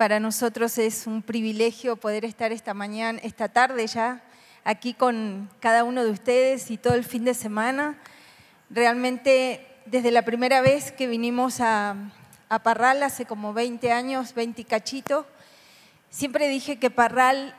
Para 0.00 0.18
nosotros 0.18 0.78
es 0.78 1.06
un 1.06 1.20
privilegio 1.20 1.94
poder 1.94 2.24
estar 2.24 2.52
esta 2.52 2.72
mañana, 2.72 3.20
esta 3.22 3.50
tarde 3.50 3.86
ya, 3.86 4.22
aquí 4.64 4.94
con 4.94 5.50
cada 5.60 5.84
uno 5.84 6.02
de 6.02 6.10
ustedes 6.10 6.70
y 6.70 6.78
todo 6.78 6.94
el 6.94 7.04
fin 7.04 7.22
de 7.26 7.34
semana. 7.34 7.98
Realmente 8.70 9.66
desde 9.84 10.10
la 10.10 10.22
primera 10.22 10.62
vez 10.62 10.90
que 10.90 11.06
vinimos 11.06 11.60
a, 11.60 11.96
Parral, 12.62 13.02
hace 13.02 13.26
como 13.26 13.52
20 13.52 13.92
años, 13.92 14.32
20 14.32 14.64
cachito, 14.64 15.26
siempre 16.08 16.48
dije 16.48 16.78
que 16.78 16.88
Parral, 16.88 17.54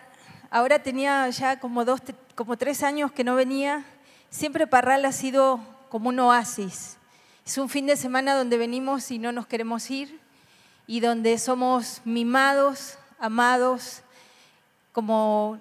ahora 0.49 0.81
tenía 0.81 1.29
ya 1.29 1.59
como, 1.59 1.85
dos, 1.85 2.01
como 2.33 2.57
tres 2.57 2.81
años 2.81 3.11
que 3.11 3.23
no 3.23 3.35
venía, 3.35 3.85
siempre 4.31 4.65
Parral 4.65 5.05
ha 5.05 5.11
sido 5.11 5.59
como 5.89 6.09
un 6.09 6.19
oasis. 6.19 6.97
Es 7.45 7.59
un 7.59 7.69
fin 7.69 7.85
de 7.85 7.97
semana 7.97 8.33
donde 8.33 8.57
venimos 8.57 9.11
y 9.11 9.19
no 9.19 9.31
nos 9.31 9.45
queremos 9.45 9.91
ir 9.91 10.20
y 10.91 10.99
donde 10.99 11.37
somos 11.37 12.01
mimados, 12.03 12.97
amados, 13.17 14.01
como 14.91 15.57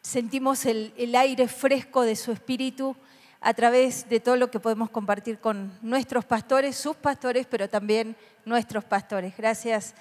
sentimos 0.00 0.64
el, 0.64 1.14
aire 1.14 1.48
fresco 1.48 2.00
de 2.00 2.16
su 2.16 2.32
espíritu 2.32 2.96
a 3.42 3.52
través 3.52 4.08
de 4.08 4.18
todo 4.18 4.36
lo 4.36 4.50
que 4.50 4.58
podemos 4.58 4.88
compartir 4.88 5.38
con 5.38 5.70
nuestros 5.82 6.24
pastores, 6.24 6.76
sus 6.76 6.96
pastores, 6.96 7.46
pero 7.46 7.68
también 7.68 8.16
nuestros 8.46 8.84
pastores. 8.84 9.36
Gracias, 9.36 9.92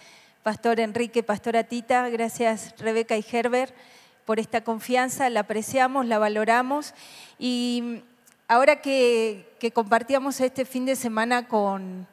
Pastor 0.43 0.79
Enrique, 0.79 1.21
Pastora 1.21 1.66
Tita, 1.66 2.07
gracias 2.07 2.73
Rebeca 2.77 3.18
y 3.18 3.26
Herbert 3.29 3.76
por 4.23 4.40
esta 4.40 4.63
confianza, 4.63 5.29
la 5.29 5.41
apreciamos, 5.41 6.05
la 6.05 6.20
valoramos 6.20 6.93
y 7.38 8.02
ahora 8.48 8.79
que, 8.79 9.52
compartíamos 9.73 10.40
este 10.40 10.63
fin 10.63 10.85
de 10.85 10.95
semana 10.95 11.49
con, 11.49 12.07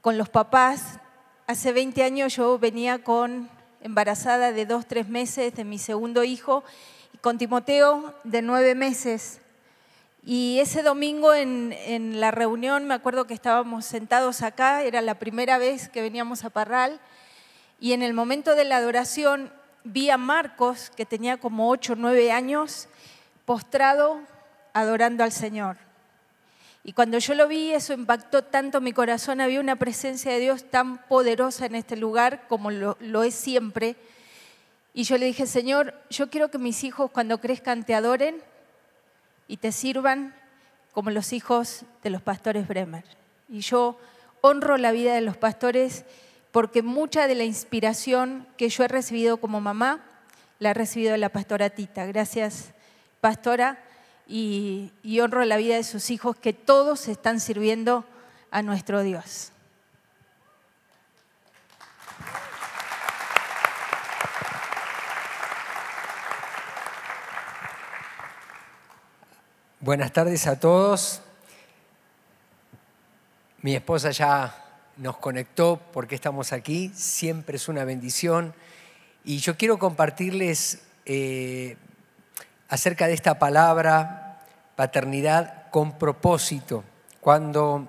con 0.00 0.18
los 0.18 0.28
papás, 0.28 0.98
hace 1.46 1.72
20 1.72 2.02
años 2.02 2.34
yo 2.36 2.58
venía 2.58 3.02
con 3.02 3.48
embarazada 3.80 4.52
de 4.52 4.66
dos, 4.66 4.86
tres 4.86 5.08
meses 5.08 5.54
de 5.54 5.64
mi 5.64 5.78
segundo 5.78 6.24
hijo 6.24 6.64
con 7.20 7.38
Timoteo 7.38 8.14
de 8.24 8.42
nueve 8.42 8.74
meses. 8.74 9.40
Y 10.24 10.58
ese 10.58 10.82
domingo 10.82 11.34
en, 11.34 12.20
la 12.20 12.32
reunión, 12.32 12.86
me 12.86 12.94
acuerdo 12.94 13.28
que 13.28 13.34
estábamos 13.34 13.84
sentados 13.84 14.42
acá, 14.42 14.82
era 14.82 15.00
la 15.00 15.20
primera 15.20 15.56
vez 15.56 15.88
que 15.88 16.02
veníamos 16.02 16.44
a 16.44 16.50
Parral, 16.50 17.00
y 17.78 17.92
en 17.92 18.02
el 18.02 18.12
momento 18.12 18.56
de 18.56 18.64
la 18.64 18.78
adoración 18.78 19.52
vi 19.84 20.10
a 20.10 20.16
Marcos, 20.16 20.90
que 20.96 21.06
tenía 21.06 21.36
como 21.36 21.70
ocho 21.70 21.94
nueve 21.96 22.32
años, 22.32 22.88
postrado 23.44 24.18
adorando 24.72 25.22
al 25.22 25.30
Señor. 25.30 25.85
Y 26.86 26.94
cuando 26.94 27.18
yo 27.18 27.34
lo 27.34 27.48
vi, 27.48 27.72
eso 27.72 27.92
impactó 27.92 28.44
tanto 28.44 28.80
mi 28.80 28.94
corazón, 28.94 29.42
había 29.42 29.60
una 29.60 29.76
presencia 29.76 30.32
de 30.32 30.38
Dios 30.38 30.70
tan 30.70 31.06
poderosa 31.08 31.66
en 31.66 31.74
este 31.74 31.96
lugar 31.96 32.46
como 32.48 32.70
lo 32.70 33.22
es 33.22 33.34
siempre 33.34 33.96
y 34.98 35.02
yo 35.02 35.18
le 35.18 35.26
dije, 35.26 35.46
Señor, 35.46 35.92
yo 36.08 36.30
quiero 36.30 36.50
que 36.50 36.56
mis 36.56 36.82
hijos 36.82 37.10
cuando 37.10 37.38
crezcan 37.38 37.84
te 37.84 37.94
adoren 37.94 38.42
y 39.46 39.58
te 39.58 39.70
sirvan 39.70 40.34
como 40.94 41.10
los 41.10 41.34
hijos 41.34 41.82
de 42.02 42.08
los 42.08 42.22
pastores 42.22 42.66
Bremer. 42.66 43.04
Y 43.50 43.60
yo 43.60 43.98
honro 44.40 44.78
la 44.78 44.92
vida 44.92 45.12
de 45.12 45.20
los 45.20 45.36
pastores 45.36 46.06
porque 46.50 46.80
mucha 46.80 47.26
de 47.26 47.34
la 47.34 47.44
inspiración 47.44 48.46
que 48.56 48.70
yo 48.70 48.84
he 48.84 48.88
recibido 48.88 49.36
como 49.36 49.60
mamá 49.60 50.02
la 50.60 50.70
ha 50.70 50.74
recibido 50.74 51.12
de 51.12 51.18
la 51.18 51.28
pastora 51.28 51.68
Tita. 51.68 52.06
Gracias, 52.06 52.72
pastora, 53.20 53.78
y, 54.28 55.20
honro 55.20 55.44
la 55.44 55.56
vida 55.56 55.76
de 55.76 55.84
sus 55.84 56.10
hijos 56.10 56.36
que 56.36 56.52
todos 56.52 57.08
están 57.08 57.40
sirviendo 57.40 58.04
a 58.50 58.62
nuestro 58.62 59.02
Dios. 59.02 59.52
Buenas 69.80 70.12
tardes 70.12 70.48
a 70.48 70.58
todos. 70.58 71.22
Mi 73.62 73.76
esposa 73.76 74.10
ya 74.10 74.64
nos 74.96 75.18
conectó 75.18 75.80
porque 75.92 76.16
estamos 76.16 76.52
aquí, 76.52 76.90
siempre 76.94 77.56
es 77.56 77.68
una 77.68 77.84
bendición. 77.84 78.52
Y 79.24 79.38
yo 79.38 79.56
quiero 79.56 79.78
compartirles 79.78 80.82
eh, 81.04 81.76
acerca 82.68 83.06
de 83.06 83.14
esta 83.14 83.38
palabra, 83.38 84.40
paternidad 84.76 85.70
con 85.70 85.98
propósito. 85.98 86.84
Cuando 87.20 87.88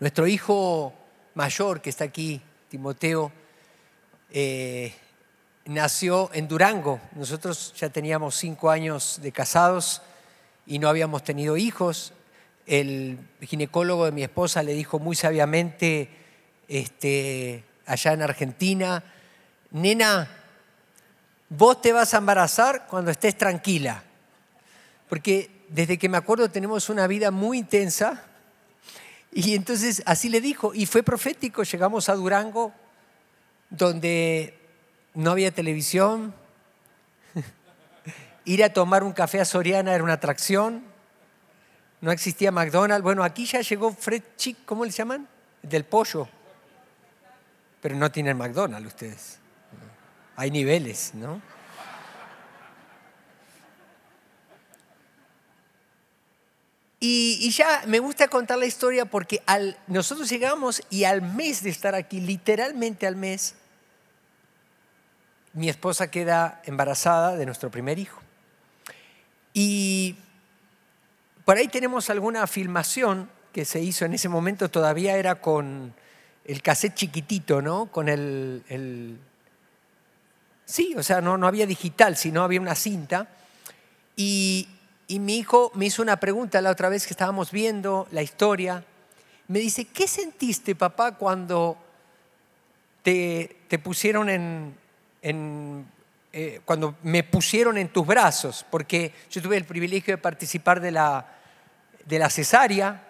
nuestro 0.00 0.26
hijo 0.26 0.92
mayor, 1.34 1.80
que 1.80 1.90
está 1.90 2.04
aquí, 2.04 2.40
Timoteo, 2.68 3.32
eh, 4.30 4.94
nació 5.66 6.30
en 6.32 6.48
Durango, 6.48 7.00
nosotros 7.14 7.74
ya 7.76 7.88
teníamos 7.88 8.34
cinco 8.34 8.70
años 8.70 9.20
de 9.22 9.32
casados, 9.32 10.02
y 10.66 10.78
no 10.78 10.88
habíamos 10.88 11.22
tenido 11.22 11.56
hijos. 11.56 12.12
El 12.66 13.18
ginecólogo 13.40 14.04
de 14.04 14.12
mi 14.12 14.24
esposa 14.24 14.62
le 14.62 14.72
dijo 14.72 14.98
muy 14.98 15.14
sabiamente 15.14 16.10
este, 16.68 17.64
allá 17.86 18.12
en 18.12 18.22
Argentina, 18.22 19.04
nena, 19.70 20.28
vos 21.48 21.80
te 21.80 21.92
vas 21.92 22.14
a 22.14 22.18
embarazar 22.18 22.86
cuando 22.86 23.10
estés 23.10 23.36
tranquila. 23.36 24.02
Porque 25.08 25.50
desde 25.68 25.98
que 25.98 26.08
me 26.08 26.16
acuerdo 26.16 26.50
tenemos 26.50 26.88
una 26.88 27.06
vida 27.06 27.30
muy 27.30 27.58
intensa. 27.58 28.24
Y 29.32 29.54
entonces 29.54 30.02
así 30.06 30.28
le 30.28 30.40
dijo, 30.40 30.74
y 30.74 30.86
fue 30.86 31.02
profético, 31.02 31.62
llegamos 31.62 32.08
a 32.08 32.14
Durango, 32.14 32.72
donde 33.70 34.58
no 35.14 35.30
había 35.30 35.50
televisión, 35.50 36.34
Ir 38.44 38.62
a 38.62 38.72
tomar 38.72 39.02
un 39.02 39.12
café 39.12 39.40
a 39.40 39.44
Soriana 39.44 39.94
era 39.94 40.04
una 40.04 40.14
atracción. 40.14 40.84
No 42.00 42.12
existía 42.12 42.52
McDonald's. 42.52 43.02
Bueno, 43.02 43.24
aquí 43.24 43.44
ya 43.44 43.60
llegó 43.60 43.92
Fred 43.92 44.22
Chick, 44.36 44.58
¿cómo 44.64 44.84
le 44.84 44.90
llaman? 44.90 45.26
Del 45.62 45.84
pollo. 45.84 46.28
Pero 47.80 47.96
no 47.96 48.10
tienen 48.10 48.36
McDonald's 48.36 48.86
ustedes. 48.86 49.38
Hay 50.36 50.50
niveles, 50.50 51.12
¿no? 51.14 51.40
Y, 56.98 57.50
ya 57.50 57.84
me 57.86 58.00
gusta 58.00 58.28
contar 58.28 58.58
la 58.58 58.66
historia 58.66 59.04
porque 59.04 59.42
al, 59.46 59.78
nosotros 59.86 60.28
llegamos 60.28 60.82
y 60.90 61.04
al 61.04 61.22
mes 61.22 61.62
de 61.62 61.70
estar 61.70 61.94
aquí, 61.94 62.20
literalmente 62.20 63.06
al 63.06 63.16
mes, 63.16 63.54
mi 65.52 65.68
esposa 65.68 66.10
queda 66.10 66.60
embarazada 66.64 67.36
de 67.36 67.46
nuestro 67.46 67.70
primer 67.70 67.98
hijo. 67.98 68.20
Y 69.54 70.16
por 71.44 71.56
ahí 71.56 71.68
tenemos 71.68 72.10
alguna 72.10 72.46
filmación 72.46 73.30
que 73.52 73.64
se 73.64 73.80
hizo 73.80 74.04
en 74.04 74.14
ese 74.14 74.28
momento, 74.28 74.68
todavía 74.68 75.16
era 75.16 75.36
con 75.36 75.94
el 76.44 76.60
cassette 76.60 76.94
chiquitito, 76.94 77.62
¿no? 77.62 77.86
Con 77.86 78.08
el, 78.08 79.18
Sí, 80.66 80.94
o 80.98 81.02
sea, 81.02 81.22
no, 81.22 81.38
no 81.38 81.46
había 81.46 81.66
digital, 81.66 82.18
sino 82.18 82.42
había 82.42 82.60
una 82.60 82.74
cinta. 82.74 83.28
Y, 84.14 84.68
mi 85.08 85.38
hijo 85.38 85.70
me 85.74 85.86
hizo 85.86 86.02
una 86.02 86.18
pregunta 86.18 86.60
la 86.60 86.70
otra 86.70 86.88
vez 86.88 87.06
que 87.06 87.14
estábamos 87.14 87.52
viendo 87.52 88.06
la 88.10 88.22
historia. 88.22 88.84
Me 89.48 89.60
dice, 89.60 89.86
¿qué 89.86 90.06
sentiste, 90.06 90.74
papá, 90.74 91.12
cuando 91.12 91.78
te, 93.02 93.56
pusieron 93.82 94.28
en 94.28 94.74
eh, 96.38 96.60
cuando 96.66 96.96
me 97.02 97.22
pusieron 97.22 97.78
en 97.78 97.88
tus 97.88 98.06
brazos, 98.06 98.66
porque 98.70 99.10
yo 99.30 99.40
tuve 99.40 99.56
el 99.56 99.64
privilegio 99.64 100.12
de 100.12 100.18
participar 100.18 100.82
de 100.82 100.90
la, 100.90 101.26
de 102.04 102.18
la 102.18 102.28
cesárea, 102.28 103.04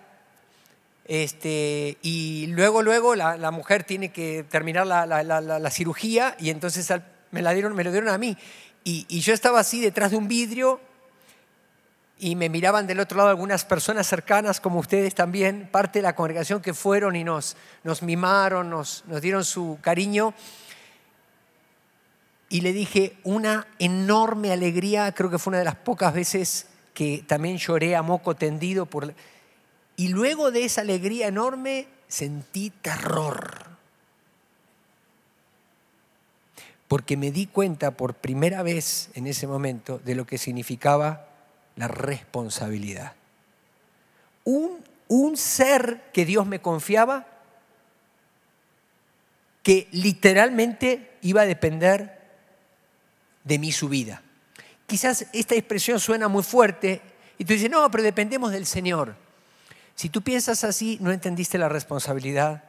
este, 1.07 1.99
y 2.03 2.47
luego, 2.47 2.83
luego 2.83 3.17
la, 3.17 3.51
mujer 3.51 3.83
tiene 3.83 4.13
que 4.13 4.45
terminar 4.49 4.87
la, 4.87 5.71
cirugía 5.73 6.37
y 6.39 6.51
entonces 6.51 6.89
me, 7.31 7.43
la 7.43 7.53
dieron, 7.53 7.75
me 7.75 7.85
lo 7.85 7.93
dieron 7.93 8.09
a 8.09 8.19
mí. 8.19 8.37
Y, 8.89 9.21
yo 9.21 9.35
estaba 9.35 9.59
así 9.61 9.81
detrás 9.81 10.13
de 10.13 10.17
un 10.17 10.29
vidrio 10.29 10.81
y 12.19 12.37
me 12.37 12.49
miraban 12.49 12.87
del 12.87 13.01
otro 13.01 13.19
lado 13.19 13.31
algunas 13.31 13.65
personas 13.65 14.07
cercanas 14.07 14.61
como 14.61 14.79
ustedes 14.79 15.15
también, 15.15 15.69
parte 15.71 15.99
de 15.99 16.05
la 16.05 16.15
congregación 16.15 16.63
que 16.63 16.73
fueron 16.73 17.17
y 17.17 17.25
nos, 17.25 17.57
nos 17.83 18.03
mimaron, 18.03 18.71
nos, 18.71 19.03
dieron 19.21 19.45
su 19.45 19.79
cariño 19.83 20.35
y 22.49 22.61
le 22.61 22.73
dije 22.73 23.17
una 23.25 23.67
enorme 23.81 24.53
alegría, 24.53 25.13
creo 25.13 25.31
que 25.31 25.39
fue 25.39 25.51
una 25.51 25.59
de 25.59 25.65
las 25.65 25.75
pocas 25.75 26.15
veces 26.15 26.69
que 26.95 27.25
también 27.27 27.59
lloré 27.59 27.97
a 27.97 28.03
moco 28.03 28.37
tendido. 28.37 28.89
Y 29.97 30.09
luego 30.09 30.53
de 30.53 30.65
esa 30.65 30.83
alegría 30.83 31.27
enorme 31.27 31.89
sentí 32.07 32.71
terror. 32.71 33.66
Porque 36.89 37.17
me 37.17 37.33
di 37.33 37.47
cuenta 37.47 37.93
por 37.93 38.15
primera 38.15 38.63
vez 38.63 39.11
en 39.15 39.27
ese 39.27 39.47
momento 39.47 40.01
de 40.05 40.15
lo 40.15 40.27
que 40.27 40.39
significaba 40.39 41.29
la 41.75 41.89
responsabilidad. 41.89 43.15
Un, 44.45 44.79
un 45.09 45.37
ser 45.37 46.11
que 46.13 46.25
Dios 46.25 46.47
me 46.47 46.61
confiaba 46.61 47.27
que 49.63 49.89
literalmente 49.91 51.17
iba 51.23 51.43
a 51.43 51.47
depender 51.47 52.21
de 53.43 53.59
mí 53.59 53.73
su 53.73 53.89
vida. 53.89 54.23
Quizás 54.87 55.27
esta 55.33 55.57
expresión 55.57 55.99
suena 55.99 56.29
muy 56.29 56.45
fuerte 56.45 57.03
y 57.39 57.45
tú 57.45 57.53
dices, 57.53 57.71
no, 57.71 57.91
pero 57.91 58.05
dependemos 58.05 58.53
del 58.53 58.67
Señor. 58.67 59.17
Si 59.97 60.09
tú 60.09 60.23
piensas 60.23 60.63
así, 60.63 60.99
no 61.01 61.11
entendiste 61.11 61.59
la 61.59 61.69
responsabilidad. 61.69 62.63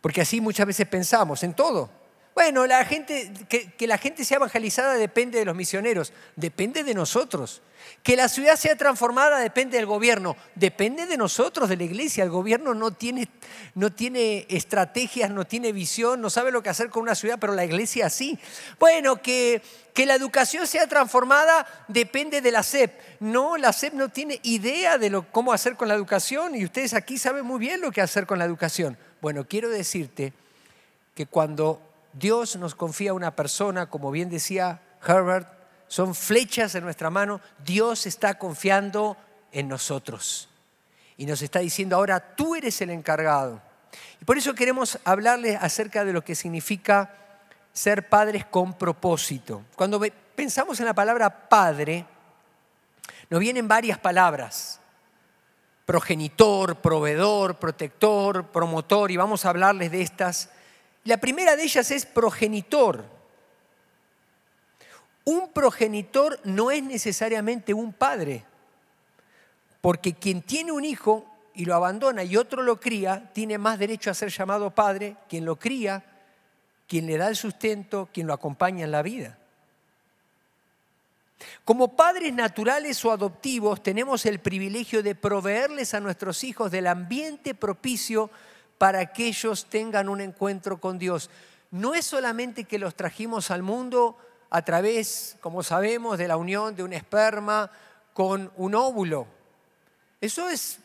Porque 0.00 0.22
así 0.22 0.40
muchas 0.40 0.66
veces 0.66 0.88
pensamos 0.88 1.44
en 1.44 1.54
todo. 1.54 1.90
Bueno, 2.34 2.66
la 2.66 2.84
gente, 2.86 3.30
que, 3.48 3.86
la 3.86 3.98
gente 3.98 4.24
sea 4.24 4.36
evangelizada 4.36 4.94
depende 4.94 5.38
de 5.38 5.44
los 5.44 5.54
misioneros, 5.54 6.12
depende 6.34 6.82
de 6.82 6.94
nosotros. 6.94 7.60
Que 8.02 8.16
la 8.16 8.28
ciudad 8.28 8.56
sea 8.56 8.76
transformada 8.76 9.38
depende 9.38 9.76
del 9.76 9.86
gobierno, 9.86 10.36
depende 10.54 11.04
de 11.06 11.16
nosotros, 11.16 11.68
de 11.68 11.76
la 11.76 11.82
iglesia. 11.82 12.24
El 12.24 12.30
gobierno 12.30 12.74
no 12.74 12.92
tiene, 12.92 13.28
no 13.74 13.92
tiene 13.92 14.46
estrategias, 14.48 15.30
no 15.30 15.44
tiene 15.44 15.72
visión, 15.72 16.20
no 16.20 16.30
sabe 16.30 16.52
lo 16.52 16.62
que 16.62 16.70
hacer 16.70 16.88
con 16.88 17.02
una 17.02 17.14
ciudad, 17.14 17.38
pero 17.38 17.54
la 17.54 17.64
iglesia 17.64 18.08
sí. 18.08 18.38
Bueno, 18.78 19.20
que, 19.20 19.60
que 19.92 20.06
la 20.06 20.14
educación 20.14 20.66
sea 20.66 20.86
transformada 20.86 21.66
depende 21.88 22.40
de 22.40 22.52
la 22.52 22.62
SEP. 22.62 22.98
No, 23.20 23.56
la 23.56 23.72
SEP 23.72 23.92
no 23.94 24.08
tiene 24.08 24.40
idea 24.42 24.96
de 24.96 25.22
cómo 25.30 25.52
hacer 25.52 25.76
con 25.76 25.88
la 25.88 25.94
educación 25.94 26.54
y 26.54 26.64
ustedes 26.64 26.94
aquí 26.94 27.18
saben 27.18 27.44
muy 27.44 27.58
bien 27.58 27.80
lo 27.80 27.90
que 27.90 28.00
hacer 28.00 28.26
con 28.26 28.38
la 28.38 28.44
educación. 28.44 28.96
Bueno, 29.20 29.46
quiero 29.46 29.68
decirte 29.68 30.32
que 31.14 31.26
cuando 31.26 31.91
Dios 32.12 32.56
nos 32.56 32.74
confía 32.74 33.14
una 33.14 33.34
persona, 33.34 33.88
como 33.88 34.10
bien 34.10 34.28
decía 34.28 34.80
Herbert, 35.06 35.48
son 35.88 36.14
flechas 36.14 36.74
en 36.74 36.84
nuestra 36.84 37.10
mano, 37.10 37.40
Dios 37.64 38.06
está 38.06 38.38
confiando 38.38 39.16
en 39.50 39.68
nosotros. 39.68 40.48
Y 41.16 41.26
nos 41.26 41.42
está 41.42 41.58
diciendo, 41.58 41.96
ahora 41.96 42.34
tú 42.34 42.54
eres 42.54 42.80
el 42.80 42.90
encargado. 42.90 43.60
Y 44.20 44.24
por 44.24 44.38
eso 44.38 44.54
queremos 44.54 44.98
hablarles 45.04 45.58
acerca 45.60 46.04
de 46.04 46.12
lo 46.12 46.24
que 46.24 46.34
significa 46.34 47.14
ser 47.72 48.08
padres 48.08 48.44
con 48.46 48.74
propósito. 48.74 49.64
Cuando 49.76 50.00
pensamos 50.34 50.80
en 50.80 50.86
la 50.86 50.94
palabra 50.94 51.48
padre, 51.48 52.06
nos 53.28 53.40
vienen 53.40 53.68
varias 53.68 53.98
palabras. 53.98 54.80
Progenitor, 55.86 56.76
proveedor, 56.76 57.58
protector, 57.58 58.46
promotor, 58.46 59.10
y 59.10 59.16
vamos 59.16 59.44
a 59.44 59.50
hablarles 59.50 59.90
de 59.90 60.02
estas 60.02 60.50
la 61.04 61.16
primera 61.16 61.56
de 61.56 61.64
ellas 61.64 61.90
es 61.90 62.06
progenitor. 62.06 63.04
Un 65.24 65.52
progenitor 65.52 66.40
no 66.44 66.70
es 66.70 66.82
necesariamente 66.82 67.74
un 67.74 67.92
padre, 67.92 68.44
porque 69.80 70.14
quien 70.14 70.42
tiene 70.42 70.72
un 70.72 70.84
hijo 70.84 71.26
y 71.54 71.64
lo 71.64 71.74
abandona 71.74 72.24
y 72.24 72.36
otro 72.36 72.62
lo 72.62 72.80
cría, 72.80 73.30
tiene 73.32 73.58
más 73.58 73.78
derecho 73.78 74.10
a 74.10 74.14
ser 74.14 74.30
llamado 74.30 74.70
padre 74.70 75.16
quien 75.28 75.44
lo 75.44 75.56
cría, 75.56 76.04
quien 76.88 77.06
le 77.06 77.16
da 77.16 77.28
el 77.28 77.36
sustento, 77.36 78.08
quien 78.12 78.26
lo 78.26 78.32
acompaña 78.32 78.84
en 78.84 78.90
la 78.90 79.02
vida. 79.02 79.38
Como 81.64 81.96
padres 81.96 82.32
naturales 82.32 83.04
o 83.04 83.12
adoptivos 83.12 83.82
tenemos 83.82 84.26
el 84.26 84.38
privilegio 84.38 85.02
de 85.02 85.14
proveerles 85.14 85.94
a 85.94 86.00
nuestros 86.00 86.44
hijos 86.44 86.70
del 86.70 86.86
ambiente 86.86 87.54
propicio 87.54 88.30
para 88.82 89.12
que 89.12 89.28
ellos 89.28 89.66
tengan 89.66 90.08
un 90.08 90.20
encuentro 90.20 90.80
con 90.80 90.98
Dios. 90.98 91.30
No 91.70 91.94
es 91.94 92.04
solamente 92.04 92.64
que 92.64 92.80
los 92.80 92.96
trajimos 92.96 93.52
al 93.52 93.62
mundo 93.62 94.18
a 94.50 94.62
través, 94.62 95.36
como 95.40 95.62
sabemos, 95.62 96.18
de 96.18 96.26
la 96.26 96.36
unión 96.36 96.74
de 96.74 96.82
un 96.82 96.92
esperma 96.92 97.70
con 98.12 98.50
un 98.56 98.74
óvulo. 98.74 99.28
Eso 100.20 100.48
es, 100.48 100.80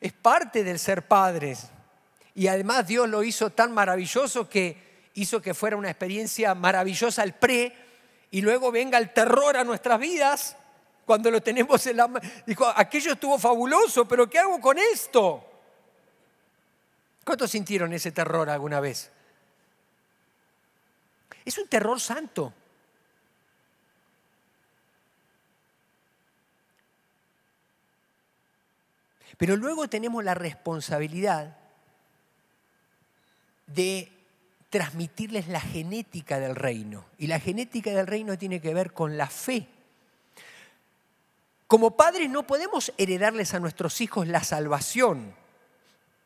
es 0.00 0.12
parte 0.14 0.64
del 0.64 0.78
ser 0.78 1.06
padres. 1.06 1.68
Y 2.34 2.46
además 2.46 2.86
Dios 2.86 3.06
lo 3.06 3.22
hizo 3.22 3.50
tan 3.50 3.74
maravilloso 3.74 4.48
que 4.48 5.10
hizo 5.12 5.42
que 5.42 5.52
fuera 5.52 5.76
una 5.76 5.90
experiencia 5.90 6.54
maravillosa 6.54 7.22
el 7.22 7.34
pre 7.34 7.76
y 8.30 8.40
luego 8.40 8.72
venga 8.72 8.96
el 8.96 9.12
terror 9.12 9.58
a 9.58 9.64
nuestras 9.64 10.00
vidas 10.00 10.56
cuando 11.04 11.30
lo 11.30 11.42
tenemos 11.42 11.86
en 11.86 11.98
la... 11.98 12.10
Dijo, 12.46 12.66
aquello 12.74 13.12
estuvo 13.12 13.38
fabuloso, 13.38 14.08
pero 14.08 14.26
¿qué 14.30 14.38
hago 14.38 14.58
con 14.58 14.78
esto? 14.78 15.52
¿Cuántos 17.26 17.50
sintieron 17.50 17.92
ese 17.92 18.12
terror 18.12 18.48
alguna 18.48 18.78
vez? 18.78 19.10
Es 21.44 21.58
un 21.58 21.66
terror 21.66 22.00
santo. 22.00 22.54
Pero 29.36 29.56
luego 29.56 29.88
tenemos 29.88 30.22
la 30.22 30.34
responsabilidad 30.34 31.56
de 33.66 34.12
transmitirles 34.70 35.48
la 35.48 35.60
genética 35.60 36.38
del 36.38 36.54
reino. 36.54 37.06
Y 37.18 37.26
la 37.26 37.40
genética 37.40 37.90
del 37.90 38.06
reino 38.06 38.38
tiene 38.38 38.60
que 38.60 38.72
ver 38.72 38.92
con 38.92 39.16
la 39.16 39.26
fe. 39.26 39.66
Como 41.66 41.96
padres 41.96 42.30
no 42.30 42.46
podemos 42.46 42.92
heredarles 42.98 43.52
a 43.52 43.58
nuestros 43.58 44.00
hijos 44.00 44.28
la 44.28 44.44
salvación, 44.44 45.34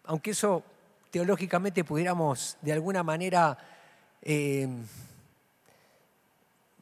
aunque 0.05 0.33
eso 0.33 0.63
teológicamente 1.11 1.85
pudiéramos 1.85 2.57
de 2.61 2.73
alguna 2.73 3.03
manera 3.03 3.59
eh, 4.23 4.69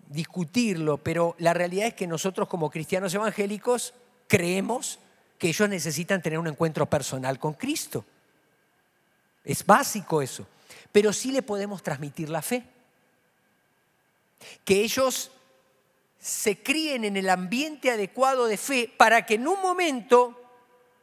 discutirlo, 0.08 0.98
pero 0.98 1.34
la 1.38 1.54
realidad 1.54 1.88
es 1.88 1.94
que 1.94 2.06
nosotros 2.06 2.48
como 2.48 2.70
cristianos 2.70 3.14
evangélicos 3.14 3.94
creemos 4.26 4.98
que 5.38 5.48
ellos 5.48 5.68
necesitan 5.68 6.22
tener 6.22 6.38
un 6.38 6.48
encuentro 6.48 6.86
personal 6.86 7.38
con 7.38 7.54
Cristo. 7.54 8.04
Es 9.44 9.64
básico 9.64 10.20
eso, 10.20 10.46
pero 10.92 11.12
sí 11.12 11.32
le 11.32 11.42
podemos 11.42 11.82
transmitir 11.82 12.28
la 12.28 12.42
fe. 12.42 12.64
Que 14.64 14.82
ellos 14.82 15.30
se 16.18 16.62
críen 16.62 17.04
en 17.04 17.16
el 17.16 17.30
ambiente 17.30 17.90
adecuado 17.90 18.46
de 18.46 18.56
fe 18.56 18.92
para 18.96 19.24
que 19.24 19.34
en 19.34 19.46
un 19.46 19.60
momento 19.62 20.37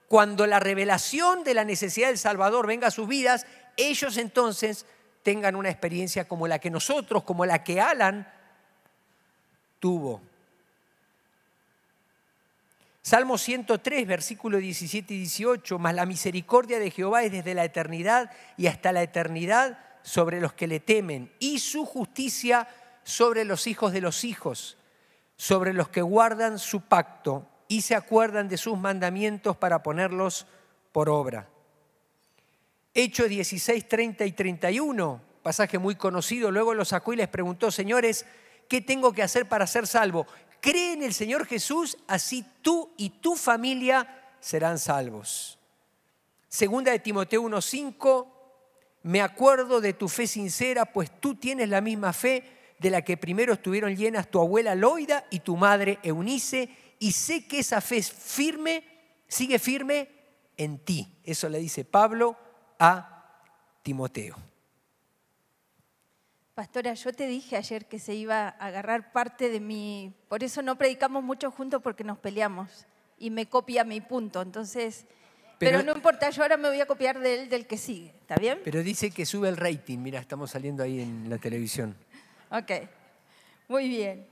cuando 0.07 0.45
la 0.45 0.59
revelación 0.59 1.43
de 1.43 1.53
la 1.53 1.65
necesidad 1.65 2.09
del 2.09 2.17
Salvador 2.17 2.67
venga 2.67 2.87
a 2.87 2.91
sus 2.91 3.07
vidas, 3.07 3.45
ellos 3.77 4.17
entonces 4.17 4.85
tengan 5.23 5.55
una 5.55 5.69
experiencia 5.69 6.27
como 6.27 6.47
la 6.47 6.59
que 6.59 6.69
nosotros, 6.69 7.23
como 7.23 7.45
la 7.45 7.63
que 7.63 7.81
Alan 7.81 8.31
tuvo. 9.79 10.21
Salmo 13.01 13.37
103, 13.37 14.07
versículo 14.07 14.57
17 14.57 15.13
y 15.13 15.17
18, 15.17 15.77
mas 15.77 15.93
la 15.93 16.05
misericordia 16.05 16.79
de 16.79 16.91
Jehová 16.91 17.23
es 17.23 17.31
desde 17.31 17.53
la 17.53 17.63
eternidad 17.63 18.31
y 18.57 18.67
hasta 18.67 18.91
la 18.91 19.03
eternidad 19.03 19.79
sobre 20.01 20.39
los 20.39 20.53
que 20.53 20.67
le 20.67 20.79
temen, 20.79 21.31
y 21.39 21.59
su 21.59 21.85
justicia 21.85 22.67
sobre 23.03 23.45
los 23.45 23.67
hijos 23.67 23.91
de 23.91 24.01
los 24.01 24.23
hijos, 24.23 24.77
sobre 25.37 25.73
los 25.73 25.89
que 25.89 26.01
guardan 26.01 26.59
su 26.59 26.81
pacto 26.81 27.47
y 27.67 27.81
se 27.81 27.95
acuerdan 27.95 28.47
de 28.47 28.57
sus 28.57 28.77
mandamientos 28.77 29.57
para 29.57 29.81
ponerlos 29.83 30.47
por 30.91 31.09
obra. 31.09 31.49
Hechos 32.93 33.27
16, 33.27 33.87
30 33.87 34.25
y 34.25 34.31
31, 34.31 35.21
pasaje 35.43 35.77
muy 35.77 35.95
conocido, 35.95 36.51
luego 36.51 36.73
lo 36.73 36.85
sacó 36.85 37.13
y 37.13 37.17
les 37.17 37.27
preguntó, 37.27 37.69
señores, 37.71 38.25
¿qué 38.69 38.81
tengo 38.81 39.11
que 39.11 39.23
hacer 39.23 39.49
para 39.49 39.67
ser 39.67 39.87
salvo? 39.87 40.25
Cree 40.61 40.93
en 40.93 41.03
el 41.03 41.13
Señor 41.13 41.45
Jesús, 41.45 41.97
así 42.07 42.45
tú 42.61 42.93
y 42.97 43.09
tu 43.09 43.35
familia 43.35 44.33
serán 44.39 44.79
salvos. 44.79 45.59
Segunda 46.47 46.91
de 46.91 46.99
Timoteo 46.99 47.41
1:5, 47.41 48.27
me 49.03 49.21
acuerdo 49.21 49.81
de 49.81 49.93
tu 49.93 50.07
fe 50.07 50.25
sincera, 50.25 50.85
pues 50.85 51.11
tú 51.19 51.35
tienes 51.35 51.69
la 51.69 51.81
misma 51.81 52.13
fe 52.13 52.73
de 52.79 52.89
la 52.89 53.03
que 53.03 53.17
primero 53.17 53.53
estuvieron 53.53 53.95
llenas 53.95 54.31
tu 54.31 54.39
abuela 54.39 54.73
Loida 54.73 55.25
y 55.29 55.41
tu 55.41 55.57
madre 55.57 55.99
Eunice, 56.01 56.69
y 56.99 57.11
sé 57.11 57.47
que 57.47 57.59
esa 57.59 57.81
fe 57.81 57.97
es 57.97 58.11
firme, 58.11 58.83
sigue 59.27 59.59
firme 59.59 60.09
en 60.57 60.79
ti. 60.79 61.07
Eso 61.23 61.49
le 61.49 61.59
dice 61.59 61.85
Pablo 61.85 62.37
a 62.79 63.41
Timoteo. 63.83 64.35
Pastora, 66.53 66.93
yo 66.93 67.11
te 67.11 67.27
dije 67.27 67.57
ayer 67.57 67.85
que 67.85 67.99
se 67.99 68.13
iba 68.13 68.47
a 68.47 68.49
agarrar 68.49 69.11
parte 69.11 69.49
de 69.49 69.59
mi... 69.59 70.13
Por 70.29 70.43
eso 70.43 70.61
no 70.61 70.77
predicamos 70.77 71.21
mucho 71.21 71.51
juntos 71.51 71.81
porque 71.81 72.05
nos 72.05 72.17
peleamos 72.17 72.85
y 73.19 73.29
me 73.29 73.47
copia 73.47 73.83
mi 73.83 73.99
punto. 73.99 74.41
Entonces, 74.41 75.05
pero, 75.57 75.83
no 75.83 75.93
importa, 75.93 76.29
yo 76.29 76.43
ahora 76.43 76.57
me 76.57 76.69
voy 76.69 76.79
a 76.81 76.85
copiar 76.85 77.19
de 77.19 77.41
él, 77.41 77.49
del 77.49 77.67
que 77.67 77.77
sigue. 77.77 78.13
¿Está 78.21 78.35
bien? 78.35 78.59
Pero 78.63 78.83
dice 78.83 79.11
que 79.11 79.25
sube 79.25 79.49
el 79.49 79.57
rating. 79.57 79.99
Mira, 79.99 80.19
estamos 80.19 80.51
saliendo 80.51 80.83
ahí 80.83 81.01
en 81.01 81.29
la 81.29 81.37
televisión. 81.37 81.95
Ok, 82.49 82.71
muy 83.67 83.89
bien. 83.89 84.27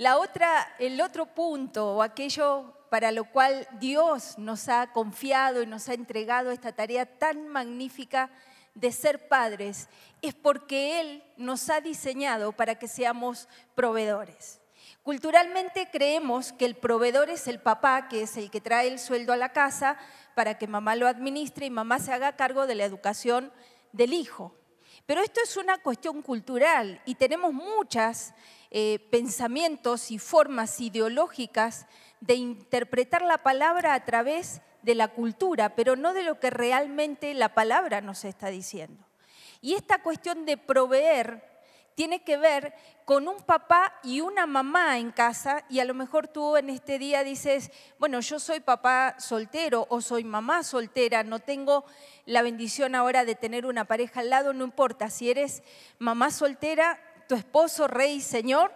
La 0.00 0.16
otra, 0.16 0.66
el 0.78 0.98
otro 1.02 1.26
punto 1.26 1.96
o 1.96 2.02
aquello 2.02 2.72
para 2.88 3.12
lo 3.12 3.24
cual 3.24 3.68
Dios 3.80 4.38
nos 4.38 4.70
ha 4.70 4.94
confiado 4.94 5.60
y 5.60 5.66
nos 5.66 5.90
ha 5.90 5.92
entregado 5.92 6.52
esta 6.52 6.72
tarea 6.72 7.04
tan 7.04 7.48
magnífica 7.48 8.30
de 8.74 8.92
ser 8.92 9.28
padres 9.28 9.90
es 10.22 10.32
porque 10.32 11.02
Él 11.02 11.22
nos 11.36 11.68
ha 11.68 11.82
diseñado 11.82 12.52
para 12.52 12.76
que 12.76 12.88
seamos 12.88 13.46
proveedores. 13.74 14.62
Culturalmente 15.02 15.90
creemos 15.92 16.54
que 16.54 16.64
el 16.64 16.76
proveedor 16.76 17.28
es 17.28 17.46
el 17.46 17.60
papá, 17.60 18.08
que 18.08 18.22
es 18.22 18.38
el 18.38 18.50
que 18.50 18.62
trae 18.62 18.88
el 18.88 18.98
sueldo 18.98 19.34
a 19.34 19.36
la 19.36 19.52
casa 19.52 19.98
para 20.34 20.56
que 20.56 20.66
mamá 20.66 20.96
lo 20.96 21.08
administre 21.08 21.66
y 21.66 21.70
mamá 21.70 21.98
se 21.98 22.10
haga 22.10 22.36
cargo 22.36 22.66
de 22.66 22.76
la 22.76 22.86
educación 22.86 23.52
del 23.92 24.14
hijo. 24.14 24.56
Pero 25.04 25.20
esto 25.20 25.40
es 25.44 25.58
una 25.58 25.76
cuestión 25.76 26.22
cultural 26.22 27.02
y 27.04 27.16
tenemos 27.16 27.52
muchos 27.52 28.32
eh, 28.70 28.98
pensamientos 29.10 30.10
y 30.10 30.18
formas 30.18 30.80
ideológicas 30.80 31.86
de 32.20 32.34
interpretar 32.34 33.22
la 33.22 33.38
palabra 33.38 33.94
a 33.94 34.04
través 34.04 34.62
de 34.82 34.94
la 34.94 35.08
cultura, 35.08 35.74
pero 35.74 35.96
no 35.96 36.14
de 36.14 36.22
lo 36.22 36.38
que 36.38 36.50
realmente 36.50 37.34
la 37.34 37.54
palabra 37.54 38.00
nos 38.00 38.24
está 38.24 38.48
diciendo. 38.48 39.04
Y 39.60 39.74
esta 39.74 40.02
cuestión 40.02 40.46
de 40.46 40.56
proveer 40.56 41.50
tiene 41.94 42.22
que 42.22 42.38
ver 42.38 42.72
con 43.04 43.28
un 43.28 43.42
papá 43.42 43.92
y 44.02 44.20
una 44.20 44.46
mamá 44.46 44.98
en 44.98 45.10
casa 45.10 45.64
y 45.68 45.80
a 45.80 45.84
lo 45.84 45.92
mejor 45.92 46.28
tú 46.28 46.56
en 46.56 46.70
este 46.70 46.98
día 46.98 47.24
dices, 47.24 47.70
bueno, 47.98 48.20
yo 48.20 48.38
soy 48.38 48.60
papá 48.60 49.16
soltero 49.18 49.86
o 49.90 50.00
soy 50.00 50.24
mamá 50.24 50.62
soltera, 50.62 51.24
no 51.24 51.40
tengo 51.40 51.84
la 52.24 52.40
bendición 52.40 52.94
ahora 52.94 53.24
de 53.24 53.34
tener 53.34 53.66
una 53.66 53.84
pareja 53.84 54.20
al 54.20 54.30
lado, 54.30 54.52
no 54.52 54.64
importa, 54.64 55.10
si 55.10 55.30
eres 55.30 55.62
mamá 55.98 56.30
soltera, 56.30 57.00
tu 57.30 57.36
esposo, 57.36 57.86
rey, 57.86 58.20
señor, 58.20 58.72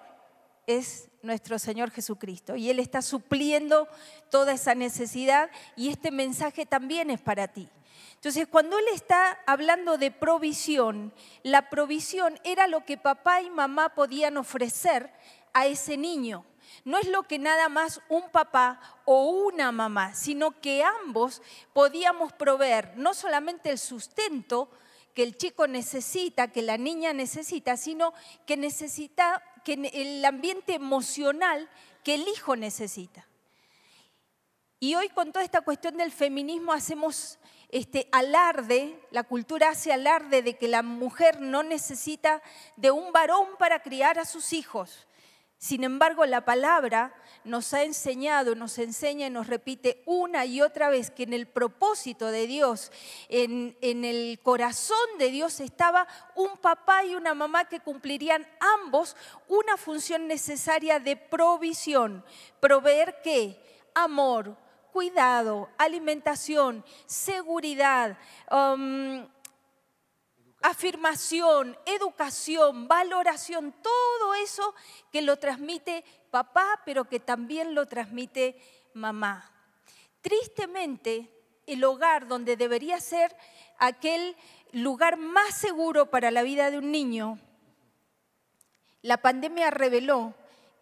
es 0.68 1.08
nuestro 1.22 1.58
Señor 1.58 1.90
Jesucristo 1.90 2.54
y 2.54 2.70
Él 2.70 2.78
está 2.78 3.02
supliendo 3.02 3.88
toda 4.30 4.52
esa 4.52 4.76
necesidad 4.76 5.50
y 5.74 5.88
este 5.88 6.12
mensaje 6.12 6.64
también 6.64 7.10
es 7.10 7.20
para 7.20 7.48
ti. 7.48 7.68
Entonces, 8.14 8.46
cuando 8.46 8.78
él 8.78 8.84
está 8.94 9.40
hablando 9.44 9.98
de 9.98 10.12
provisión, 10.12 11.12
la 11.42 11.68
provisión 11.68 12.38
era 12.44 12.68
lo 12.68 12.84
que 12.84 12.96
papá 12.96 13.42
y 13.42 13.50
mamá 13.50 13.96
podían 13.96 14.36
ofrecer 14.36 15.10
a 15.52 15.66
ese 15.66 15.96
niño. 15.96 16.44
No 16.84 16.98
es 16.98 17.08
lo 17.08 17.24
que 17.24 17.40
nada 17.40 17.68
más 17.68 18.00
un 18.08 18.30
papá 18.30 18.78
o 19.04 19.30
una 19.30 19.72
mamá, 19.72 20.14
sino 20.14 20.60
que 20.60 20.84
ambos 20.84 21.42
podíamos 21.72 22.32
proveer 22.32 22.92
no 22.96 23.14
solamente 23.14 23.70
el 23.70 23.78
sustento 23.78 24.70
que 25.14 25.22
el 25.22 25.36
chico 25.36 25.66
necesita, 25.66 26.48
que 26.48 26.62
la 26.62 26.76
niña 26.76 27.12
necesita, 27.12 27.76
sino 27.76 28.12
que 28.46 28.56
necesita 28.56 29.42
que 29.64 29.74
el 29.92 30.24
ambiente 30.24 30.74
emocional 30.74 31.68
que 32.02 32.14
el 32.14 32.28
hijo 32.28 32.56
necesita. 32.56 33.26
Y 34.80 34.96
hoy 34.96 35.08
con 35.08 35.32
toda 35.32 35.44
esta 35.44 35.62
cuestión 35.62 35.96
del 35.96 36.12
feminismo 36.12 36.72
hacemos 36.72 37.38
este 37.70 38.08
alarde, 38.12 39.00
la 39.10 39.22
cultura 39.22 39.70
hace 39.70 39.92
alarde 39.92 40.42
de 40.42 40.58
que 40.58 40.68
la 40.68 40.82
mujer 40.82 41.40
no 41.40 41.62
necesita 41.62 42.42
de 42.76 42.90
un 42.90 43.10
varón 43.12 43.56
para 43.58 43.80
criar 43.80 44.18
a 44.18 44.24
sus 44.24 44.52
hijos. 44.52 45.06
Sin 45.64 45.82
embargo, 45.82 46.26
la 46.26 46.44
palabra 46.44 47.14
nos 47.42 47.72
ha 47.72 47.84
enseñado, 47.84 48.54
nos 48.54 48.76
enseña 48.78 49.28
y 49.28 49.30
nos 49.30 49.46
repite 49.46 50.02
una 50.04 50.44
y 50.44 50.60
otra 50.60 50.90
vez 50.90 51.10
que 51.10 51.22
en 51.22 51.32
el 51.32 51.46
propósito 51.46 52.26
de 52.26 52.46
Dios, 52.46 52.92
en, 53.30 53.74
en, 53.80 54.04
el 54.04 54.38
corazón 54.42 54.98
de 55.18 55.30
Dios 55.30 55.60
estaba 55.60 56.06
un 56.34 56.58
papá 56.58 57.06
y 57.06 57.14
una 57.14 57.32
mamá 57.32 57.64
que 57.64 57.80
cumplirían 57.80 58.46
ambos 58.84 59.16
una 59.48 59.78
función 59.78 60.28
necesaria 60.28 61.00
de 61.00 61.16
provisión. 61.16 62.22
¿Proveer 62.60 63.22
qué? 63.22 63.58
Amor, 63.94 64.58
cuidado, 64.92 65.70
alimentación, 65.78 66.84
seguridad, 67.06 68.18
um, 68.50 69.26
afirmación, 70.64 71.76
educación, 71.84 72.88
valoración, 72.88 73.74
todo 73.82 74.34
eso 74.34 74.74
que 75.12 75.20
lo 75.20 75.38
transmite 75.38 76.04
papá, 76.30 76.80
pero 76.86 77.04
que 77.04 77.20
también 77.20 77.74
lo 77.74 77.84
transmite 77.86 78.56
mamá. 78.94 79.52
Tristemente, 80.22 81.30
el 81.66 81.84
hogar 81.84 82.26
donde 82.28 82.56
debería 82.56 82.98
ser 82.98 83.36
aquel 83.78 84.36
lugar 84.72 85.18
más 85.18 85.54
seguro 85.54 86.08
para 86.08 86.30
la 86.30 86.42
vida 86.42 86.70
de 86.70 86.78
un 86.78 86.90
niño, 86.90 87.38
la 89.02 89.18
pandemia 89.18 89.70
reveló 89.70 90.32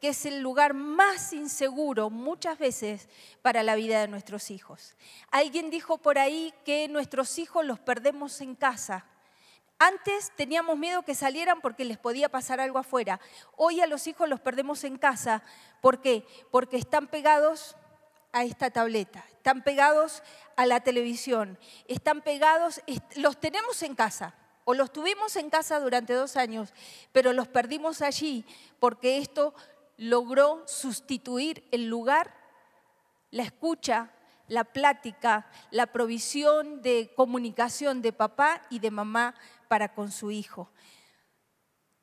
que 0.01 0.11
es 0.11 0.27
el 0.27 0.43
lugar 0.43 0.75
más 0.75 1.33
inseguro 1.33 2.09
muchas 2.09 2.57
veces 2.57 3.09
para 3.43 3.65
la 3.65 3.75
vida 3.75 4.01
de 4.01 4.07
nuestros 4.07 4.53
hijos. 4.53 4.95
Alguien 5.33 5.71
dijo 5.71 5.99
por 5.99 6.19
ahí 6.19 6.55
que 6.65 6.87
nuestros 6.87 7.37
hijos 7.41 7.67
los 7.67 7.81
perdemos 7.81 8.41
en 8.41 8.55
casa. 8.55 9.07
Antes 9.85 10.31
teníamos 10.37 10.79
miedo 10.79 11.03
que 11.03 11.17
salieran 11.17 11.61
porque 11.61 11.85
les 11.85 11.99
podía 11.99 12.29
pasar 12.29 12.61
algo 12.61 12.79
afuera. 12.79 13.19
Hoy 13.57 13.81
a 13.81 13.89
los 13.89 14.07
hijos 14.07 14.29
los 14.29 14.39
perdemos 14.39 14.85
en 14.85 14.97
casa. 14.97 15.43
¿Por 15.81 16.01
qué? 16.01 16.25
Porque 16.53 16.77
están 16.77 17.09
pegados 17.09 17.75
a 18.31 18.45
esta 18.45 18.71
tableta, 18.71 19.25
están 19.33 19.65
pegados 19.65 20.23
a 20.55 20.67
la 20.67 20.85
televisión, 20.85 21.59
están 21.89 22.21
pegados, 22.21 22.81
los 23.17 23.41
tenemos 23.41 23.83
en 23.83 23.97
casa 23.97 24.37
o 24.65 24.75
los 24.75 24.93
tuvimos 24.93 25.35
en 25.35 25.51
casa 25.51 25.81
durante 25.81 26.13
dos 26.13 26.37
años, 26.37 26.73
pero 27.11 27.33
los 27.33 27.49
perdimos 27.49 28.03
allí 28.03 28.45
porque 28.79 29.19
esto 29.19 29.53
logró 29.97 30.63
sustituir 30.69 31.67
el 31.73 31.89
lugar, 31.89 32.33
la 33.33 33.43
escucha, 33.43 34.13
la 34.53 34.65
plática, 34.65 35.47
la 35.71 35.87
provisión 35.87 36.83
de 36.83 37.11
comunicación 37.17 38.03
de 38.03 38.13
papá 38.13 38.63
y 38.71 38.81
de 38.81 38.91
mamá 38.91 39.35
para 39.73 39.95
con 39.95 40.13
su 40.13 40.31
hijo. 40.31 40.71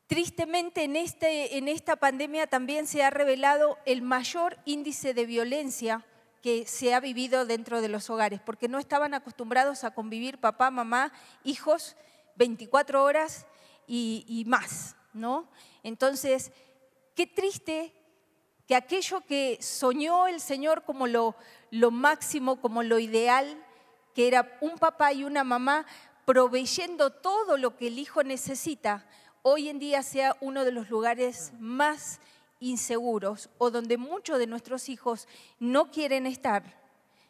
Tristemente 0.08 0.86
en, 0.86 0.96
este, 0.96 1.60
en 1.60 1.68
esta 1.68 1.98
pandemia 1.98 2.48
también 2.48 2.88
se 2.88 3.04
ha 3.04 3.12
revelado 3.12 3.78
el 3.86 4.02
mayor 4.02 4.58
índice 4.66 5.14
de 5.14 5.28
violencia 5.28 6.04
que 6.42 6.66
se 6.66 6.96
ha 6.96 7.00
vivido 7.00 7.46
dentro 7.46 7.82
de 7.82 7.90
los 7.90 8.10
hogares, 8.10 8.42
porque 8.44 8.68
no 8.68 8.80
estaban 8.80 9.14
acostumbrados 9.14 9.84
a 9.84 9.94
convivir 9.94 10.40
papá, 10.40 10.72
mamá, 10.72 11.14
hijos 11.44 11.96
24 12.38 13.04
horas 13.04 13.46
y, 13.86 14.26
y 14.28 14.46
más, 14.46 14.96
¿no? 15.14 15.48
Entonces, 15.84 16.52
Qué 17.20 17.28
triste 17.28 17.94
que 18.66 18.78
aquello 18.78 19.20
que 19.28 19.58
soñó 19.62 20.28
el 20.28 20.40
Señor 20.40 20.86
como 20.86 21.06
lo, 21.06 21.36
lo 21.70 21.92
máximo, 21.92 22.62
como 22.62 22.82
lo 22.82 22.98
ideal, 22.98 23.62
que 24.16 24.30
era 24.30 24.58
un 24.62 24.78
papá 24.78 25.12
y 25.12 25.26
una 25.26 25.44
mamá 25.44 25.86
proveyendo 26.30 27.10
todo 27.10 27.58
lo 27.58 27.76
que 27.76 27.88
el 27.88 27.98
hijo 27.98 28.22
necesita, 28.22 29.04
hoy 29.42 29.68
en 29.68 29.80
día 29.80 30.04
sea 30.04 30.38
uno 30.42 30.64
de 30.64 30.72
los 30.72 30.88
lugares 30.88 31.54
más 31.58 32.20
inseguros 32.60 33.50
o 33.58 33.72
donde 33.72 33.98
muchos 33.98 34.38
de 34.38 34.46
nuestros 34.46 34.90
hijos 34.90 35.28
no 35.58 35.90
quieren 35.90 36.28
estar, 36.28 36.80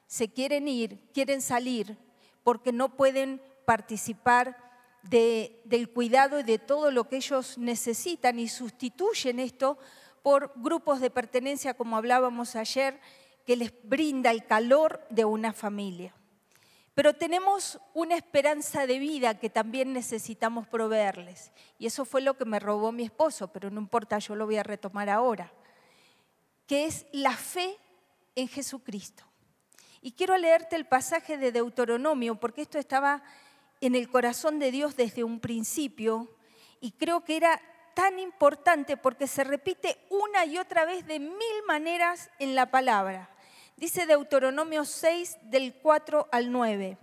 se 0.05 0.27
quieren 0.27 0.67
ir, 0.67 0.99
quieren 1.13 1.41
salir, 1.41 1.97
porque 2.43 2.73
no 2.73 2.97
pueden 2.97 3.41
participar 3.63 4.57
del 5.03 5.89
cuidado 5.93 6.41
y 6.41 6.43
de 6.43 6.59
todo 6.59 6.91
lo 6.91 7.07
que 7.07 7.15
ellos 7.15 7.57
necesitan 7.57 8.37
y 8.37 8.49
sustituyen 8.49 9.39
esto 9.39 9.77
por 10.21 10.51
grupos 10.57 10.99
de 10.99 11.09
pertenencia, 11.09 11.73
como 11.73 11.95
hablábamos 11.95 12.57
ayer, 12.57 12.99
que 13.45 13.55
les 13.55 13.71
brinda 13.81 14.31
el 14.31 14.45
calor 14.45 14.99
de 15.09 15.23
una 15.23 15.53
familia. 15.53 16.18
Pero 16.99 17.13
tenemos 17.13 17.79
una 17.93 18.17
esperanza 18.17 18.85
de 18.85 18.99
vida 18.99 19.39
que 19.39 19.49
también 19.49 19.93
necesitamos 19.93 20.67
proveerles. 20.67 21.53
Y 21.77 21.85
eso 21.85 22.03
fue 22.03 22.19
lo 22.19 22.33
que 22.33 22.43
me 22.43 22.59
robó 22.59 22.91
mi 22.91 23.03
esposo, 23.03 23.47
pero 23.53 23.69
no 23.69 23.79
importa, 23.79 24.19
yo 24.19 24.35
lo 24.35 24.45
voy 24.45 24.57
a 24.57 24.63
retomar 24.63 25.09
ahora. 25.09 25.49
Que 26.67 26.83
es 26.83 27.05
la 27.13 27.31
fe 27.31 27.77
en 28.35 28.49
Jesucristo. 28.49 29.23
Y 30.01 30.11
quiero 30.11 30.37
leerte 30.37 30.75
el 30.75 30.87
pasaje 30.87 31.37
de 31.37 31.53
Deuteronomio, 31.53 32.35
porque 32.35 32.63
esto 32.63 32.77
estaba 32.77 33.23
en 33.79 33.95
el 33.95 34.09
corazón 34.09 34.59
de 34.59 34.69
Dios 34.69 34.97
desde 34.97 35.23
un 35.23 35.39
principio 35.39 36.27
y 36.81 36.91
creo 36.91 37.23
que 37.23 37.37
era 37.37 37.61
tan 37.93 38.19
importante 38.19 38.97
porque 38.97 39.27
se 39.27 39.45
repite 39.45 40.05
una 40.09 40.43
y 40.43 40.57
otra 40.57 40.83
vez 40.83 41.07
de 41.07 41.19
mil 41.19 41.63
maneras 41.65 42.29
en 42.39 42.55
la 42.55 42.69
palabra. 42.69 43.29
Dice 43.79 44.05
Deuteronomio 44.05 44.83
6 44.83 45.37
del 45.43 45.73
4 45.73 46.27
al 46.31 46.51
9. 46.51 46.97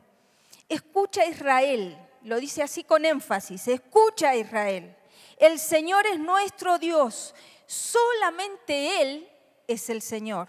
Escucha 0.68 1.24
Israel, 1.24 1.96
lo 2.22 2.38
dice 2.38 2.62
así 2.62 2.84
con 2.84 3.06
énfasis, 3.06 3.66
escucha 3.66 4.36
Israel. 4.36 4.94
El 5.38 5.58
Señor 5.58 6.06
es 6.06 6.18
nuestro 6.18 6.78
Dios, 6.78 7.34
solamente 7.64 9.00
Él 9.00 9.28
es 9.66 9.88
el 9.88 10.02
Señor. 10.02 10.48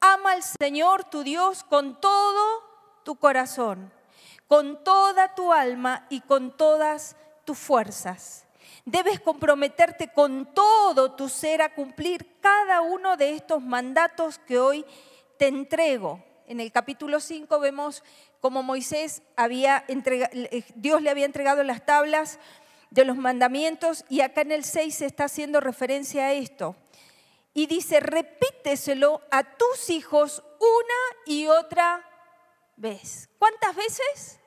Ama 0.00 0.32
al 0.32 0.42
Señor 0.42 1.04
tu 1.04 1.22
Dios 1.22 1.62
con 1.62 2.00
todo 2.00 2.62
tu 3.04 3.14
corazón 3.14 3.92
con 4.52 4.84
toda 4.84 5.34
tu 5.34 5.50
alma 5.50 6.04
y 6.10 6.20
con 6.20 6.54
todas 6.54 7.16
tus 7.46 7.56
fuerzas. 7.56 8.44
Debes 8.84 9.18
comprometerte 9.18 10.12
con 10.12 10.44
todo 10.52 11.12
tu 11.12 11.30
ser 11.30 11.62
a 11.62 11.74
cumplir 11.74 12.38
cada 12.42 12.82
uno 12.82 13.16
de 13.16 13.34
estos 13.34 13.62
mandatos 13.62 14.38
que 14.38 14.58
hoy 14.58 14.84
te 15.42 15.48
entrego. 15.48 16.22
En 16.46 16.60
el 16.60 16.70
capítulo 16.70 17.18
5 17.18 17.58
vemos 17.58 18.04
cómo 18.38 18.62
Moisés 18.62 19.22
había 19.34 19.84
eh, 19.88 20.62
Dios 20.76 21.02
le 21.02 21.10
había 21.10 21.24
entregado 21.26 21.64
las 21.64 21.84
tablas 21.84 22.38
de 22.90 23.04
los 23.04 23.16
mandamientos 23.16 24.04
y 24.08 24.20
acá 24.20 24.42
en 24.42 24.52
el 24.52 24.62
6 24.62 24.94
se 24.94 25.06
está 25.06 25.24
haciendo 25.24 25.58
referencia 25.58 26.26
a 26.26 26.32
esto. 26.32 26.76
Y 27.54 27.66
dice, 27.66 27.98
repíteselo 27.98 29.20
a 29.32 29.42
tus 29.42 29.90
hijos 29.90 30.44
una 30.60 31.24
y 31.26 31.48
otra 31.48 32.08
vez. 32.76 33.28
¿Cuántas 33.40 33.74
veces? 33.74 34.38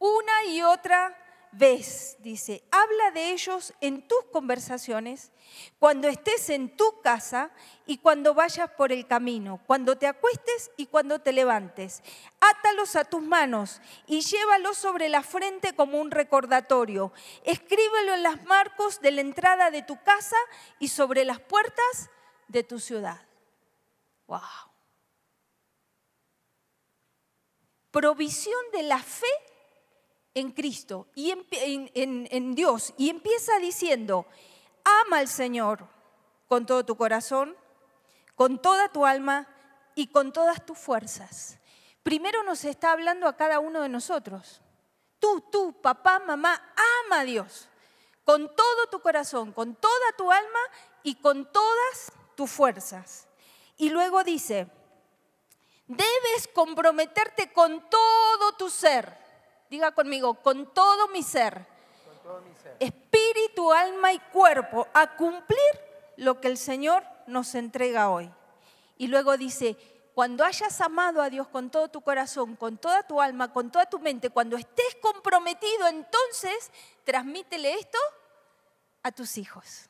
una 0.00 0.44
y 0.46 0.62
otra 0.62 1.16
vez, 1.52 2.16
dice, 2.20 2.64
habla 2.70 3.10
de 3.12 3.30
ellos 3.30 3.74
en 3.80 4.06
tus 4.08 4.24
conversaciones, 4.32 5.30
cuando 5.78 6.08
estés 6.08 6.48
en 6.50 6.76
tu 6.76 7.00
casa 7.02 7.50
y 7.86 7.98
cuando 7.98 8.34
vayas 8.34 8.70
por 8.70 8.90
el 8.90 9.06
camino, 9.06 9.60
cuando 9.66 9.96
te 9.96 10.06
acuestes 10.06 10.70
y 10.76 10.86
cuando 10.86 11.20
te 11.20 11.32
levantes. 11.32 12.02
Átalos 12.40 12.96
a 12.96 13.04
tus 13.04 13.22
manos 13.22 13.80
y 14.06 14.22
llévalos 14.22 14.78
sobre 14.78 15.08
la 15.08 15.22
frente 15.22 15.74
como 15.74 16.00
un 16.00 16.10
recordatorio. 16.10 17.12
Escríbelo 17.44 18.14
en 18.14 18.22
las 18.22 18.42
marcos 18.44 19.00
de 19.00 19.12
la 19.12 19.20
entrada 19.20 19.70
de 19.70 19.82
tu 19.82 20.02
casa 20.02 20.36
y 20.78 20.88
sobre 20.88 21.24
las 21.24 21.40
puertas 21.40 22.10
de 22.48 22.64
tu 22.64 22.80
ciudad. 22.80 23.20
Wow. 24.26 24.40
Provisión 27.90 28.62
de 28.72 28.84
la 28.84 28.98
fe 28.98 29.26
en 30.34 30.50
Cristo 30.52 31.08
y 31.14 31.30
en, 31.30 32.54
Dios 32.54 32.94
y 32.96 33.10
empieza 33.10 33.58
diciendo, 33.58 34.26
ama 34.84 35.18
al 35.18 35.28
Señor 35.28 35.86
con 36.48 36.66
todo 36.66 36.84
tu 36.84 36.96
corazón, 36.96 37.56
con 38.34 38.60
toda 38.60 38.88
tu 38.88 39.06
alma 39.06 39.48
y 39.94 40.08
con 40.08 40.32
todas 40.32 40.64
tus 40.64 40.78
fuerzas. 40.78 41.58
Primero 42.02 42.42
nos 42.42 42.64
está 42.64 42.92
hablando 42.92 43.28
a 43.28 43.36
cada 43.36 43.60
uno 43.60 43.82
de 43.82 43.88
nosotros. 43.88 44.60
Tú, 45.18 45.40
tú, 45.52 45.80
papá, 45.80 46.18
mamá, 46.18 46.60
ama 47.06 47.20
a 47.20 47.24
Dios 47.24 47.68
con 48.24 48.54
todo 48.54 48.86
tu 48.90 49.00
corazón, 49.00 49.52
con 49.52 49.74
toda 49.74 50.12
tu 50.16 50.30
alma 50.30 50.58
y 51.02 51.16
con 51.16 51.50
todas 51.50 52.12
tus 52.34 52.50
fuerzas. 52.50 53.26
Y 53.76 53.90
luego 53.90 54.24
dice, 54.24 54.68
debes 55.86 56.48
comprometerte 56.54 57.52
con 57.52 57.88
todo 57.90 58.52
tu 58.56 58.70
ser 58.70 59.21
Diga 59.72 59.92
conmigo, 59.92 60.34
con 60.34 60.74
todo 60.74 61.08
mi 61.08 61.22
ser, 61.22 61.66
espíritu, 62.78 63.72
alma 63.72 64.12
y 64.12 64.18
cuerpo, 64.18 64.86
a 64.92 65.16
cumplir 65.16 65.58
lo 66.18 66.38
que 66.42 66.48
el 66.48 66.58
Señor 66.58 67.02
nos 67.26 67.54
entrega 67.54 68.10
hoy. 68.10 68.30
Y 68.98 69.06
luego 69.06 69.38
dice, 69.38 69.78
cuando 70.14 70.44
hayas 70.44 70.78
amado 70.82 71.22
a 71.22 71.30
Dios 71.30 71.48
con 71.48 71.70
todo 71.70 71.88
tu 71.88 72.02
corazón, 72.02 72.54
con 72.54 72.76
toda 72.76 73.02
tu 73.04 73.18
alma, 73.18 73.50
con 73.50 73.70
toda 73.70 73.86
tu 73.86 73.98
mente, 73.98 74.28
cuando 74.28 74.58
estés 74.58 74.94
comprometido, 75.00 75.88
entonces 75.88 76.70
transmítele 77.04 77.72
esto 77.72 77.98
a 79.02 79.10
tus 79.10 79.38
hijos. 79.38 79.88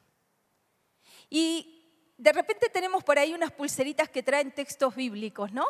Y 1.28 2.14
de 2.18 2.32
repente 2.32 2.68
tenemos 2.68 3.02
por 3.02 3.18
ahí 3.18 3.34
unas 3.34 3.50
pulseritas 3.50 4.08
que 4.08 4.22
traen 4.22 4.54
textos 4.54 4.94
bíblicos, 4.94 5.50
¿no? 5.50 5.66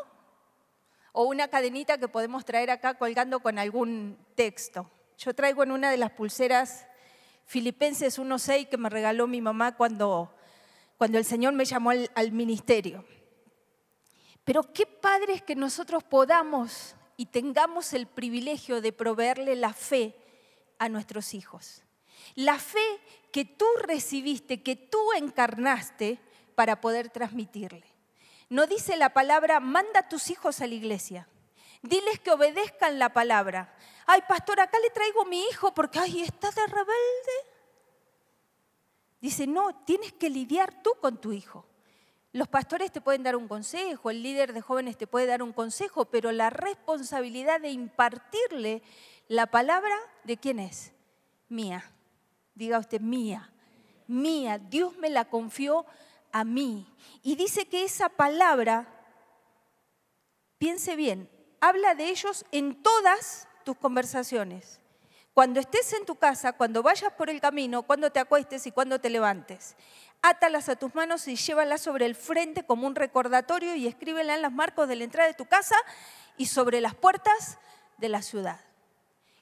O 1.12 1.24
una 1.24 1.48
cadenita 1.48 1.98
que 1.98 2.08
podemos 2.08 2.44
traer 2.44 2.70
acá 2.70 2.94
colgando 2.94 3.40
con 3.40 3.58
algún 3.58 4.18
texto. 4.34 4.90
Yo 5.18 5.34
traigo 5.34 5.62
en 5.62 5.70
una 5.70 5.90
de 5.90 5.98
las 5.98 6.10
pulseras 6.10 6.86
Filipenses 7.44 8.18
1.6 8.18 8.68
que 8.68 8.78
me 8.78 8.88
regaló 8.88 9.26
mi 9.26 9.40
mamá 9.40 9.76
cuando, 9.76 10.34
cuando 10.96 11.18
el 11.18 11.24
Señor 11.24 11.52
me 11.52 11.64
llamó 11.64 11.90
al, 11.90 12.10
al 12.14 12.32
ministerio. 12.32 13.04
Pero 14.44 14.72
qué 14.72 14.86
padre 14.86 15.34
es 15.34 15.42
que 15.42 15.54
nosotros 15.54 16.02
podamos 16.02 16.96
y 17.16 17.26
tengamos 17.26 17.92
el 17.92 18.06
privilegio 18.06 18.80
de 18.80 18.92
proveerle 18.92 19.54
la 19.54 19.74
fe 19.74 20.16
a 20.78 20.88
nuestros 20.88 21.34
hijos. 21.34 21.82
La 22.34 22.58
fe 22.58 22.80
que 23.30 23.44
tú 23.44 23.66
recibiste, 23.82 24.62
que 24.62 24.76
tú 24.76 24.98
encarnaste 25.16 26.18
para 26.54 26.80
poder 26.80 27.10
transmitirle. 27.10 27.91
No 28.52 28.66
dice 28.66 28.98
la 28.98 29.14
palabra, 29.14 29.60
manda 29.60 30.00
a 30.00 30.08
tus 30.10 30.28
hijos 30.28 30.60
a 30.60 30.66
la 30.66 30.74
iglesia. 30.74 31.26
Diles 31.80 32.20
que 32.20 32.32
obedezcan 32.32 32.98
la 32.98 33.10
palabra. 33.14 33.74
Ay, 34.04 34.20
pastor, 34.28 34.60
acá 34.60 34.78
le 34.78 34.90
traigo 34.90 35.24
mi 35.24 35.42
hijo 35.46 35.72
porque, 35.72 35.98
ay, 35.98 36.20
está 36.20 36.50
de 36.50 36.66
rebelde. 36.66 37.32
Dice, 39.22 39.46
no, 39.46 39.74
tienes 39.86 40.12
que 40.12 40.28
lidiar 40.28 40.82
tú 40.82 40.90
con 41.00 41.18
tu 41.18 41.32
hijo. 41.32 41.64
Los 42.32 42.46
pastores 42.46 42.92
te 42.92 43.00
pueden 43.00 43.22
dar 43.22 43.36
un 43.36 43.48
consejo, 43.48 44.10
el 44.10 44.22
líder 44.22 44.52
de 44.52 44.60
jóvenes 44.60 44.98
te 44.98 45.06
puede 45.06 45.24
dar 45.24 45.42
un 45.42 45.54
consejo, 45.54 46.04
pero 46.04 46.30
la 46.30 46.50
responsabilidad 46.50 47.58
de 47.58 47.70
impartirle 47.70 48.82
la 49.28 49.46
palabra, 49.46 49.96
¿de 50.24 50.36
quién 50.36 50.58
es? 50.58 50.92
Mía. 51.48 51.90
Diga 52.54 52.78
usted, 52.78 53.00
mía. 53.00 53.50
Mía. 54.06 54.58
Dios 54.58 54.94
me 54.98 55.08
la 55.08 55.24
confió 55.24 55.86
a 56.32 56.44
mí. 56.44 56.86
Y 57.22 57.36
dice 57.36 57.66
que 57.66 57.84
esa 57.84 58.08
palabra, 58.08 58.86
piense 60.58 60.96
bien, 60.96 61.30
habla 61.60 61.94
de 61.94 62.08
ellos 62.08 62.44
en 62.50 62.82
todas 62.82 63.46
tus 63.64 63.76
conversaciones. 63.76 64.80
Cuando 65.34 65.60
estés 65.60 65.92
en 65.94 66.04
tu 66.04 66.16
casa, 66.16 66.52
cuando 66.52 66.82
vayas 66.82 67.12
por 67.14 67.30
el 67.30 67.40
camino, 67.40 67.84
cuando 67.84 68.10
te 68.10 68.20
acuestes 68.20 68.66
y 68.66 68.72
cuando 68.72 69.00
te 69.00 69.08
levantes. 69.08 69.76
Átalas 70.20 70.68
a 70.68 70.76
tus 70.76 70.94
manos 70.94 71.26
y 71.26 71.36
llévalas 71.36 71.80
sobre 71.80 72.04
el 72.04 72.14
frente 72.14 72.64
como 72.64 72.86
un 72.86 72.94
recordatorio 72.94 73.74
y 73.74 73.86
escríbelas 73.86 74.36
en 74.36 74.42
las 74.42 74.52
marcos 74.52 74.88
de 74.88 74.96
la 74.96 75.04
entrada 75.04 75.28
de 75.28 75.34
tu 75.34 75.46
casa 75.46 75.76
y 76.36 76.46
sobre 76.46 76.80
las 76.80 76.94
puertas 76.94 77.58
de 77.96 78.08
la 78.10 78.20
ciudad. 78.20 78.60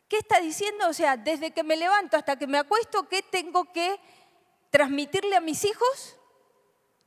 ¿Qué 0.08 0.18
está 0.18 0.40
diciendo? 0.40 0.88
O 0.88 0.92
sea, 0.92 1.16
desde 1.16 1.52
que 1.52 1.62
me 1.62 1.76
levanto 1.76 2.16
hasta 2.16 2.36
que 2.36 2.46
me 2.46 2.58
acuesto, 2.58 3.08
¿qué 3.08 3.22
tengo 3.22 3.72
que 3.72 3.98
transmitirle 4.70 5.36
a 5.36 5.40
mis 5.40 5.64
hijos? 5.64 6.16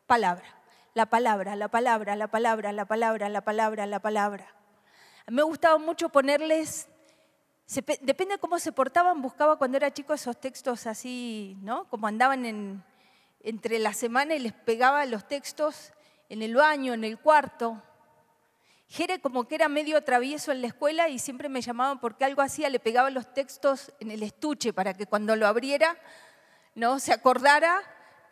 Palabra, 0.06 0.46
la 0.94 1.06
palabra, 1.06 1.56
la 1.56 1.68
palabra, 1.68 2.16
la 2.16 2.28
palabra, 2.28 2.72
la 2.72 2.86
palabra, 2.86 3.30
la 3.30 3.42
palabra, 3.42 3.86
la 3.86 4.00
palabra. 4.00 4.56
Me 5.28 5.44
gustaba 5.44 5.78
mucho 5.78 6.10
ponerles, 6.10 6.90
depende 8.02 8.36
de 8.36 8.40
cómo 8.40 8.60
se 8.60 8.72
portaban, 8.72 9.22
buscaba 9.22 9.58
cuando 9.58 9.78
era 9.78 9.94
chico 9.94 10.14
esos 10.14 10.40
textos 10.40 10.86
así, 10.86 11.58
¿no? 11.62 11.90
Como 11.90 12.08
andaban 12.08 12.46
en, 12.46 12.84
entre 13.40 13.80
la 13.80 13.94
semana 13.94 14.36
y 14.36 14.40
les 14.40 14.54
pegaba 14.54 15.06
los 15.06 15.28
textos 15.28 15.94
en 16.30 16.42
el 16.42 16.56
baño, 16.56 16.94
en 16.94 17.04
el 17.04 17.20
cuarto. 17.20 17.82
Jere 18.88 19.20
como 19.20 19.48
que 19.48 19.56
era 19.56 19.70
medio 19.70 20.04
travieso 20.04 20.52
en 20.52 20.62
la 20.62 20.68
escuela 20.68 21.10
y 21.10 21.20
siempre 21.20 21.50
me 21.50 21.62
llamaban 21.62 22.00
porque 22.00 22.26
algo 22.26 22.42
hacía, 22.42 22.70
le 22.70 22.80
pegaba 22.80 23.10
los 23.10 23.34
textos 23.34 23.94
en 24.00 24.12
el 24.12 24.24
estuche 24.24 24.74
para 24.74 24.94
que 24.94 25.06
cuando 25.06 25.36
lo 25.36 25.48
abriera, 25.48 25.98
¿no? 26.76 27.00
Se 27.00 27.14
acordara 27.14 27.82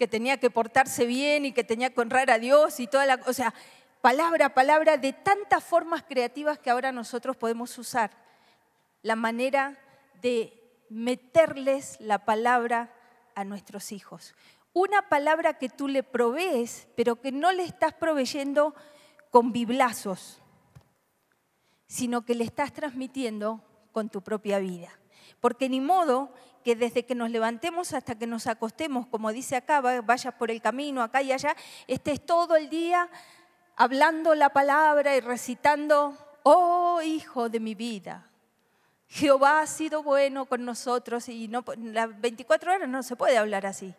que 0.02 0.08
tenía 0.08 0.38
que 0.38 0.50
portarse 0.50 1.06
bien 1.06 1.46
y 1.46 1.52
que 1.52 1.64
tenía 1.64 1.92
que 1.94 2.02
honrar 2.02 2.32
a 2.32 2.40
Dios 2.40 2.80
y 2.80 2.88
toda 2.88 3.06
la... 3.06 3.20
O 3.28 3.34
sea, 3.34 3.54
palabra 4.02 4.56
palabra, 4.56 4.98
de 4.98 5.14
tantas 5.14 5.64
formas 5.64 6.02
creativas 6.02 6.58
que 6.58 6.72
ahora 6.72 6.92
nosotros 6.92 7.38
podemos 7.38 7.78
usar. 7.78 8.10
La 9.04 9.16
manera 9.16 9.78
de 10.20 10.60
meterles 10.90 11.98
la 12.00 12.26
palabra 12.26 12.92
a 13.36 13.44
nuestros 13.44 13.92
hijos. 13.92 14.34
Una 14.74 15.08
palabra 15.08 15.60
que 15.60 15.70
tú 15.70 15.88
le 15.88 16.02
provees, 16.02 16.88
pero 16.96 17.22
que 17.22 17.32
no 17.32 17.52
le 17.52 17.64
estás 17.64 17.94
proveyendo 17.94 18.74
con 19.30 19.52
biblazos, 19.52 20.42
sino 21.86 22.26
que 22.26 22.34
le 22.34 22.46
estás 22.46 22.74
transmitiendo 22.74 23.64
con 23.92 24.10
tu 24.10 24.24
propia 24.24 24.58
vida. 24.58 24.90
Porque 25.40 25.70
ni 25.70 25.80
modo 25.80 26.34
que 26.64 26.76
desde 26.76 27.06
que 27.06 27.16
nos 27.16 27.30
levantemos 27.30 27.94
hasta 27.94 28.16
que 28.16 28.28
nos 28.28 28.48
acostemos, 28.48 29.08
como 29.08 29.32
dice 29.32 29.56
acá, 29.56 29.82
vayas 29.82 30.34
por 30.36 30.52
el 30.52 30.62
camino 30.62 31.02
acá 31.02 31.22
y 31.22 31.32
allá, 31.32 31.56
estés 31.88 32.26
todo 32.26 32.56
el 32.56 32.70
día 32.70 33.10
hablando 33.76 34.36
la 34.36 34.50
palabra 34.50 35.16
y 35.16 35.22
recitando, 35.22 36.18
oh 36.44 37.02
hijo 37.02 37.50
de 37.50 37.60
mi 37.60 37.76
vida, 37.76 38.28
Jehová 39.08 39.60
ha 39.60 39.68
sido 39.68 40.04
bueno 40.04 40.46
con 40.46 40.64
nosotros 40.64 41.28
y 41.28 41.50
no, 41.50 41.66
las 41.78 42.20
24 42.22 42.74
horas 42.74 42.88
no 42.88 43.04
se 43.04 43.18
puede 43.18 43.38
hablar 43.38 43.66
así. 43.66 43.94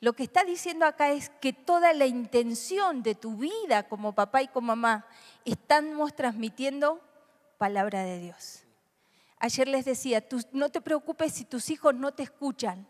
Lo 0.00 0.12
que 0.12 0.22
está 0.22 0.44
diciendo 0.44 0.86
acá 0.86 1.10
es 1.10 1.30
que 1.40 1.52
toda 1.52 1.92
la 1.92 2.06
intención 2.06 3.02
de 3.02 3.14
tu 3.14 3.36
vida 3.36 3.88
como 3.88 4.12
papá 4.12 4.42
y 4.42 4.48
como 4.48 4.68
mamá 4.68 5.06
estamos 5.44 6.14
transmitiendo 6.14 7.00
palabra 7.58 8.02
de 8.02 8.18
Dios. 8.18 8.63
Ayer 9.44 9.68
les 9.68 9.84
decía, 9.84 10.24
no 10.52 10.70
te 10.70 10.80
preocupes 10.80 11.34
si 11.34 11.44
tus 11.44 11.68
hijos 11.68 11.94
no 11.94 12.14
te 12.14 12.22
escuchan, 12.22 12.88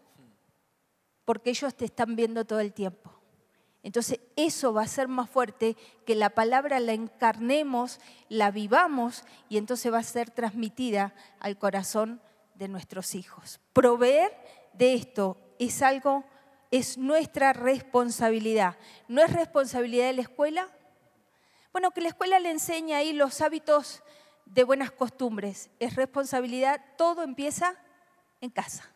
porque 1.24 1.50
ellos 1.50 1.74
te 1.74 1.84
están 1.84 2.14
viendo 2.14 2.44
todo 2.44 2.60
el 2.60 2.72
tiempo. 2.72 3.12
Entonces 3.82 4.20
eso 4.36 4.72
va 4.72 4.82
a 4.82 4.86
ser 4.86 5.08
más 5.08 5.28
fuerte 5.28 5.76
que 6.06 6.14
la 6.14 6.30
palabra 6.30 6.78
la 6.78 6.92
encarnemos, 6.92 7.98
la 8.28 8.52
vivamos 8.52 9.24
y 9.48 9.56
entonces 9.56 9.92
va 9.92 9.98
a 9.98 10.04
ser 10.04 10.30
transmitida 10.30 11.12
al 11.40 11.58
corazón 11.58 12.20
de 12.54 12.68
nuestros 12.68 13.16
hijos. 13.16 13.58
Proveer 13.72 14.30
de 14.74 14.94
esto 14.94 15.36
es 15.58 15.82
algo, 15.82 16.22
es 16.70 16.98
nuestra 16.98 17.52
responsabilidad. 17.52 18.76
¿No 19.08 19.24
es 19.24 19.32
responsabilidad 19.32 20.06
de 20.06 20.12
la 20.12 20.22
escuela? 20.22 20.68
Bueno, 21.72 21.90
que 21.90 22.00
la 22.00 22.10
escuela 22.10 22.38
le 22.38 22.52
enseñe 22.52 22.92
ahí 22.92 23.12
los 23.12 23.40
hábitos 23.40 24.04
de 24.46 24.64
buenas 24.64 24.90
costumbres, 24.90 25.70
es 25.80 25.96
responsabilidad, 25.96 26.84
todo 26.96 27.22
empieza 27.22 27.76
en 28.40 28.50
casa. 28.50 28.90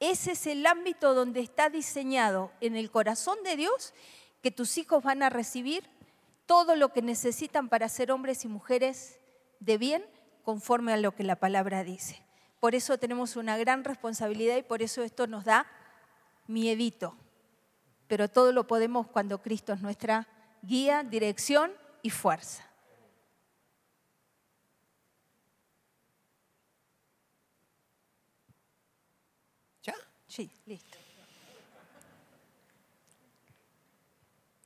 Ese 0.00 0.32
es 0.32 0.46
el 0.46 0.66
ámbito 0.66 1.14
donde 1.14 1.40
está 1.40 1.70
diseñado 1.70 2.52
en 2.60 2.76
el 2.76 2.90
corazón 2.90 3.38
de 3.44 3.56
Dios 3.56 3.94
que 4.42 4.50
tus 4.50 4.76
hijos 4.76 5.02
van 5.02 5.22
a 5.22 5.30
recibir 5.30 5.88
todo 6.46 6.76
lo 6.76 6.92
que 6.92 7.02
necesitan 7.02 7.68
para 7.68 7.88
ser 7.88 8.12
hombres 8.12 8.44
y 8.44 8.48
mujeres 8.48 9.18
de 9.60 9.78
bien 9.78 10.04
conforme 10.44 10.92
a 10.92 10.98
lo 10.98 11.14
que 11.14 11.24
la 11.24 11.36
palabra 11.36 11.84
dice. 11.84 12.22
Por 12.60 12.74
eso 12.74 12.98
tenemos 12.98 13.36
una 13.36 13.56
gran 13.56 13.84
responsabilidad 13.84 14.56
y 14.56 14.62
por 14.62 14.82
eso 14.82 15.02
esto 15.02 15.26
nos 15.26 15.44
da 15.44 15.66
miedito. 16.46 17.16
Pero 18.06 18.28
todo 18.28 18.52
lo 18.52 18.66
podemos 18.66 19.06
cuando 19.06 19.42
Cristo 19.42 19.72
es 19.72 19.80
nuestra 19.80 20.28
guía, 20.62 21.02
dirección 21.02 21.72
y 22.02 22.10
fuerza. 22.10 22.64
¿Ya? 29.82 29.94
Sí, 30.34 30.50
listo. 30.66 30.98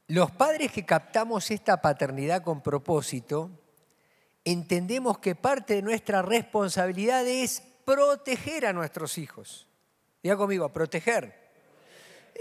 Los 0.06 0.30
padres 0.30 0.72
que 0.72 0.86
captamos 0.86 1.50
esta 1.50 1.82
paternidad 1.82 2.42
con 2.42 2.62
propósito, 2.62 3.50
entendemos 4.46 5.18
que 5.18 5.34
parte 5.34 5.74
de 5.74 5.82
nuestra 5.82 6.22
responsabilidad 6.22 7.26
es 7.26 7.62
proteger 7.84 8.64
a 8.64 8.72
nuestros 8.72 9.18
hijos. 9.18 9.68
Diga 10.22 10.38
conmigo, 10.38 10.72
proteger. 10.72 11.47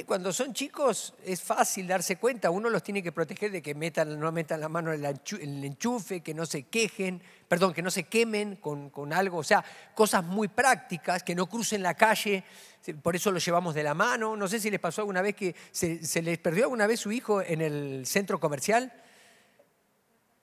Cuando 0.05 0.31
son 0.31 0.53
chicos 0.53 1.15
es 1.25 1.41
fácil 1.41 1.87
darse 1.87 2.17
cuenta, 2.17 2.51
uno 2.51 2.69
los 2.69 2.83
tiene 2.83 3.01
que 3.01 3.11
proteger 3.11 3.51
de 3.51 3.61
que 3.61 3.73
metan, 3.73 4.19
no 4.19 4.31
metan 4.31 4.59
la 4.59 4.69
mano 4.69 4.93
en 4.93 5.03
el 5.03 5.63
enchufe, 5.63 6.21
que 6.21 6.33
no 6.35 6.45
se 6.45 6.63
quejen, 6.63 7.21
perdón, 7.47 7.73
que 7.73 7.81
no 7.81 7.89
se 7.89 8.03
quemen 8.03 8.57
con, 8.57 8.91
con 8.91 9.11
algo, 9.11 9.39
o 9.39 9.43
sea, 9.43 9.65
cosas 9.95 10.23
muy 10.23 10.49
prácticas, 10.49 11.23
que 11.23 11.33
no 11.33 11.47
crucen 11.47 11.81
la 11.81 11.95
calle, 11.95 12.43
por 13.01 13.15
eso 13.15 13.31
los 13.31 13.43
llevamos 13.43 13.73
de 13.75 13.83
la 13.83 13.93
mano. 13.93 14.35
No 14.35 14.47
sé 14.47 14.59
si 14.59 14.69
les 14.69 14.79
pasó 14.79 15.01
alguna 15.01 15.21
vez 15.21 15.35
que 15.35 15.55
se, 15.71 16.21
les 16.21 16.37
perdió 16.37 16.65
alguna 16.65 16.87
vez 16.87 16.99
su 16.99 17.11
hijo 17.11 17.41
en 17.41 17.61
el 17.61 18.05
centro 18.05 18.39
comercial. 18.39 18.93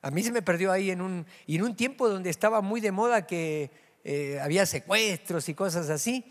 A 0.02 0.10
mí 0.10 0.22
se 0.22 0.32
me 0.32 0.42
perdió 0.42 0.70
ahí 0.70 0.90
en 0.90 1.00
un, 1.00 1.26
en 1.46 1.62
un 1.62 1.76
tiempo 1.76 2.08
donde 2.08 2.30
estaba 2.30 2.60
muy 2.60 2.80
de 2.80 2.92
moda 2.92 3.26
que 3.26 3.70
eh, 4.04 4.38
había 4.42 4.66
secuestros 4.66 5.48
y 5.48 5.54
cosas 5.54 5.88
así. 5.88 6.24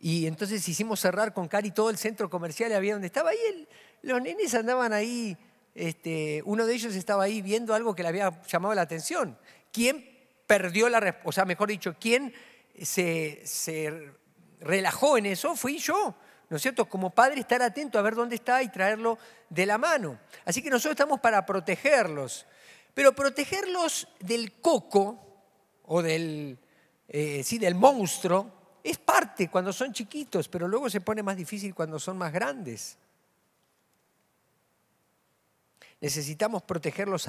Y 0.00 0.26
entonces 0.26 0.66
hicimos 0.66 0.98
cerrar 0.98 1.34
con 1.34 1.46
Cari 1.46 1.72
todo 1.72 1.90
el 1.90 1.98
centro 1.98 2.30
comercial, 2.30 2.72
había 2.72 2.94
donde 2.94 3.06
estaba 3.06 3.30
ahí, 3.30 3.68
los 4.02 4.20
nenes 4.22 4.54
andaban 4.54 4.94
ahí, 4.94 5.36
este, 5.74 6.42
uno 6.46 6.64
de 6.64 6.74
ellos 6.74 6.94
estaba 6.94 7.24
ahí 7.24 7.42
viendo 7.42 7.74
algo 7.74 7.94
que 7.94 8.02
le 8.02 8.08
había 8.08 8.42
llamado 8.48 8.74
la 8.74 8.82
atención. 8.82 9.38
¿Quién 9.70 10.08
perdió 10.46 10.88
la, 10.88 11.20
o 11.24 11.32
sea, 11.32 11.44
mejor 11.44 11.68
dicho, 11.68 11.94
quién 12.00 12.32
se, 12.82 13.42
se 13.44 14.10
relajó 14.60 15.18
en 15.18 15.26
eso? 15.26 15.54
Fui 15.54 15.78
yo. 15.78 16.16
¿no 16.48 16.56
es 16.56 16.62
cierto? 16.62 16.88
Como 16.88 17.10
padre 17.10 17.40
estar 17.40 17.62
atento 17.62 17.98
a 17.98 18.02
ver 18.02 18.16
dónde 18.16 18.34
está 18.34 18.60
y 18.62 18.68
traerlo 18.68 19.18
de 19.48 19.66
la 19.66 19.78
mano. 19.78 20.18
Así 20.44 20.60
que 20.60 20.68
nosotros 20.68 20.92
estamos 20.92 21.20
para 21.20 21.46
protegerlos, 21.46 22.44
pero 22.92 23.14
protegerlos 23.14 24.08
del 24.18 24.60
coco 24.60 25.44
o 25.84 26.02
del, 26.02 26.58
eh, 27.06 27.42
sí, 27.44 27.58
del 27.58 27.76
monstruo 27.76 28.59
es 28.82 28.98
parte 28.98 29.48
cuando 29.48 29.72
son 29.72 29.92
chiquitos, 29.92 30.48
pero 30.48 30.66
luego 30.66 30.88
se 30.88 31.00
pone 31.00 31.22
más 31.22 31.36
difícil 31.36 31.74
cuando 31.74 31.98
son 31.98 32.16
más 32.16 32.32
grandes. 32.32 32.96
Necesitamos 36.00 36.62
protegerlos 36.62 37.26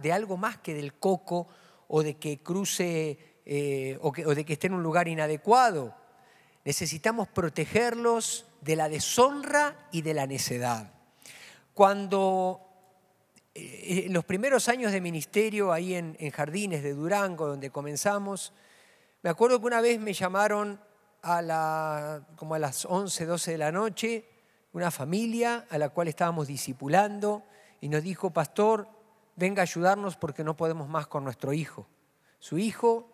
de 0.00 0.12
algo 0.12 0.36
más 0.36 0.58
que 0.58 0.74
del 0.74 0.94
coco 0.94 1.48
o 1.88 2.02
de 2.02 2.14
que 2.14 2.40
cruce 2.40 3.18
eh, 3.44 3.98
o, 4.00 4.12
de 4.12 4.44
que 4.44 4.52
esté 4.52 4.68
en 4.68 4.74
un 4.74 4.82
lugar 4.82 5.08
inadecuado. 5.08 5.94
Necesitamos 6.64 7.26
protegerlos 7.26 8.46
de 8.60 8.76
la 8.76 8.88
deshonra 8.88 9.88
y 9.90 10.02
de 10.02 10.14
la 10.14 10.28
necedad. 10.28 10.92
Cuando 11.74 12.60
eh, 13.54 14.04
en 14.06 14.12
los 14.12 14.24
primeros 14.24 14.68
años 14.68 14.92
de 14.92 15.00
ministerio 15.00 15.72
ahí 15.72 15.94
en, 15.94 16.16
en 16.20 16.30
Jardines 16.30 16.84
de 16.84 16.94
Durango, 16.94 17.48
donde 17.48 17.70
comenzamos, 17.70 18.52
me 19.22 19.30
acuerdo 19.30 19.58
que 19.58 19.66
una 19.66 19.80
vez 19.80 19.98
me 19.98 20.12
llamaron 20.12 20.80
a 21.22 21.40
la, 21.40 22.26
como 22.36 22.54
a 22.54 22.58
las 22.58 22.84
11, 22.84 23.26
12 23.26 23.52
de 23.52 23.58
la 23.58 23.72
noche, 23.72 24.28
una 24.72 24.90
familia 24.90 25.66
a 25.70 25.78
la 25.78 25.90
cual 25.90 26.08
estábamos 26.08 26.48
discipulando 26.48 27.44
y 27.80 27.88
nos 27.88 28.02
dijo, 28.02 28.30
pastor, 28.30 28.88
venga 29.36 29.62
a 29.62 29.64
ayudarnos 29.64 30.16
porque 30.16 30.44
no 30.44 30.56
podemos 30.56 30.88
más 30.88 31.06
con 31.06 31.24
nuestro 31.24 31.52
hijo. 31.52 31.86
Su 32.38 32.58
hijo, 32.58 33.08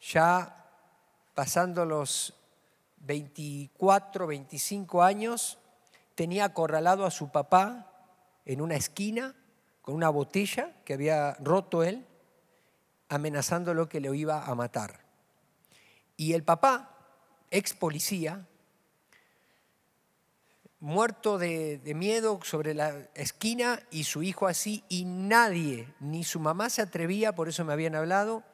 ya 0.00 0.66
pasando 1.34 1.84
los 1.84 2.34
24, 2.98 4.26
25 4.26 5.02
años, 5.02 5.58
tenía 6.14 6.44
acorralado 6.44 7.04
a 7.04 7.10
su 7.10 7.30
papá 7.30 7.92
en 8.44 8.60
una 8.60 8.76
esquina 8.76 9.34
con 9.82 9.94
una 9.94 10.10
botella 10.10 10.74
que 10.84 10.94
había 10.94 11.34
roto 11.34 11.82
él, 11.82 12.06
amenazándolo 13.08 13.88
que 13.88 14.00
le 14.00 14.14
iba 14.16 14.44
a 14.44 14.54
matar. 14.54 15.00
Y 16.16 16.34
el 16.34 16.42
papá 16.42 16.97
ex 17.50 17.74
policía, 17.74 18.46
muerto 20.80 21.38
de, 21.38 21.80
miedo 21.94 22.40
sobre 22.44 22.74
la 22.74 23.08
esquina 23.14 23.80
y 23.90 24.04
su 24.04 24.22
hijo 24.22 24.46
así, 24.46 24.84
y 24.88 25.04
nadie, 25.04 25.92
ni 26.00 26.24
su 26.24 26.38
mamá 26.40 26.70
se 26.70 26.82
atrevía, 26.82 27.34
por 27.34 27.48
eso 27.48 27.64
me 27.64 27.72
habían 27.72 27.94
hablado, 27.94 28.44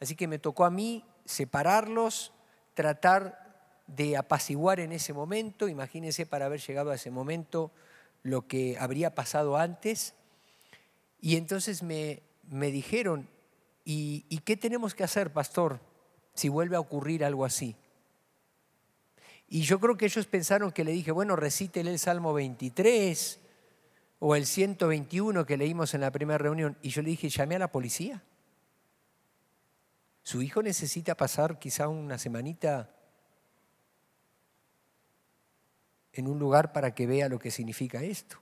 así 0.00 0.16
que 0.16 0.28
me 0.28 0.38
tocó 0.38 0.64
a 0.64 0.70
mí 0.70 1.04
separarlos, 1.24 2.32
tratar 2.74 3.42
de 3.86 4.16
apaciguar 4.16 4.80
en 4.80 4.92
ese 4.92 5.12
momento, 5.12 5.68
imagínense 5.68 6.24
para 6.24 6.46
haber 6.46 6.60
llegado 6.60 6.90
a 6.90 6.94
ese 6.94 7.10
momento 7.10 7.70
lo 8.22 8.46
que 8.46 8.78
habría 8.78 9.14
pasado 9.14 9.58
antes, 9.58 10.14
y 11.20 11.36
entonces 11.36 11.82
me, 11.82 12.22
me 12.48 12.70
dijeron, 12.70 13.28
¿y, 13.84 14.24
¿y 14.30 14.38
qué 14.38 14.56
tenemos 14.56 14.94
que 14.94 15.04
hacer, 15.04 15.32
pastor, 15.32 15.80
si 16.34 16.48
vuelve 16.48 16.76
a 16.76 16.80
ocurrir 16.80 17.24
algo 17.24 17.44
así? 17.44 17.76
Y 19.48 19.62
yo 19.62 19.78
creo 19.78 19.96
que 19.96 20.06
ellos 20.06 20.26
pensaron 20.26 20.72
que 20.72 20.84
le 20.84 20.92
dije, 20.92 21.12
bueno, 21.12 21.36
recítele 21.36 21.90
el 21.90 21.98
Salmo 21.98 22.32
23 22.32 23.40
o 24.18 24.34
el 24.34 24.46
121 24.46 25.44
que 25.44 25.56
leímos 25.56 25.94
en 25.94 26.00
la 26.00 26.10
primera 26.10 26.38
reunión. 26.38 26.76
Y 26.82 26.90
yo 26.90 27.02
le 27.02 27.10
dije, 27.10 27.28
llame 27.28 27.56
a 27.56 27.60
la 27.60 27.70
policía. 27.70 28.22
Su 30.22 30.40
hijo 30.40 30.62
necesita 30.62 31.14
pasar 31.16 31.58
quizá 31.58 31.88
una 31.88 32.18
semanita 32.18 32.90
en 36.14 36.28
un 36.28 36.38
lugar 36.38 36.72
para 36.72 36.94
que 36.94 37.06
vea 37.06 37.28
lo 37.28 37.38
que 37.38 37.50
significa 37.50 38.02
esto. 38.02 38.38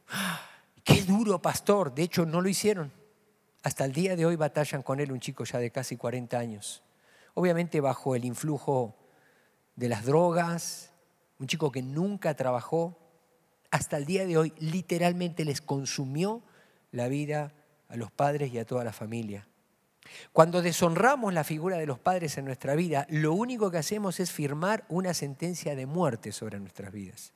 ¡Qué 0.84 1.02
duro, 1.02 1.42
pastor! 1.42 1.92
De 1.94 2.02
hecho, 2.02 2.24
no 2.24 2.40
lo 2.40 2.48
hicieron. 2.48 2.92
Hasta 3.62 3.84
el 3.84 3.92
día 3.92 4.14
de 4.14 4.26
hoy 4.26 4.36
batallan 4.36 4.82
con 4.82 5.00
él 5.00 5.10
un 5.10 5.20
chico 5.20 5.44
ya 5.44 5.58
de 5.58 5.70
casi 5.70 5.96
40 5.96 6.38
años. 6.38 6.82
Obviamente 7.34 7.80
bajo 7.80 8.14
el 8.14 8.24
influjo 8.24 8.96
de 9.74 9.88
las 9.88 10.04
drogas, 10.04 10.91
un 11.42 11.48
chico 11.48 11.72
que 11.72 11.82
nunca 11.82 12.34
trabajó, 12.34 12.96
hasta 13.72 13.96
el 13.96 14.06
día 14.06 14.24
de 14.26 14.38
hoy 14.38 14.54
literalmente 14.60 15.44
les 15.44 15.60
consumió 15.60 16.40
la 16.92 17.08
vida 17.08 17.52
a 17.88 17.96
los 17.96 18.12
padres 18.12 18.52
y 18.52 18.60
a 18.60 18.64
toda 18.64 18.84
la 18.84 18.92
familia. 18.92 19.48
Cuando 20.32 20.62
deshonramos 20.62 21.34
la 21.34 21.42
figura 21.42 21.78
de 21.78 21.86
los 21.86 21.98
padres 21.98 22.38
en 22.38 22.44
nuestra 22.44 22.76
vida, 22.76 23.08
lo 23.10 23.32
único 23.32 23.72
que 23.72 23.78
hacemos 23.78 24.20
es 24.20 24.30
firmar 24.30 24.84
una 24.88 25.14
sentencia 25.14 25.74
de 25.74 25.84
muerte 25.84 26.30
sobre 26.30 26.60
nuestras 26.60 26.92
vidas. 26.92 27.32